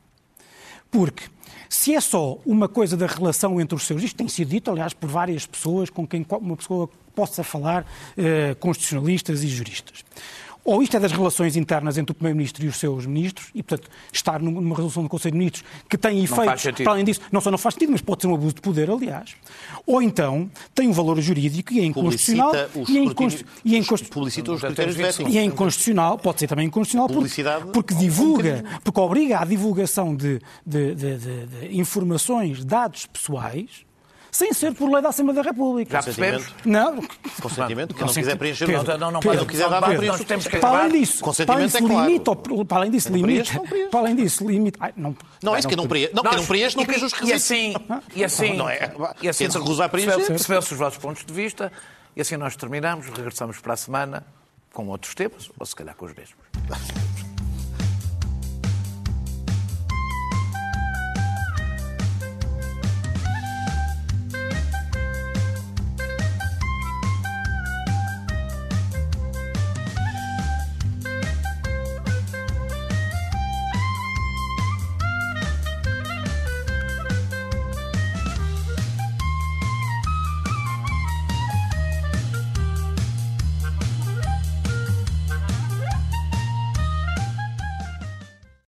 Porque 0.90 1.24
se 1.68 1.94
é 1.94 2.00
só 2.00 2.38
uma 2.46 2.68
coisa 2.68 2.96
da 2.96 3.06
relação 3.06 3.60
entre 3.60 3.74
os 3.74 3.82
seus, 3.82 4.02
isto 4.02 4.16
tem 4.16 4.28
sido 4.28 4.48
dito, 4.48 4.70
aliás, 4.70 4.94
por 4.94 5.10
várias 5.10 5.44
pessoas 5.44 5.90
com 5.90 6.06
quem 6.06 6.24
uma 6.40 6.56
pessoa 6.56 6.88
possa 7.14 7.42
falar, 7.44 7.86
eh, 8.16 8.54
constitucionalistas 8.58 9.42
e 9.42 9.48
juristas 9.48 10.04
ou 10.66 10.82
isto 10.82 10.96
é 10.96 11.00
das 11.00 11.12
relações 11.12 11.56
internas 11.56 11.96
entre 11.96 12.10
o 12.10 12.14
Primeiro-Ministro 12.14 12.64
e 12.64 12.68
os 12.68 12.76
seus 12.76 13.06
ministros, 13.06 13.50
e, 13.54 13.62
portanto, 13.62 13.88
estar 14.12 14.40
numa 14.40 14.74
resolução 14.74 15.04
do 15.04 15.08
Conselho 15.08 15.32
de 15.32 15.38
Ministros 15.38 15.64
que 15.88 15.96
tem 15.96 16.22
efeitos, 16.24 16.64
para 16.82 16.92
além 16.92 17.04
disso, 17.04 17.20
não 17.30 17.40
só 17.40 17.50
não 17.50 17.58
faz 17.58 17.74
sentido, 17.74 17.92
mas 17.92 18.00
pode 18.00 18.22
ser 18.22 18.26
um 18.26 18.34
abuso 18.34 18.54
de 18.54 18.60
poder, 18.60 18.90
aliás. 18.90 19.36
Ou 19.86 20.02
então 20.02 20.50
tem 20.74 20.88
um 20.88 20.92
valor 20.92 21.20
jurídico 21.20 21.72
e 21.72 21.80
é 21.80 21.84
inconstitucional. 21.84 22.52
E 22.54 22.98
é, 22.98 23.02
e 23.64 23.76
é 23.76 23.82
Publicita 24.10 24.52
os 24.52 24.60
critérios 24.60 24.96
de 24.96 25.22
E 25.30 25.38
é 25.38 25.44
inconstitucional, 25.44 26.18
pode 26.18 26.40
ser 26.40 26.48
também 26.48 26.66
inconstitucional, 26.66 27.08
porque, 27.08 27.72
porque 27.72 27.94
divulga, 27.94 28.64
porque 28.82 28.98
obriga 28.98 29.38
à 29.38 29.44
divulgação 29.44 30.16
de, 30.16 30.40
de, 30.66 30.94
de, 30.94 31.16
de 31.18 31.78
informações, 31.78 32.64
dados 32.64 33.06
pessoais, 33.06 33.85
sem 34.36 34.52
ser 34.52 34.74
por 34.74 34.92
lei 34.92 35.00
da 35.00 35.08
Assembleia 35.08 35.42
da 35.42 35.50
República. 35.50 35.92
Já 35.92 36.02
percebemos? 36.02 36.46
Não. 36.64 37.02
Consentimento, 37.40 37.94
que 37.94 38.00
não 38.02 38.12
quiser 38.12 38.36
preencher 38.36 38.66
Pedro, 38.66 38.98
não, 38.98 39.10
não, 39.10 39.20
não, 39.20 39.34
não 39.34 39.46
quiser 39.46 39.68
dar 39.70 39.80
para 39.80 39.96
preencher. 39.96 40.60
Para 40.60 40.78
além 40.80 41.00
disso, 41.00 41.24
consentimento 41.24 41.46
para 41.46 41.54
além 41.56 41.68
disso, 41.68 42.28
é 42.28 42.38
claro. 42.38 42.64
para 42.66 42.76
além 42.76 42.90
disso, 42.90 43.12
limite, 43.12 43.60
para 43.90 44.00
além 44.00 44.16
disso, 44.16 44.46
limite, 44.46 44.78
não, 44.94 45.16
não, 45.42 45.56
é 45.56 45.58
isso 45.58 45.68
que 45.68 45.76
não 45.76 45.88
preenche, 45.88 46.12
não, 46.14 46.22
não 46.22 46.44
preenche, 46.44 46.76
não 46.76 46.84
preenche 46.84 47.04
os 47.06 47.12
requisitos. 47.12 47.50
E 47.50 47.54
assim, 47.54 47.74
e 48.14 48.24
assim, 48.24 48.56
não 48.56 48.68
é, 48.68 48.92
e 49.22 49.28
assim 49.28 49.50
se 49.50 49.58
recusar 49.58 49.86
a 49.86 49.88
preencher. 49.88 50.26
Percebeu-se 50.26 50.72
os 50.72 50.78
vossos 50.78 50.98
pontos 50.98 51.24
de 51.24 51.32
vista, 51.32 51.72
e 52.14 52.20
assim 52.20 52.36
nós 52.36 52.56
terminamos, 52.56 53.06
regressamos 53.06 53.58
para 53.58 53.72
a 53.72 53.76
semana 53.76 54.26
com 54.72 54.86
outros 54.88 55.14
temas, 55.14 55.50
ou 55.58 55.64
se 55.64 55.74
calhar 55.74 55.94
com 55.94 56.04
os 56.04 56.12
mesmos. 56.14 56.36